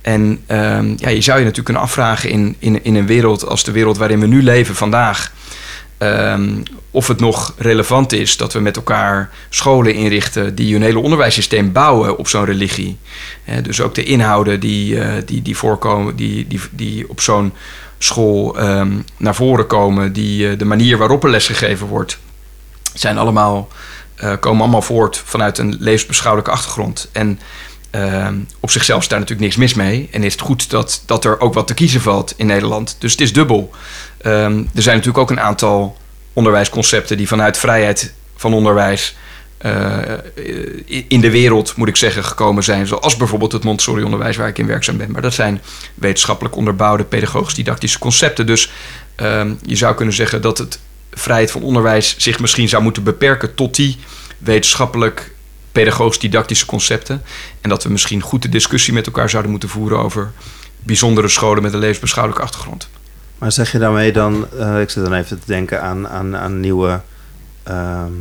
En 0.00 0.40
uh, 0.50 0.96
ja, 0.96 1.08
je 1.08 1.20
zou 1.20 1.38
je 1.38 1.44
natuurlijk 1.44 1.64
kunnen 1.64 1.82
afvragen 1.82 2.30
in, 2.30 2.56
in, 2.58 2.84
in 2.84 2.94
een 2.94 3.06
wereld 3.06 3.46
als 3.46 3.64
de 3.64 3.72
wereld 3.72 3.98
waarin 3.98 4.20
we 4.20 4.26
nu 4.26 4.42
leven 4.42 4.74
vandaag. 4.74 5.32
Uh, 5.98 6.38
of 6.90 7.08
het 7.08 7.20
nog 7.20 7.54
relevant 7.58 8.12
is 8.12 8.36
dat 8.36 8.52
we 8.52 8.60
met 8.60 8.76
elkaar 8.76 9.30
scholen 9.48 9.94
inrichten 9.94 10.54
die 10.54 10.72
hun 10.72 10.82
hele 10.82 10.98
onderwijssysteem 10.98 11.72
bouwen 11.72 12.18
op 12.18 12.28
zo'n 12.28 12.44
religie. 12.44 12.98
dus 13.62 13.80
ook 13.80 13.94
de 13.94 14.04
inhouden 14.04 14.60
die, 14.60 14.94
uh, 14.94 15.12
die, 15.26 15.42
die 15.42 15.56
voorkomen, 15.56 16.16
die, 16.16 16.46
die, 16.46 16.60
die 16.70 17.08
op 17.08 17.20
zo'n 17.20 17.52
school 17.98 18.58
ehm, 18.58 18.92
naar 19.16 19.34
voren 19.34 19.66
komen, 19.66 20.12
die, 20.12 20.56
de 20.56 20.64
manier 20.64 20.98
waarop 20.98 21.24
er 21.24 21.30
lesgegeven 21.30 21.86
wordt, 21.86 22.18
zijn 22.94 23.18
allemaal 23.18 23.68
uh, 24.22 24.32
komen 24.40 24.60
allemaal 24.60 24.82
voort 24.82 25.22
vanuit 25.24 25.58
een 25.58 25.76
levensbeschouwelijke 25.78 26.52
achtergrond. 26.52 27.08
En 27.12 27.40
uh, 27.94 28.28
op 28.60 28.70
zichzelf 28.70 29.00
is 29.00 29.08
daar 29.08 29.18
natuurlijk 29.18 29.46
niks 29.46 29.60
mis 29.60 29.74
mee. 29.74 30.08
En 30.12 30.22
is 30.22 30.32
het 30.32 30.40
goed 30.40 30.70
dat, 30.70 31.02
dat 31.06 31.24
er 31.24 31.40
ook 31.40 31.54
wat 31.54 31.66
te 31.66 31.74
kiezen 31.74 32.00
valt 32.00 32.34
in 32.36 32.46
Nederland. 32.46 32.96
Dus 32.98 33.10
het 33.10 33.20
is 33.20 33.32
dubbel. 33.32 33.70
Um, 34.26 34.70
er 34.74 34.82
zijn 34.82 34.96
natuurlijk 34.96 35.18
ook 35.18 35.30
een 35.30 35.40
aantal 35.40 35.96
onderwijsconcepten 36.32 37.16
die 37.16 37.28
vanuit 37.28 37.58
vrijheid 37.58 38.12
van 38.36 38.54
onderwijs 38.54 39.16
uh, 39.66 39.98
in 41.08 41.20
de 41.20 41.30
wereld, 41.30 41.76
moet 41.76 41.88
ik 41.88 41.96
zeggen, 41.96 42.24
gekomen 42.24 42.62
zijn. 42.62 42.86
Zoals 42.86 43.16
bijvoorbeeld 43.16 43.52
het 43.52 43.64
Montessori-onderwijs 43.64 44.36
waar 44.36 44.48
ik 44.48 44.58
in 44.58 44.66
werkzaam 44.66 44.96
ben. 44.96 45.10
Maar 45.10 45.22
dat 45.22 45.34
zijn 45.34 45.60
wetenschappelijk 45.94 46.56
onderbouwde 46.56 47.04
pedagogisch-didactische 47.04 47.98
concepten. 47.98 48.46
Dus 48.46 48.72
uh, 49.22 49.44
je 49.62 49.76
zou 49.76 49.94
kunnen 49.94 50.14
zeggen 50.14 50.42
dat 50.42 50.58
het 50.58 50.78
vrijheid 51.10 51.50
van 51.50 51.62
onderwijs 51.62 52.14
zich 52.18 52.40
misschien 52.40 52.68
zou 52.68 52.82
moeten 52.82 53.02
beperken 53.02 53.54
tot 53.54 53.74
die 53.74 53.98
wetenschappelijk 54.38 55.34
pedagogisch-didactische 55.72 56.66
concepten. 56.66 57.22
En 57.60 57.68
dat 57.68 57.82
we 57.82 57.90
misschien 57.90 58.20
goed 58.20 58.42
de 58.42 58.48
discussie 58.48 58.92
met 58.92 59.06
elkaar 59.06 59.30
zouden 59.30 59.50
moeten 59.50 59.68
voeren 59.68 59.98
over 59.98 60.32
bijzondere 60.82 61.28
scholen 61.28 61.62
met 61.62 61.72
een 61.72 61.78
levensbeschouwelijke 61.78 62.44
achtergrond. 62.46 62.88
Maar 63.38 63.52
zeg 63.52 63.72
je 63.72 63.78
daarmee 63.78 64.12
dan, 64.12 64.46
uh, 64.54 64.80
ik 64.80 64.90
zit 64.90 65.04
dan 65.04 65.14
even 65.14 65.40
te 65.40 65.46
denken 65.46 65.82
aan, 65.82 66.08
aan, 66.08 66.36
aan 66.36 66.60
nieuwe 66.60 67.00
ehm, 67.62 68.12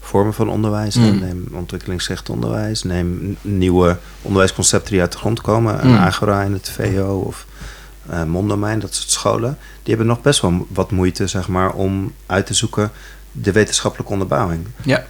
vormen 0.00 0.34
van 0.34 0.48
onderwijs. 0.48 0.94
Mm. 0.94 1.18
Neem 1.18 1.48
ontwikkelingsgericht 1.52 2.30
onderwijs, 2.30 2.82
neem 2.82 3.36
nieuwe 3.40 3.96
onderwijsconcepten 4.22 4.90
die 4.92 5.00
uit 5.00 5.12
de 5.12 5.18
grond 5.18 5.40
komen. 5.40 5.80
Mm. 5.82 5.96
Agora 5.96 6.42
in 6.42 6.52
het 6.52 6.70
VO 6.70 7.22
of 7.26 7.46
uh, 8.10 8.24
Mondomein, 8.24 8.78
dat 8.78 8.94
soort 8.94 9.10
scholen. 9.10 9.58
Die 9.82 9.94
hebben 9.94 10.06
nog 10.06 10.22
best 10.22 10.40
wel 10.40 10.66
wat 10.68 10.90
moeite 10.90 11.26
zeg 11.26 11.48
maar, 11.48 11.72
om 11.72 12.12
uit 12.26 12.46
te 12.46 12.54
zoeken 12.54 12.90
de 13.32 13.52
wetenschappelijke 13.52 14.12
onderbouwing. 14.12 14.66
Ja. 14.82 15.04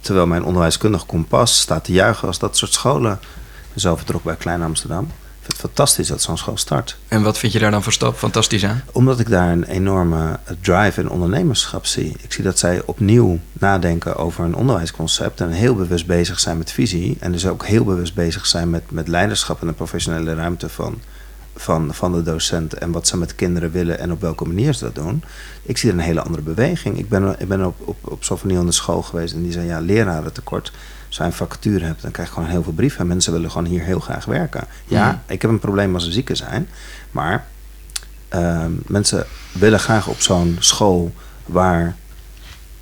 Terwijl 0.00 0.26
mijn 0.26 0.44
onderwijskundig 0.44 1.06
kompas 1.06 1.60
staat 1.60 1.84
te 1.84 1.92
juichen 1.92 2.28
als 2.28 2.38
dat 2.38 2.56
soort 2.56 2.72
scholen. 2.72 3.20
Zelf 3.74 4.04
bij 4.22 4.36
Klein 4.36 4.62
Amsterdam 4.62 5.08
vind 5.44 5.52
het 5.62 5.70
fantastisch 5.70 6.08
dat 6.08 6.22
zo'n 6.22 6.38
school 6.38 6.56
start. 6.56 6.96
En 7.08 7.22
wat 7.22 7.38
vind 7.38 7.52
je 7.52 7.58
daar 7.58 7.70
dan 7.70 7.82
voor 7.82 7.92
stap 7.92 8.16
fantastisch 8.16 8.64
aan? 8.64 8.82
Omdat 8.92 9.20
ik 9.20 9.28
daar 9.28 9.52
een 9.52 9.64
enorme 9.64 10.38
drive 10.60 11.00
en 11.00 11.08
ondernemerschap 11.08 11.86
zie. 11.86 12.16
Ik 12.20 12.32
zie 12.32 12.44
dat 12.44 12.58
zij 12.58 12.82
opnieuw 12.84 13.38
nadenken 13.52 14.16
over 14.16 14.44
een 14.44 14.54
onderwijsconcept 14.54 15.40
en 15.40 15.50
heel 15.50 15.74
bewust 15.74 16.06
bezig 16.06 16.40
zijn 16.40 16.58
met 16.58 16.72
visie. 16.72 17.16
En 17.20 17.32
dus 17.32 17.46
ook 17.46 17.66
heel 17.66 17.84
bewust 17.84 18.14
bezig 18.14 18.46
zijn 18.46 18.70
met, 18.70 18.90
met 18.90 19.08
leiderschap 19.08 19.60
en 19.60 19.66
de 19.66 19.72
professionele 19.72 20.34
ruimte 20.34 20.68
van, 20.68 21.00
van, 21.56 21.94
van 21.94 22.12
de 22.12 22.22
docent 22.22 22.74
en 22.74 22.90
wat 22.90 23.06
ze 23.06 23.16
met 23.16 23.34
kinderen 23.34 23.70
willen 23.70 23.98
en 23.98 24.12
op 24.12 24.20
welke 24.20 24.44
manier 24.44 24.72
ze 24.72 24.84
dat 24.84 24.94
doen. 24.94 25.24
Ik 25.62 25.78
zie 25.78 25.90
er 25.90 25.98
een 25.98 26.02
hele 26.02 26.22
andere 26.22 26.42
beweging. 26.42 26.98
Ik 26.98 27.08
ben, 27.08 27.36
ik 27.38 27.48
ben 27.48 27.66
op, 27.66 27.88
op, 27.88 27.96
op 28.30 28.42
aan 28.50 28.66
de 28.66 28.72
school 28.72 29.02
geweest 29.02 29.34
en 29.34 29.42
die 29.42 29.52
zei 29.52 29.66
ja, 29.66 29.80
leraren 29.80 30.32
tekort 30.32 30.72
zijn 31.08 31.32
vacature 31.32 31.84
hebt, 31.84 32.02
dan 32.02 32.10
krijg 32.10 32.28
je 32.28 32.34
gewoon 32.34 32.48
heel 32.48 32.62
veel 32.62 32.72
brieven. 32.72 33.00
En 33.00 33.06
mensen 33.06 33.32
willen 33.32 33.50
gewoon 33.50 33.66
hier 33.66 33.82
heel 33.82 34.00
graag 34.00 34.24
werken. 34.24 34.64
Ja, 34.84 35.22
ik 35.26 35.42
heb 35.42 35.50
een 35.50 35.58
probleem 35.58 35.94
als 35.94 36.04
ze 36.04 36.12
zieken 36.12 36.36
zijn. 36.36 36.68
Maar 37.10 37.46
uh, 38.34 38.64
mensen 38.86 39.26
willen 39.52 39.80
graag 39.80 40.08
op 40.08 40.20
zo'n 40.20 40.56
school 40.60 41.12
waar, 41.46 41.96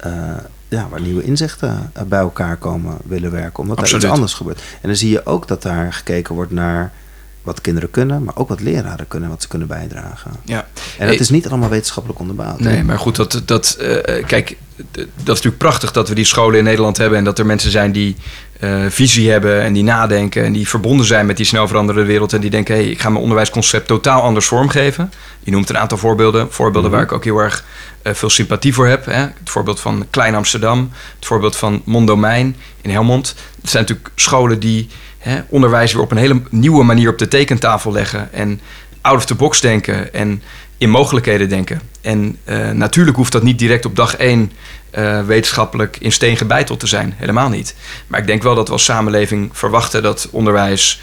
uh, 0.06 0.36
ja, 0.68 0.88
waar 0.88 1.00
nieuwe 1.00 1.22
inzichten 1.22 1.90
eh, 1.92 2.02
bij 2.02 2.18
elkaar 2.18 2.56
komen 2.56 2.96
willen 3.04 3.30
werken. 3.30 3.58
Omdat 3.58 3.78
er 3.78 3.94
iets 3.94 4.04
anders 4.04 4.34
gebeurt. 4.34 4.60
En 4.60 4.88
dan 4.88 4.96
zie 4.96 5.10
je 5.10 5.26
ook 5.26 5.48
dat 5.48 5.62
daar 5.62 5.92
gekeken 5.92 6.34
wordt 6.34 6.52
naar 6.52 6.92
wat 7.42 7.60
kinderen 7.60 7.90
kunnen, 7.90 8.24
maar 8.24 8.36
ook 8.36 8.48
wat 8.48 8.60
leraren 8.60 9.08
kunnen, 9.08 9.28
wat 9.28 9.42
ze 9.42 9.48
kunnen 9.48 9.68
bijdragen. 9.68 10.30
Ja. 10.44 10.66
En 10.98 11.06
dat 11.06 11.20
is 11.20 11.30
niet 11.30 11.48
allemaal 11.48 11.68
wetenschappelijk 11.68 12.20
onderbouwd. 12.20 12.60
Nee, 12.60 12.84
maar 12.84 12.98
goed, 12.98 13.16
dat, 13.16 13.42
dat, 13.44 13.76
uh, 13.80 14.26
kijk, 14.26 14.56
dat 14.90 15.06
is 15.06 15.24
natuurlijk 15.24 15.58
prachtig 15.58 15.92
dat 15.92 16.08
we 16.08 16.14
die 16.14 16.24
scholen 16.24 16.58
in 16.58 16.64
Nederland 16.64 16.96
hebben 16.96 17.18
en 17.18 17.24
dat 17.24 17.38
er 17.38 17.46
mensen 17.46 17.70
zijn 17.70 17.92
die 17.92 18.16
uh, 18.62 18.84
visie 18.88 19.30
hebben 19.30 19.62
en 19.62 19.72
die 19.72 19.82
nadenken 19.82 20.44
en 20.44 20.52
die 20.52 20.68
verbonden 20.68 21.06
zijn 21.06 21.26
met 21.26 21.36
die 21.36 21.46
snel 21.46 21.68
veranderende 21.68 22.06
wereld 22.06 22.32
en 22.32 22.40
die 22.40 22.50
denken, 22.50 22.74
hé, 22.74 22.80
hey, 22.82 22.90
ik 22.90 23.00
ga 23.00 23.08
mijn 23.08 23.22
onderwijsconcept 23.22 23.86
totaal 23.86 24.22
anders 24.22 24.46
vormgeven. 24.46 25.12
Je 25.40 25.50
noemt 25.50 25.68
een 25.68 25.78
aantal 25.78 25.98
voorbeelden, 25.98 26.52
voorbeelden 26.52 26.90
mhm. 26.90 26.98
waar 26.98 27.08
ik 27.08 27.12
ook 27.12 27.24
heel 27.24 27.38
erg 27.38 27.64
uh, 28.02 28.14
veel 28.14 28.30
sympathie 28.30 28.74
voor 28.74 28.86
heb. 28.86 29.04
Hè? 29.04 29.20
Het 29.20 29.32
voorbeeld 29.44 29.80
van 29.80 30.06
Klein 30.10 30.34
Amsterdam, 30.34 30.90
het 31.16 31.26
voorbeeld 31.26 31.56
van 31.56 31.82
Mondomein 31.84 32.56
in 32.80 32.90
Helmond. 32.90 33.34
Het 33.60 33.70
zijn 33.70 33.82
natuurlijk 33.82 34.10
scholen 34.14 34.60
die 34.60 34.88
hè, 35.18 35.40
onderwijs 35.48 35.92
weer 35.92 36.02
op 36.02 36.10
een 36.10 36.16
hele 36.16 36.40
nieuwe 36.50 36.84
manier 36.84 37.08
op 37.08 37.18
de 37.18 37.28
tekentafel 37.28 37.92
leggen. 37.92 38.32
En 38.32 38.60
out 39.00 39.16
of 39.16 39.24
the 39.24 39.34
box 39.34 39.60
denken 39.60 40.14
en 40.14 40.42
in 40.78 40.90
mogelijkheden 40.90 41.48
denken. 41.48 41.80
En 42.00 42.36
uh, 42.44 42.70
natuurlijk 42.70 43.16
hoeft 43.16 43.32
dat 43.32 43.42
niet 43.42 43.58
direct 43.58 43.84
op 43.84 43.96
dag 43.96 44.16
één 44.16 44.52
uh, 44.94 45.24
wetenschappelijk 45.24 45.96
in 45.96 46.12
steen 46.12 46.36
gebeiteld 46.36 46.80
te 46.80 46.86
zijn. 46.86 47.14
Helemaal 47.16 47.48
niet. 47.48 47.74
Maar 48.06 48.20
ik 48.20 48.26
denk 48.26 48.42
wel 48.42 48.54
dat 48.54 48.66
we 48.66 48.72
als 48.72 48.84
samenleving 48.84 49.50
verwachten 49.52 50.02
dat 50.02 50.28
onderwijs 50.30 51.00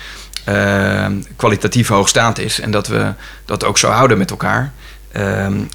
uh, 0.50 1.06
kwalitatief 1.36 1.88
hoogstaand 1.88 2.40
is. 2.40 2.60
En 2.60 2.72
dat 2.72 2.88
we 2.88 3.14
dat 3.46 3.64
ook 3.64 3.78
zo 3.78 3.90
houden 3.90 4.18
met 4.18 4.30
elkaar. 4.32 4.72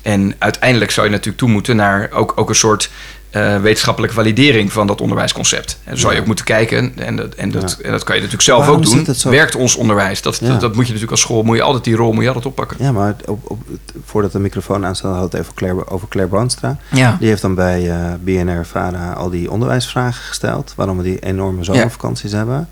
en 0.03 0.35
uiteindelijk 0.39 0.91
zou 0.91 1.07
je 1.07 1.13
natuurlijk 1.13 1.39
toe 1.39 1.49
moeten 1.49 1.77
naar 1.77 2.11
ook, 2.13 2.33
ook 2.37 2.49
een 2.49 2.55
soort 2.55 2.91
uh, 3.37 3.61
wetenschappelijke 3.61 4.15
validering 4.15 4.73
van 4.73 4.87
dat 4.87 5.01
onderwijsconcept. 5.01 5.79
En 5.85 5.91
dan 5.91 6.01
zou 6.01 6.15
je 6.15 6.21
ook 6.21 6.27
moeten 6.27 6.45
kijken, 6.45 6.93
en 6.97 7.17
dat, 7.17 7.35
en 7.35 7.51
dat, 7.51 7.79
en 7.83 7.91
dat 7.91 8.05
kan 8.05 8.15
je 8.15 8.21
natuurlijk 8.21 8.49
zelf 8.49 8.69
ook 8.69 8.83
doen. 8.83 9.07
Werkt 9.23 9.55
ons 9.55 9.77
onderwijs? 9.77 10.23
Dat, 10.23 10.41
dat, 10.43 10.61
moet 10.61 10.73
je 10.73 10.79
natuurlijk 10.81 11.11
als 11.11 11.21
school, 11.21 11.43
moet 11.43 11.57
je 11.57 11.63
altijd 11.63 11.85
die 11.85 11.97
rol 11.97 12.13
moet 12.13 12.23
je 12.23 12.29
altijd 12.29 12.47
oppakken. 12.47 12.77
Ja, 12.81 12.93
maar 12.93 13.17
op, 13.27 13.51
op, 13.51 13.63
voordat 14.05 14.33
de 14.33 14.39
microfoon 14.39 14.87
aanstaat, 14.87 15.15
had 15.15 15.33
het 15.33 15.41
even 15.41 15.55
Claire, 15.55 15.89
over 15.89 16.09
Claire 16.09 16.33
Brandstra. 16.33 16.77
Ja. 16.91 17.17
Die 17.19 17.29
heeft 17.29 17.43
dan 17.43 17.55
bij 17.55 17.83
uh, 17.83 18.13
eh, 18.13 18.21
BNR 18.21 18.67
Vara 18.67 19.13
al 19.13 19.31
die 19.31 19.51
onderwijsvragen 19.51 20.23
gesteld, 20.23 20.73
waarom 20.77 20.97
we 20.97 21.03
die 21.03 21.19
enorme 21.19 21.65
zomervakanties 21.65 22.33
hebben. 22.33 22.69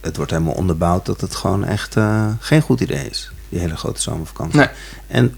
Het 0.00 0.16
wordt 0.16 0.30
helemaal 0.30 0.54
onderbouwd 0.54 1.06
dat 1.06 1.20
het 1.20 1.34
gewoon 1.34 1.64
echt 1.64 1.96
uh, 1.96 2.26
geen 2.38 2.60
goed 2.60 2.80
idee 2.80 3.08
is, 3.10 3.30
die 3.48 3.60
hele 3.60 3.76
grote 3.76 4.00
zomervakantie. 4.00 4.58
Nee. 4.58 4.68
En 5.06 5.34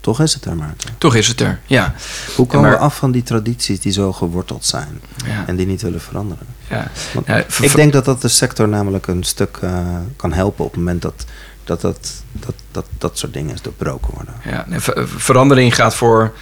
toch 0.00 0.20
is 0.20 0.34
het 0.34 0.44
er, 0.44 0.56
Maarten. 0.56 0.90
Toch 0.98 1.14
is 1.14 1.28
het 1.28 1.40
er, 1.40 1.60
ja. 1.66 1.94
Hoe 2.36 2.46
komen 2.46 2.70
we 2.70 2.76
af 2.76 2.96
van 2.96 3.10
die 3.10 3.22
tradities 3.22 3.80
die 3.80 3.92
zo 3.92 4.12
geworteld 4.12 4.64
zijn 4.64 5.00
ja. 5.26 5.44
en 5.46 5.56
die 5.56 5.66
niet 5.66 5.82
willen 5.82 6.00
veranderen? 6.00 6.46
Ja. 6.70 6.90
ik 7.60 7.74
denk 7.74 7.92
dat 7.92 8.04
dat 8.04 8.22
de 8.22 8.28
sector 8.28 8.68
namelijk 8.68 9.06
een 9.06 9.22
stuk 9.22 9.58
uh, 9.64 9.70
kan 10.16 10.32
helpen 10.32 10.64
op 10.64 10.70
het 10.70 10.78
moment 10.78 11.02
dat 11.02 11.24
dat, 11.68 11.80
dat, 11.80 12.22
dat, 12.32 12.54
dat, 12.70 12.84
dat 12.98 13.18
soort 13.18 13.32
dingen 13.32 13.56
doorbroken 13.62 14.14
worden. 14.14 14.34
Ja, 14.44 14.64
verandering 15.06 15.74
gaat 15.74 15.94
voor 15.94 16.32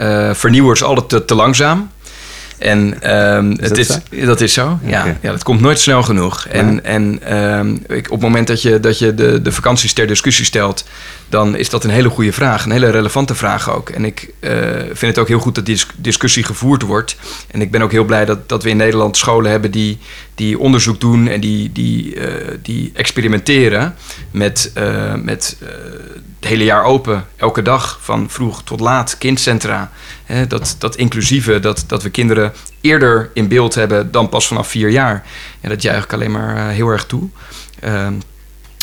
uh, 0.00 0.34
vernieuwers 0.34 0.82
altijd 0.82 1.08
te, 1.08 1.24
te 1.24 1.34
langzaam. 1.34 1.90
En 2.58 3.10
um, 3.36 3.56
het 3.60 3.78
is, 3.78 3.98
dat 4.24 4.40
is 4.40 4.52
zo. 4.52 4.78
Ja, 4.84 5.16
ja, 5.20 5.30
dat 5.30 5.42
komt 5.42 5.60
nooit 5.60 5.80
snel 5.80 6.02
genoeg. 6.02 6.46
En, 6.46 6.84
en 6.84 7.34
um, 7.38 7.82
ik, 7.86 8.06
op 8.06 8.10
het 8.10 8.20
moment 8.20 8.46
dat 8.46 8.62
je, 8.62 8.80
dat 8.80 8.98
je 8.98 9.14
de, 9.14 9.42
de 9.42 9.52
vakanties 9.52 9.92
ter 9.92 10.06
discussie 10.06 10.44
stelt, 10.44 10.84
dan 11.30 11.56
is 11.56 11.70
dat 11.70 11.84
een 11.84 11.90
hele 11.90 12.08
goede 12.08 12.32
vraag. 12.32 12.64
Een 12.64 12.70
hele 12.70 12.90
relevante 12.90 13.34
vraag 13.34 13.70
ook. 13.70 13.88
En 13.88 14.04
ik 14.04 14.32
uh, 14.40 14.50
vind 14.86 15.00
het 15.00 15.18
ook 15.18 15.28
heel 15.28 15.38
goed 15.38 15.54
dat 15.54 15.66
die 15.66 15.82
discussie 15.96 16.44
gevoerd 16.44 16.82
wordt. 16.82 17.16
En 17.50 17.60
ik 17.60 17.70
ben 17.70 17.82
ook 17.82 17.90
heel 17.90 18.04
blij 18.04 18.24
dat, 18.24 18.48
dat 18.48 18.62
we 18.62 18.70
in 18.70 18.76
Nederland 18.76 19.16
scholen 19.16 19.50
hebben 19.50 19.70
die, 19.70 19.98
die 20.34 20.58
onderzoek 20.58 21.00
doen 21.00 21.28
en 21.28 21.40
die, 21.40 21.72
die, 21.72 22.14
uh, 22.14 22.24
die 22.62 22.90
experimenteren 22.94 23.94
met, 24.30 24.72
uh, 24.78 25.14
met 25.14 25.56
het 26.40 26.48
hele 26.48 26.64
jaar 26.64 26.84
open, 26.84 27.26
elke 27.36 27.62
dag, 27.62 27.98
van 28.02 28.30
vroeg 28.30 28.62
tot 28.62 28.80
laat, 28.80 29.18
kindcentra. 29.18 29.90
Dat, 30.48 30.76
dat 30.78 30.96
inclusieve, 30.96 31.60
dat, 31.60 31.84
dat 31.86 32.02
we 32.02 32.10
kinderen 32.10 32.52
eerder 32.80 33.30
in 33.34 33.48
beeld 33.48 33.74
hebben 33.74 34.10
dan 34.10 34.28
pas 34.28 34.46
vanaf 34.46 34.68
vier 34.68 34.88
jaar. 34.88 35.26
En 35.60 35.68
dat 35.68 35.82
juich 35.82 36.04
ik 36.04 36.12
alleen 36.12 36.30
maar 36.30 36.68
heel 36.68 36.88
erg 36.88 37.04
toe. 37.04 37.28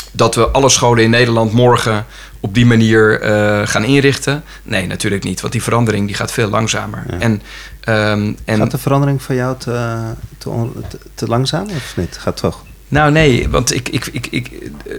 Ehm, 0.08 0.18
dat 0.18 0.34
we 0.34 0.48
alle 0.48 0.68
scholen 0.68 1.04
in 1.04 1.10
Nederland 1.10 1.52
morgen 1.52 2.06
op 2.40 2.54
die 2.54 2.66
manier 2.66 3.22
uh, 3.22 3.66
gaan 3.66 3.84
inrichten? 3.84 4.42
Nee, 4.62 4.86
natuurlijk 4.86 5.24
niet. 5.24 5.40
Want 5.40 5.52
die 5.52 5.62
verandering 5.62 6.06
die 6.06 6.16
gaat 6.16 6.32
veel 6.32 6.48
langzamer. 6.48 7.04
En, 7.18 7.42
um, 7.88 8.36
en, 8.44 8.58
gaat 8.58 8.70
de 8.70 8.78
verandering 8.78 9.22
voor 9.22 9.34
jou 9.34 9.58
te, 9.58 9.98
te, 10.38 10.68
te, 11.14 11.26
langzaam 11.26 11.66
of 11.76 11.96
niet? 11.96 12.16
Gaat 12.18 12.36
toch? 12.36 12.64
Nou 12.88 13.12
nee, 13.12 13.48
want 13.48 13.74
ik, 13.74 13.88
ik, 13.88 14.06
ik, 14.06 14.26
ik, 14.30 14.50
uh, 14.86 14.94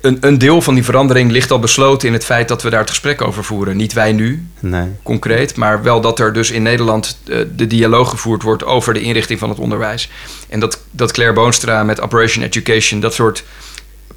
een, 0.00 0.18
een 0.20 0.38
deel 0.38 0.62
van 0.62 0.74
die 0.74 0.84
verandering 0.84 1.30
ligt 1.30 1.50
al 1.50 1.58
besloten 1.58 2.08
in 2.08 2.14
het 2.14 2.24
feit 2.24 2.48
dat 2.48 2.62
we 2.62 2.70
daar 2.70 2.80
het 2.80 2.90
gesprek 2.90 3.22
over 3.22 3.44
voeren. 3.44 3.76
Niet 3.76 3.92
wij 3.92 4.12
nu, 4.12 4.46
nee. 4.60 4.88
concreet, 5.02 5.56
maar 5.56 5.82
wel 5.82 6.00
dat 6.00 6.18
er 6.18 6.32
dus 6.32 6.50
in 6.50 6.62
Nederland 6.62 7.18
uh, 7.24 7.38
de 7.56 7.66
dialoog 7.66 8.10
gevoerd 8.10 8.42
wordt 8.42 8.64
over 8.64 8.94
de 8.94 9.00
inrichting 9.00 9.38
van 9.38 9.48
het 9.48 9.58
onderwijs. 9.58 10.10
En 10.48 10.60
dat, 10.60 10.80
dat 10.90 11.12
Claire 11.12 11.34
Boonstra 11.34 11.82
met 11.82 12.00
Operation 12.00 12.44
Education 12.44 13.00
dat 13.00 13.14
soort 13.14 13.44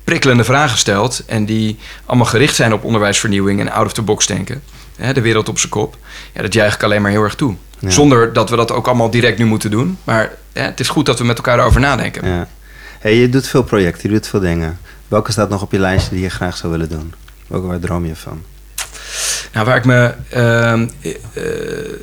prikkelende 0.10 0.44
vragen 0.44 0.78
stelt. 0.78 1.24
En 1.26 1.46
die 1.46 1.78
allemaal 2.06 2.26
gericht 2.26 2.56
zijn 2.56 2.74
op 2.74 2.84
onderwijsvernieuwing 2.84 3.60
en 3.60 3.72
out 3.72 3.86
of 3.86 3.94
the 3.94 4.02
box 4.02 4.26
denken. 4.26 4.62
Hè, 4.96 5.14
de 5.14 5.22
wereld 5.22 5.50
op 5.50 5.60
zijn 5.60 5.72
kop. 5.72 5.98
Ja, 6.34 6.42
dat 6.42 6.54
juich 6.54 6.76
ik 6.76 6.84
alleen 6.84 7.02
maar 7.02 7.12
heel 7.12 7.24
erg 7.24 7.36
toe. 7.36 7.56
Zonder 7.88 8.34
dat 8.34 8.50
we 8.50 8.56
dat 8.56 8.72
ook 8.72 8.88
allemaal 8.88 9.10
direct 9.10 9.38
nu 9.38 9.46
moeten 9.46 9.72
doen. 9.72 9.98
Maar 10.04 10.32
hè, 10.54 10.62
het 10.62 10.80
is 10.80 10.90
goed 10.90 11.06
dat 11.06 11.20
we 11.20 11.26
met 11.26 11.38
elkaar 11.38 11.60
erover 11.60 11.82
nadenken. 11.82 12.28
Ja. 12.28 12.48
Hey, 13.00 13.16
je 13.16 13.30
doet 13.30 13.48
veel 13.48 13.64
projecten, 13.64 14.10
je 14.10 14.16
doet 14.16 14.28
veel 14.28 14.40
dingen. 14.40 14.80
Welke 15.08 15.32
staat 15.32 15.50
nog 15.50 15.62
op 15.62 15.72
je 15.72 15.80
lijstje 15.80 16.14
die 16.14 16.24
je 16.24 16.30
graag 16.30 16.58
zou 16.58 16.72
willen 16.72 16.90
doen? 16.90 17.14
Welke 17.48 17.68
waar 17.68 17.80
droom 17.80 18.06
je 18.06 18.16
van? 18.16 18.44
Nou, 19.54 19.66
waar 19.66 19.78
ik 19.78 19.86
me. 19.86 20.14
Uh, 20.36 21.14
uh, 21.34 21.94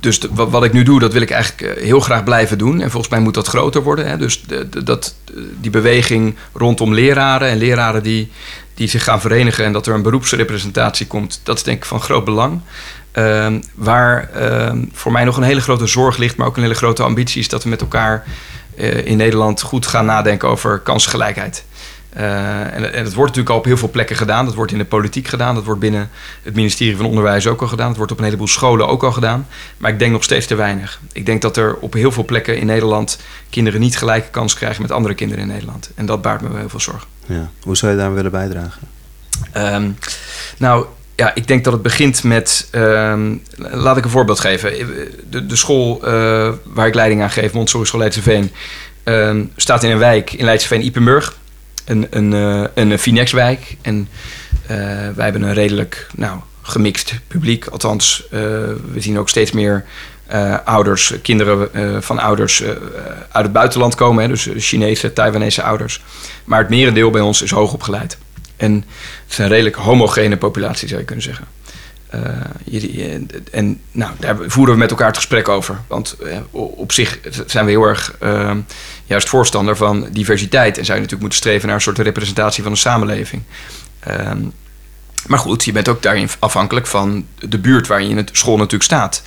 dus 0.00 0.20
wat, 0.30 0.64
ik 0.64 0.72
nu 0.72 0.82
doe, 0.82 1.00
dat 1.00 1.12
wil 1.12 1.22
ik 1.22 1.30
eigenlijk 1.30 1.76
eh, 1.76 1.84
heel 1.84 2.00
graag 2.00 2.24
blijven 2.24 2.58
doen. 2.58 2.80
En 2.80 2.90
volgens 2.90 3.12
mij 3.12 3.20
moet 3.20 3.34
dat 3.34 3.46
groter 3.46 3.82
worden. 3.82 4.06
Hè? 4.06 4.16
Dus 4.16 4.42
de, 4.42 4.84
dat, 4.84 5.14
die 5.60 5.70
beweging 5.70 6.36
rondom 6.52 6.94
leraren 6.94 7.48
en 7.48 7.58
leraren 7.58 8.02
die, 8.02 8.30
die 8.74 8.88
zich 8.88 9.04
gaan 9.04 9.20
verenigen 9.20 9.64
en 9.64 9.72
dat 9.72 9.86
er 9.86 9.94
een 9.94 10.02
beroepsrepresentatie 10.02 11.06
komt, 11.06 11.40
dat 11.42 11.56
is 11.56 11.62
denk 11.62 11.76
ik 11.76 11.84
van 11.84 12.00
groot 12.00 12.24
belang. 12.24 12.60
Ehm, 13.12 13.60
waar 13.74 14.30
ehm, 14.30 14.84
voor 14.92 15.12
mij 15.12 15.24
nog 15.24 15.36
een 15.36 15.42
hele 15.42 15.60
grote 15.60 15.86
zorg 15.86 16.16
ligt, 16.16 16.36
maar 16.36 16.46
ook 16.46 16.56
een 16.56 16.62
hele 16.62 16.74
grote 16.74 17.02
ambitie 17.02 17.40
is 17.40 17.48
dat 17.48 17.62
we 17.62 17.68
met 17.68 17.80
elkaar 17.80 18.24
eh, 18.76 19.06
in 19.06 19.16
Nederland 19.16 19.62
goed 19.62 19.86
gaan 19.86 20.04
nadenken 20.04 20.48
over 20.48 20.78
kansgelijkheid. 20.78 21.64
Uh, 22.16 22.60
en, 22.60 22.92
en, 22.92 23.04
het 23.04 23.14
wordt 23.14 23.36
natuurlijk 23.36 23.48
al 23.48 23.56
op 23.56 23.64
heel 23.64 23.76
veel 23.76 23.90
plekken 23.90 24.16
gedaan. 24.16 24.44
Dat 24.44 24.54
wordt 24.54 24.72
in 24.72 24.78
de 24.78 24.84
politiek 24.84 25.28
gedaan. 25.28 25.54
Dat 25.54 25.64
wordt 25.64 25.80
binnen 25.80 26.10
het 26.42 26.54
ministerie 26.54 26.96
van 26.96 27.06
Onderwijs 27.06 27.46
ook 27.46 27.60
al 27.60 27.68
gedaan. 27.68 27.88
Dat 27.88 27.96
wordt 27.96 28.12
op 28.12 28.18
een 28.18 28.24
heleboel 28.24 28.48
scholen 28.48 28.88
ook 28.88 29.02
al 29.02 29.12
gedaan. 29.12 29.46
Maar 29.76 29.90
ik 29.90 29.98
denk 29.98 30.12
nog 30.12 30.24
steeds 30.24 30.46
te 30.46 30.54
weinig. 30.54 31.00
Ik 31.12 31.26
denk 31.26 31.42
dat 31.42 31.56
er 31.56 31.76
op 31.76 31.92
heel 31.92 32.12
veel 32.12 32.24
plekken 32.24 32.58
in 32.58 32.66
Nederland 32.66 33.18
kinderen 33.50 33.80
niet 33.80 33.98
gelijke 33.98 34.30
kans 34.30 34.54
krijgen 34.54 34.82
met 34.82 34.90
andere 34.90 35.14
kinderen 35.14 35.44
in 35.44 35.50
Nederland. 35.50 35.90
En 35.94 36.06
dat 36.06 36.22
baart 36.22 36.40
me 36.40 36.48
wel 36.48 36.58
heel 36.58 36.68
veel 36.68 36.80
zorgen. 36.80 37.08
Ja. 37.26 37.50
Hoe 37.62 37.76
zou 37.76 37.92
je 37.92 37.98
daar 37.98 38.14
willen 38.14 38.30
bijdragen? 38.30 38.80
Um, 39.56 39.98
nou, 40.58 40.86
ja, 41.16 41.34
ik 41.34 41.46
denk 41.46 41.64
dat 41.64 41.72
het 41.72 41.82
begint 41.82 42.22
met. 42.22 42.68
Um, 42.72 43.42
laat 43.56 43.96
ik 43.96 44.04
een 44.04 44.10
voorbeeld 44.10 44.40
geven. 44.40 44.72
De, 45.30 45.46
de 45.46 45.56
school 45.56 46.00
uh, 46.04 46.52
waar 46.64 46.86
ik 46.86 46.94
leiding 46.94 47.22
aan 47.22 47.30
geef, 47.30 47.52
Montessori 47.52 47.86
School 47.86 48.00
Leidseveen, 48.00 48.50
um, 49.04 49.52
staat 49.56 49.82
in 49.82 49.90
een 49.90 49.98
wijk 49.98 50.32
in 50.32 50.44
Leidseveen, 50.44 50.84
Ipenburg. 50.84 51.40
Een, 51.92 52.06
een, 52.10 52.32
uh, 52.32 52.64
een 52.74 52.98
Finexwijk. 52.98 53.76
En 53.82 54.08
uh, 54.62 54.68
wij 55.14 55.24
hebben 55.24 55.42
een 55.42 55.54
redelijk 55.54 56.06
nou, 56.14 56.40
gemixt 56.62 57.14
publiek. 57.26 57.66
Althans, 57.66 58.26
we 58.30 58.96
zien 58.96 59.18
ook 59.18 59.28
steeds 59.28 59.52
meer 59.52 59.84
ouders, 60.64 61.14
kinderen 61.22 62.02
van 62.02 62.18
ouders 62.18 62.62
uit 63.30 63.44
het 63.44 63.52
buitenland 63.52 63.94
komen. 63.94 64.22
Hè, 64.22 64.28
dus 64.28 64.48
Chinese, 64.56 65.12
Taiwanese 65.12 65.62
ouders. 65.62 66.02
Maar 66.44 66.58
het 66.58 66.68
merendeel 66.68 67.10
bij 67.10 67.20
ons 67.20 67.42
is 67.42 67.50
hoogopgeleid. 67.50 68.18
En 68.56 68.74
het 68.74 69.32
is 69.32 69.38
een 69.38 69.48
redelijk 69.48 69.76
homogene 69.76 70.36
populatie, 70.36 70.88
zou 70.88 71.00
je 71.00 71.06
kunnen 71.06 71.24
zeggen. 71.24 71.46
Uh, 72.14 73.14
en 73.50 73.80
nou, 73.90 74.12
daar 74.18 74.36
voeren 74.46 74.74
we 74.74 74.80
met 74.80 74.90
elkaar 74.90 75.06
het 75.06 75.16
gesprek 75.16 75.48
over. 75.48 75.80
Want 75.86 76.16
uh, 76.22 76.36
op 76.50 76.92
zich 76.92 77.18
zijn 77.46 77.64
we 77.64 77.70
heel 77.70 77.82
erg 77.82 78.16
uh, 78.22 78.56
juist 79.04 79.28
voorstander 79.28 79.76
van 79.76 80.08
diversiteit. 80.10 80.78
En 80.78 80.84
zou 80.84 80.98
je 80.98 81.02
natuurlijk 81.02 81.20
moeten 81.20 81.38
streven 81.38 81.66
naar 81.66 81.76
een 81.76 81.82
soort 81.82 81.98
representatie 81.98 82.62
van 82.62 82.72
een 82.72 82.78
samenleving. 82.78 83.42
Ehm, 84.00 84.38
maar 85.26 85.38
goed, 85.38 85.64
je 85.64 85.72
bent 85.72 85.88
ook 85.88 86.02
daarin 86.02 86.28
afhankelijk 86.38 86.86
van 86.86 87.26
de 87.38 87.58
buurt 87.58 87.86
waarin 87.86 88.08
je 88.08 88.16
in 88.16 88.28
school 88.32 88.56
natuurlijk 88.56 88.84
staat. 88.84 89.22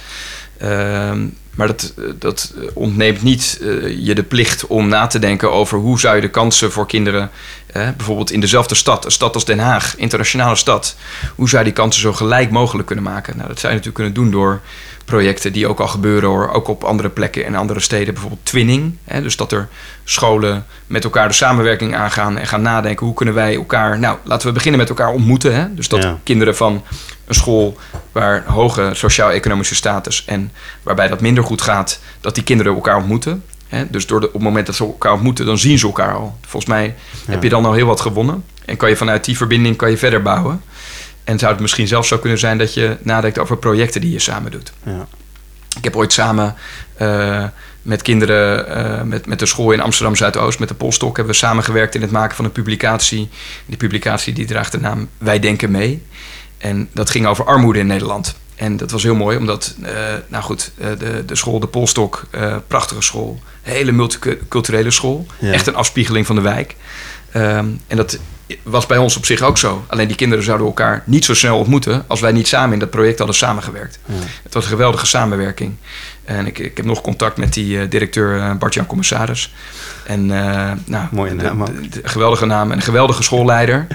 Ehm, 0.58 1.28
maar 1.56 1.68
dat, 1.68 1.94
dat 2.20 2.54
ontneemt 2.74 3.22
niet 3.22 3.58
uh, 3.62 4.06
je 4.06 4.16
de 4.16 4.24
plicht 4.24 4.68
om 4.68 4.88
na 4.88 5.08
te 5.08 5.20
denken 5.20 5.52
over 5.52 5.78
hoe 5.78 6.00
zou 6.00 6.16
je 6.16 6.22
de 6.22 6.30
kansen 6.30 6.72
voor 6.72 6.88
kinderen, 6.88 7.32
uh, 7.78 7.88
bijvoorbeeld 7.98 8.32
in 8.32 8.40
dezelfde 8.40 8.76
stad, 8.76 9.06
een 9.06 9.12
stad 9.12 9.34
als 9.34 9.46
Den 9.46 9.60
Haag, 9.60 9.96
internationale 9.98 10.56
stad, 10.56 10.96
hoe 11.36 11.50
zou 11.50 11.64
je 11.64 11.68
die 11.68 11.78
kansen 11.78 12.02
zo 12.02 12.14
gelijk 12.14 12.52
mogelijk 12.52 12.88
kunnen 12.88 13.06
maken? 13.06 13.38
Nou, 13.38 13.48
dat 13.48 13.60
zou 13.60 13.74
je 13.74 13.80
natuurlijk 13.80 13.96
kunnen 13.96 14.14
doen 14.14 14.32
door 14.32 14.62
projecten 15.06 15.54
die 15.54 15.68
ook 15.68 15.80
al 15.80 15.88
gebeuren 15.88 16.30
hoor, 16.30 16.50
ook 16.50 16.68
op 16.68 16.84
andere 16.84 17.10
plekken 17.10 17.46
en 17.46 17.56
andere 17.56 17.80
steden, 17.80 18.14
bijvoorbeeld 18.14 18.46
twinning. 18.46 18.98
Hè, 19.04 19.22
dus 19.22 19.36
dat 19.36 19.52
er 19.52 19.68
scholen 20.04 20.66
met 20.88 21.04
elkaar 21.04 21.28
de 21.28 21.34
samenwerking 21.34 21.96
aangaan 21.96 22.38
en 22.38 22.48
gaan 22.48 22.62
nadenken 22.62 23.06
hoe 23.06 23.16
kunnen 23.16 23.36
wij 23.36 23.56
elkaar, 23.56 24.00
nou 24.00 24.18
laten 24.24 24.48
we 24.48 24.54
beginnen 24.54 24.80
met 24.80 24.90
elkaar 24.90 25.10
ontmoeten. 25.10 25.56
Hè? 25.56 25.74
Dus 25.74 25.88
dat 25.88 26.04
ja. 26.04 26.18
kinderen 26.24 26.56
van 26.56 26.84
een 27.26 27.36
school 27.36 27.78
waar 28.12 28.44
hoge 28.46 28.90
sociaal-economische 28.94 29.76
status 29.76 30.26
en 30.26 30.52
waarbij 30.84 31.08
dat 31.08 31.22
minder 31.22 31.44
goed 31.44 31.62
gaat, 31.62 32.00
dat 32.22 32.36
die 32.36 32.44
kinderen 32.44 32.74
elkaar 32.74 32.98
ontmoeten. 32.98 33.44
Hè? 33.76 33.90
Dus 33.90 34.08
door 34.08 34.20
de, 34.20 34.28
op 34.28 34.34
het 34.34 34.42
moment 34.42 34.66
dat 34.66 34.76
ze 34.76 34.84
elkaar 34.84 35.14
ontmoeten, 35.14 35.46
dan 35.46 35.58
zien 35.58 35.80
ze 35.80 35.86
elkaar 35.86 36.14
al. 36.14 36.38
Volgens 36.42 36.72
mij 36.72 36.96
ja. 37.26 37.32
heb 37.32 37.44
je 37.44 37.50
dan 37.50 37.66
al 37.66 37.74
heel 37.74 37.86
wat 37.86 38.02
gewonnen. 38.02 38.44
En 38.66 38.78
kan 38.78 38.90
je 38.90 38.96
vanuit 38.96 39.26
die 39.26 39.38
verbinding 39.38 39.76
kan 39.76 39.90
je 39.90 39.98
verder 39.98 40.22
bouwen. 40.22 40.62
En 41.24 41.40
zou 41.40 41.52
het 41.52 41.62
misschien 41.62 41.88
zelfs 41.88 42.08
zo 42.08 42.18
kunnen 42.18 42.40
zijn 42.40 42.58
dat 42.58 42.74
je 42.74 42.98
nadenkt 43.02 43.40
over 43.40 43.58
projecten 43.58 44.02
die 44.02 44.12
je 44.12 44.20
samen 44.20 44.52
doet. 44.52 44.74
Ja. 44.84 45.08
Ik 45.78 45.84
heb 45.84 45.96
ooit 45.96 46.14
samen 46.14 46.56
uh, 47.02 47.44
met 47.82 48.02
kinderen, 48.02 48.68
uh, 48.78 49.02
met, 49.02 49.26
met 49.26 49.40
de 49.40 49.46
school 49.46 49.72
in 49.72 49.82
Amsterdam 49.82 50.16
Zuidoost, 50.16 50.60
met 50.60 50.68
de 50.68 50.76
Polstok, 50.76 51.16
hebben 51.16 51.34
we 51.34 51.40
samengewerkt 51.40 51.96
in 51.96 52.02
het 52.02 52.12
maken 52.12 52.36
van 52.36 52.46
een 52.46 52.52
publicatie. 52.52 53.30
Die 53.66 53.78
publicatie 53.78 54.34
die 54.34 54.46
draagt 54.46 54.72
de 54.72 54.80
naam 54.80 55.10
Wij 55.18 55.40
Denken 55.40 55.72
Mee. 55.72 56.04
En 56.58 56.90
dat 56.94 57.10
ging 57.10 57.26
over 57.26 57.46
armoede 57.46 57.80
in 57.80 57.88
Nederland. 57.88 58.36
En 58.56 58.78
dat 58.78 58.92
was 58.92 59.04
heel 59.04 59.16
mooi, 59.16 59.38
omdat, 59.38 59.76
uh, 59.80 59.90
nou 60.28 60.44
goed, 60.44 60.72
de, 60.78 61.24
de 61.26 61.36
school, 61.36 61.60
de 61.60 61.68
Polstok, 61.68 62.26
prachtige 62.68 63.02
school, 63.02 63.40
hele 63.62 63.92
multiculturele 63.92 64.92
school. 64.92 65.26
Ja. 65.40 65.52
Echt 65.52 65.68
een 65.68 65.76
afspiegeling 65.76 66.26
van 66.26 66.36
de 66.36 66.42
wijk. 66.42 66.76
Um, 67.36 67.82
en 67.88 67.98
dat 67.98 68.20
was 68.64 68.86
bij 68.86 68.98
ons 68.98 69.18
op 69.18 69.26
zich 69.26 69.42
ook 69.42 69.58
zo. 69.58 69.86
Alleen 69.88 70.08
die 70.08 70.16
kinderen 70.16 70.44
zouden 70.44 70.68
elkaar 70.68 71.04
niet 71.06 71.26
zo 71.26 71.34
snel 71.34 71.58
ontmoeten 71.58 72.04
als 72.08 72.20
wij 72.20 72.32
niet 72.32 72.48
samen 72.48 72.74
in 72.74 72.80
dat 72.80 72.90
project 72.90 73.18
hadden 73.18 73.36
samengewerkt. 73.36 74.00
Ja. 74.06 74.14
Het 74.44 74.54
was 74.54 74.64
een 74.64 74.70
geweldige 74.70 75.06
samenwerking. 75.06 75.76
En 76.24 76.46
ik, 76.46 76.60
ik 76.60 76.78
heb 76.78 76.86
nog 76.86 77.02
contact 77.02 77.38
met 77.38 77.54
die 77.54 77.78
uh, 77.78 77.90
directeur 77.90 78.36
uh, 78.36 78.54
Bart-Jan 78.56 78.86
Commissaris. 78.86 79.54
En, 80.04 80.30
uh, 80.30 80.72
nou, 80.86 81.08
Mooie 81.12 81.34
naam 81.34 81.66
de, 81.66 81.82
de, 81.82 81.90
de, 81.90 82.08
geweldige 82.08 82.46
naam 82.46 82.72
en 82.72 82.78
een 82.78 82.84
geweldige 82.84 83.24
schoolleider. 83.24 83.88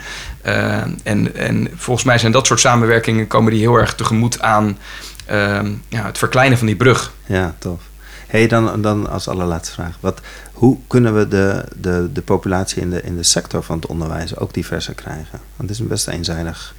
en, 1.03 1.34
en 1.34 1.68
volgens 1.74 2.07
mij 2.07 2.18
zijn 2.18 2.32
dat 2.32 2.47
soort 2.47 2.61
samenwerkingen 2.61 3.26
komen 3.26 3.53
die 3.53 3.61
heel 3.61 3.76
erg 3.76 3.95
tegemoet 3.95 4.41
aan 4.41 4.78
ja, 5.88 6.05
het 6.05 6.18
verkleinen 6.18 6.59
van 6.59 6.66
die 6.66 6.76
brug. 6.76 7.12
Ja, 7.26 7.55
tof. 7.59 7.80
hey, 8.26 8.47
dan, 8.47 8.82
dan 8.82 9.11
als 9.11 9.28
allerlaatste 9.28 9.74
vraag. 9.74 9.97
Wat, 10.01 10.20
hoe 10.61 10.76
kunnen 10.86 11.14
we 11.14 11.28
de, 11.28 11.64
de, 11.76 12.08
de 12.12 12.22
populatie 12.22 12.82
in 12.82 12.90
de, 12.90 13.02
in 13.02 13.16
de 13.16 13.22
sector 13.22 13.62
van 13.62 13.76
het 13.76 13.86
onderwijs 13.86 14.36
ook 14.36 14.54
diverser 14.54 14.94
krijgen? 14.94 15.40
Want 15.56 15.68
het 15.68 15.70
is 15.70 15.78
een 15.78 15.86
best 15.86 16.08
eenzijdig. 16.08 16.74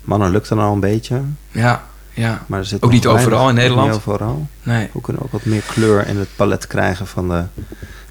Mannen 0.00 0.30
lukt 0.30 0.48
dan 0.48 0.58
al 0.58 0.72
een 0.72 0.80
beetje. 0.80 1.20
Ja, 1.50 1.84
ja. 2.12 2.44
Maar 2.46 2.58
er 2.58 2.64
zit 2.64 2.82
ook 2.82 2.90
niet 2.90 3.06
overal 3.06 3.48
in 3.48 3.54
Nederland. 3.54 3.88
Niet 3.88 3.96
overal. 3.96 4.46
Nee. 4.62 4.88
Hoe 4.92 5.02
kunnen 5.02 5.22
we 5.22 5.28
ook 5.28 5.32
wat 5.32 5.44
meer 5.44 5.62
kleur 5.62 6.06
in 6.06 6.18
het 6.18 6.28
palet 6.36 6.66
krijgen 6.66 7.06
van 7.06 7.28
de 7.28 7.44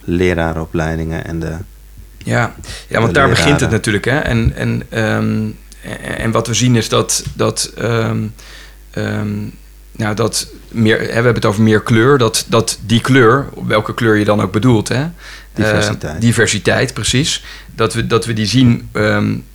leraaropleidingen 0.04 1.26
en 1.26 1.39
de. 1.39 1.58
Ja, 2.18 2.54
ja 2.88 3.00
want 3.00 3.14
daar 3.14 3.28
leraren. 3.28 3.30
begint 3.30 3.60
het 3.60 3.72
natuurlijk. 3.72 4.06
Hè? 4.06 4.20
En, 4.20 4.56
en, 4.56 4.84
um, 5.04 5.58
en 6.02 6.32
wat 6.32 6.47
we 6.47 6.54
zien 6.54 6.76
is 6.76 6.89
dat. 6.89 7.24
dat 7.36 7.74
um, 7.78 8.34
um, 8.93 9.54
nou, 10.00 10.16
dat 10.16 10.47
meer, 10.68 11.00
hè, 11.00 11.06
we 11.06 11.14
hebben 11.14 11.34
het 11.34 11.45
over 11.45 11.64
meer 11.64 11.82
kleur. 11.82 12.18
Dat, 12.18 12.45
dat 12.47 12.80
die 12.86 13.02
kleur, 13.02 13.47
welke 13.68 13.93
kleur 13.93 14.16
je 14.16 14.26
dan 14.26 14.41
ook 14.41 14.52
bedoelt, 14.52 14.88
hè? 14.88 15.06
Diversiteit. 15.54 16.14
Uh, 16.14 16.20
diversiteit, 16.20 16.93
precies. 16.93 17.43
Dat 17.76 17.93
we, 17.93 18.08
dat 18.08 18.26
we 18.26 18.34
die 18.34 18.45
zien, 18.45 18.89
um, 18.93 19.45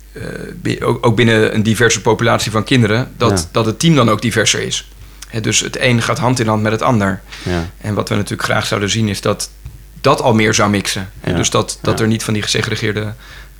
uh, 0.63 0.87
ook, 1.01 1.15
binnen 1.15 1.55
een 1.55 1.63
diverse 1.63 2.01
populatie 2.01 2.51
van 2.51 2.63
kinderen, 2.63 3.11
dat, 3.17 3.39
ja. 3.39 3.45
dat 3.51 3.65
het 3.65 3.79
team 3.79 3.95
dan 3.95 4.09
ook 4.09 4.21
diverser 4.21 4.61
is. 4.61 4.89
Hè, 5.27 5.41
dus 5.41 5.59
het 5.59 5.79
een 5.79 6.01
gaat 6.01 6.19
hand 6.19 6.39
in 6.39 6.47
hand 6.47 6.61
met 6.61 6.71
het 6.71 6.81
ander. 6.81 7.21
Ja. 7.43 7.69
En 7.77 7.93
wat 7.93 8.09
we 8.09 8.15
natuurlijk 8.15 8.43
graag 8.43 8.65
zouden 8.65 8.89
zien, 8.89 9.07
is 9.07 9.21
dat 9.21 9.49
dat 10.01 10.21
al 10.21 10.33
meer 10.33 10.53
zou 10.53 10.69
mixen. 10.69 11.09
Ja. 11.23 11.33
Dus 11.33 11.49
dat, 11.49 11.79
dat 11.81 11.99
er 11.99 12.07
niet 12.07 12.23
van 12.23 12.33
die 12.33 12.43
gesegregeerde 12.43 13.13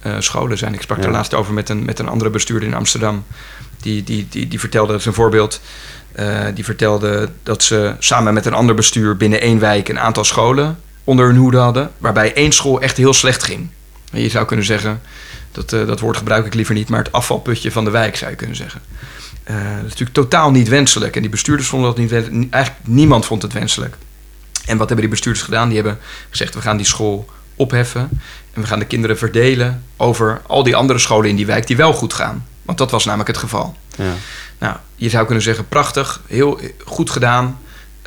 uh, 0.06 0.16
scholen 0.20 0.58
zijn. 0.58 0.74
Ik 0.74 0.82
sprak 0.82 1.04
er 1.04 1.12
laatst 1.12 1.34
over 1.34 1.54
met 1.54 1.70
een, 1.70 1.86
met 1.86 2.00
een 2.00 2.08
andere 2.08 2.30
bestuurder 2.30 2.68
in 2.68 2.76
Amsterdam. 2.76 3.26
Die, 3.82 4.04
die, 4.04 4.28
die, 4.30 4.48
die 4.48 4.60
vertelde, 4.60 4.92
dat 4.92 5.00
is 5.00 5.06
een 5.06 5.14
voorbeeld. 5.14 5.62
Uh, 6.20 6.46
die 6.54 6.64
vertelde 6.64 7.30
dat 7.44 7.64
ze 7.64 7.94
samen 8.00 8.34
met 8.34 8.46
een 8.46 8.54
ander 8.54 8.76
bestuur 8.76 9.18
binnen 9.18 9.42
één 9.42 9.60
wijk 9.60 9.90
een 9.90 10.00
aantal 10.00 10.24
scholen 10.24 10.80
onder 11.04 11.26
hun 11.26 11.36
hoede 11.36 11.58
hadden, 11.58 11.92
waarbij 11.98 12.34
één 12.34 12.52
school 12.52 12.82
echt 12.82 12.98
heel 12.98 13.14
slecht 13.14 13.44
ging. 13.44 13.70
En 14.12 14.22
je 14.22 14.30
zou 14.30 14.46
kunnen 14.46 14.66
zeggen, 14.66 15.02
dat, 15.52 15.74
uh, 15.74 15.88
dat 15.88 16.00
woord 16.00 16.18
gebruik 16.18 16.46
ik 16.46 16.54
liever 16.54 16.76
niet, 16.76 16.90
maar 16.90 17.04
het 17.04 17.12
afvalputje 17.12 17.72
van 17.72 17.84
de 17.84 17.92
wijk 17.92 18.16
zou 18.16 18.32
je 18.32 18.38
kunnen 18.38 18.56
zeggen. 18.56 18.82
Uh, 19.50 19.56
dat 19.56 19.76
is 19.76 19.82
natuurlijk 19.82 20.14
totaal 20.14 20.52
niet 20.52 20.68
wenselijk. 20.68 21.16
En 21.16 21.22
die 21.22 21.30
bestuurders 21.30 21.68
vonden 21.68 21.90
dat 21.90 21.98
niet 21.98 22.10
wenselijk. 22.10 22.54
Eigenlijk 22.54 22.88
niemand 22.88 23.26
vond 23.26 23.42
het 23.42 23.54
wenselijk. 23.54 23.96
En 24.66 24.78
wat 24.78 24.88
hebben 24.88 25.06
die 25.06 25.10
bestuurders 25.10 25.46
gedaan? 25.46 25.68
Die 25.68 25.78
hebben 25.78 26.00
gezegd, 26.30 26.54
we 26.54 26.62
gaan 26.62 26.78
die 26.78 26.86
school 26.86 27.30
opheffen 27.56 28.10
en 28.54 28.62
we 28.62 28.68
gaan 28.68 28.80
de 28.80 28.86
kinderen 28.86 29.18
verdelen 29.18 29.84
over 29.98 30.42
al 30.48 30.64
die 30.64 30.76
andere 30.76 31.00
scholen 31.00 31.30
in 31.30 31.36
die 31.36 31.46
wijk 31.46 31.68
die 31.68 31.78
wel 31.78 31.94
goed 31.94 32.14
gaan. 32.14 32.46
Want 32.66 32.78
dat 32.78 32.92
was 32.92 33.06
namelijk 33.06 33.30
het 33.30 33.38
geval. 33.38 33.76
Ja. 33.98 34.14
Nou, 34.58 34.76
je 34.96 35.10
zou 35.10 35.26
kunnen 35.26 35.44
zeggen, 35.44 35.68
prachtig, 35.68 36.22
heel 36.28 36.60
goed 36.86 37.10
gedaan. 37.10 37.60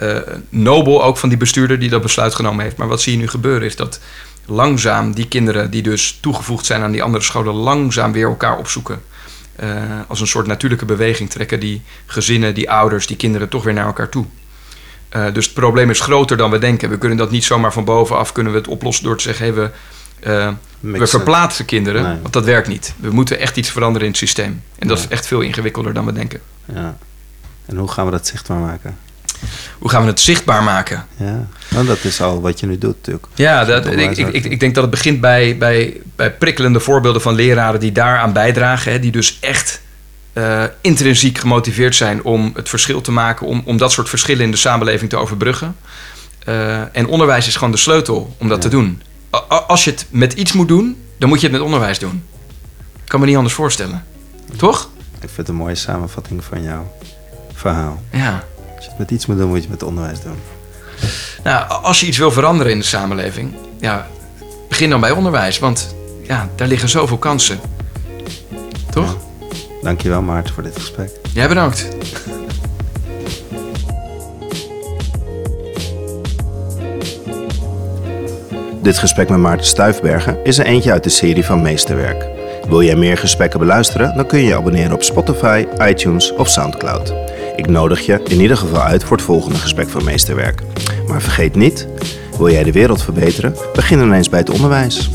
Uh, 0.03 0.19
nobel 0.49 1.05
ook 1.05 1.17
van 1.17 1.29
die 1.29 1.39
bestuurder 1.39 1.79
die 1.79 1.91
dat 1.91 2.03
besluit 2.03 2.35
genomen 2.35 2.65
heeft. 2.65 2.77
Maar 2.77 2.89
wat 2.89 3.01
zie 3.01 3.13
je 3.13 3.19
nu 3.19 3.29
gebeuren 3.29 3.67
is 3.67 3.77
dat 3.77 4.01
langzaam 4.47 5.15
die 5.15 5.29
kinderen 5.29 5.71
die 5.71 5.83
dus 5.83 6.19
toegevoegd 6.21 6.67
zijn 6.67 6.83
aan 6.83 6.93
die 6.93 7.03
andere 7.03 7.25
scholen... 7.25 7.55
langzaam 7.55 8.13
weer 8.13 8.27
elkaar 8.29 8.59
opzoeken. 8.59 9.03
Uh, 9.61 9.71
als 10.09 10.21
een 10.21 10.27
soort 10.27 10.47
natuurlijke 10.47 10.85
beweging 10.85 11.31
trekken 11.31 11.61
die 11.61 11.83
gezinnen, 12.07 12.55
die 12.55 12.71
ouders, 12.71 13.07
die 13.07 13.17
kinderen 13.17 13.49
toch 13.49 13.65
weer 13.65 13.75
naar 13.75 13.87
elkaar 13.87 14.09
toe. 14.09 14.25
Uh, 15.17 15.33
dus 15.33 15.45
het 15.45 15.55
probleem 15.55 15.91
is 15.91 16.01
groter 16.01 16.37
dan 16.37 16.51
we 16.51 16.59
denken. 16.59 16.91
We 16.91 16.99
kunnen 16.99 17.19
dat 17.19 17.31
niet 17.31 17.45
zomaar 17.45 17.73
van 17.73 17.85
bovenaf 17.85 18.33
kunnen 18.33 18.53
we 18.53 18.59
het 18.59 18.69
oplossen 18.69 19.05
door 19.05 19.17
te 19.17 19.23
zeggen... 19.23 19.45
Hey, 19.45 19.55
we, 19.55 19.71
uh, 20.27 20.53
we 20.81 21.07
verplaatsen 21.07 21.65
kinderen, 21.65 22.03
nee. 22.03 22.21
want 22.21 22.33
dat 22.33 22.45
werkt 22.45 22.69
niet. 22.69 22.95
We 22.97 23.11
moeten 23.11 23.39
echt 23.39 23.57
iets 23.57 23.71
veranderen 23.71 24.07
in 24.07 24.13
het 24.13 24.21
systeem. 24.21 24.63
En 24.79 24.89
dat 24.89 24.99
ja. 24.99 25.05
is 25.05 25.11
echt 25.11 25.27
veel 25.27 25.41
ingewikkelder 25.41 25.95
dan 25.95 26.05
we 26.05 26.13
denken. 26.13 26.41
Ja. 26.75 26.97
En 27.67 27.77
hoe 27.77 27.89
gaan 27.89 28.05
we 28.05 28.11
dat 28.11 28.27
zichtbaar 28.27 28.59
maken? 28.59 28.97
hoe 29.79 29.91
gaan 29.91 30.03
we 30.03 30.09
het 30.09 30.21
zichtbaar 30.21 30.63
maken? 30.63 31.07
Ja, 31.17 31.47
nou, 31.69 31.87
dat 31.87 32.05
is 32.05 32.21
al 32.21 32.41
wat 32.41 32.61
je 32.61 32.67
nu 32.67 32.79
doet 32.79 32.97
natuurlijk. 32.97 33.27
Ja, 33.35 33.65
dat, 33.65 33.87
ik, 33.87 34.17
ik, 34.17 34.33
ik, 34.33 34.45
ik 34.45 34.61
denk 34.61 34.75
dat 34.75 34.83
het 34.83 34.93
begint 34.93 35.21
bij, 35.21 35.57
bij, 35.59 36.01
bij 36.17 36.33
prikkelende 36.33 36.81
voorbeelden 36.81 37.23
van 37.23 37.35
leraren 37.35 37.81
die 37.81 37.93
daaraan 37.93 38.33
bijdragen. 38.33 38.93
Hè, 38.93 38.99
die 38.99 39.11
dus 39.11 39.39
echt 39.41 39.81
uh, 40.35 40.65
intrinsiek 40.81 41.39
gemotiveerd 41.39 41.97
zijn 41.97 42.23
om 42.23 42.53
het 42.55 42.69
verschil 42.69 43.01
te 43.01 43.13
maken, 43.13 43.47
om, 43.47 43.63
om 43.65 43.77
dat 43.77 43.93
soort 43.93 44.09
verschillen 44.09 44.45
in 44.45 44.51
de 44.51 44.57
samenleving 44.57 45.11
te 45.11 45.17
overbruggen. 45.17 45.77
Uh, 46.49 46.97
en 46.97 47.07
onderwijs 47.07 47.47
is 47.47 47.57
gewoon 47.57 47.73
de 47.73 47.79
sleutel 47.79 48.37
om 48.39 48.49
dat 48.49 48.61
te 48.61 48.69
doen. 48.69 49.03
Als 49.67 49.85
je 49.85 49.91
het 49.91 50.07
met 50.11 50.33
iets 50.33 50.53
moet 50.53 50.69
doen, 50.69 51.03
dan 51.19 51.29
moet 51.29 51.41
je 51.41 51.47
het 51.47 51.57
met 51.57 51.65
onderwijs 51.65 51.99
doen. 51.99 52.25
Ik 53.03 53.09
kan 53.15 53.21
me 53.21 53.27
niet 53.27 53.37
anders 53.37 53.55
voorstellen. 53.55 54.05
Toch? 54.57 54.91
Ik 55.15 55.19
vind 55.19 55.37
het 55.37 55.49
een 55.49 55.55
mooie 55.55 55.75
samenvatting 55.75 56.45
van 56.45 56.63
jouw 56.63 56.93
verhaal. 57.53 58.03
Ja. 58.13 58.45
Als 58.77 58.85
je 58.85 58.91
het 58.91 58.99
met 58.99 59.11
iets 59.11 59.27
moet 59.27 59.37
doen, 59.37 59.47
moet 59.49 59.57
je 59.57 59.63
het 59.63 59.71
met 59.71 59.83
onderwijs 59.83 60.21
doen. 60.21 60.37
Nou, 61.45 61.69
als 61.83 62.01
je 62.01 62.07
iets 62.07 62.19
wil 62.19 62.31
veranderen 62.31 62.73
in 62.73 62.79
de 62.79 62.85
samenleving, 62.85 63.55
ja, 63.81 64.07
begin 64.69 64.91
dan 64.91 65.01
bij 65.01 65.11
onderwijs. 65.11 65.59
Want 65.59 65.95
ja, 66.23 66.49
daar 66.55 66.69
liggen 66.69 66.89
zoveel 66.89 67.19
kansen. 67.19 67.61
Toch? 68.91 69.17
Ja. 69.41 69.47
Dankjewel 69.83 70.23
Maarten 70.23 70.55
voor 70.55 70.63
dit 70.63 70.79
gesprek. 70.79 71.11
Jij 71.33 71.49
bedankt. 71.49 71.89
Dit 78.83 78.99
gesprek 78.99 79.29
met 79.29 79.39
Maarten 79.39 79.67
Stuifbergen 79.67 80.45
is 80.45 80.59
er 80.59 80.65
eentje 80.65 80.93
uit 80.93 81.05
de 81.05 81.11
serie 81.11 81.45
van 81.45 81.63
Meesterwerk. 81.63 82.27
Wil 82.69 82.83
jij 82.83 82.97
meer 82.97 83.19
gesprekken 83.19 83.59
beluisteren? 83.59 84.17
Dan 84.17 84.27
kun 84.27 84.39
je 84.39 84.47
je 84.47 84.57
abonneren 84.57 84.93
op 84.93 85.03
Spotify, 85.03 85.67
iTunes 85.79 86.35
of 86.35 86.49
Soundcloud. 86.49 87.15
Ik 87.57 87.69
nodig 87.69 88.07
je 88.07 88.21
in 88.25 88.41
ieder 88.41 88.57
geval 88.57 88.83
uit 88.83 89.05
voor 89.05 89.17
het 89.17 89.27
volgende 89.27 89.59
gesprek 89.59 89.89
van 89.89 90.05
Meesterwerk. 90.05 90.63
Maar 91.09 91.23
vergeet 91.23 91.55
niet, 91.55 91.89
wil 92.37 92.51
jij 92.51 92.63
de 92.63 92.73
wereld 92.73 93.03
verbeteren? 93.03 93.55
Begin 93.73 94.01
ineens 94.01 94.29
bij 94.29 94.39
het 94.39 94.51
onderwijs. 94.51 95.11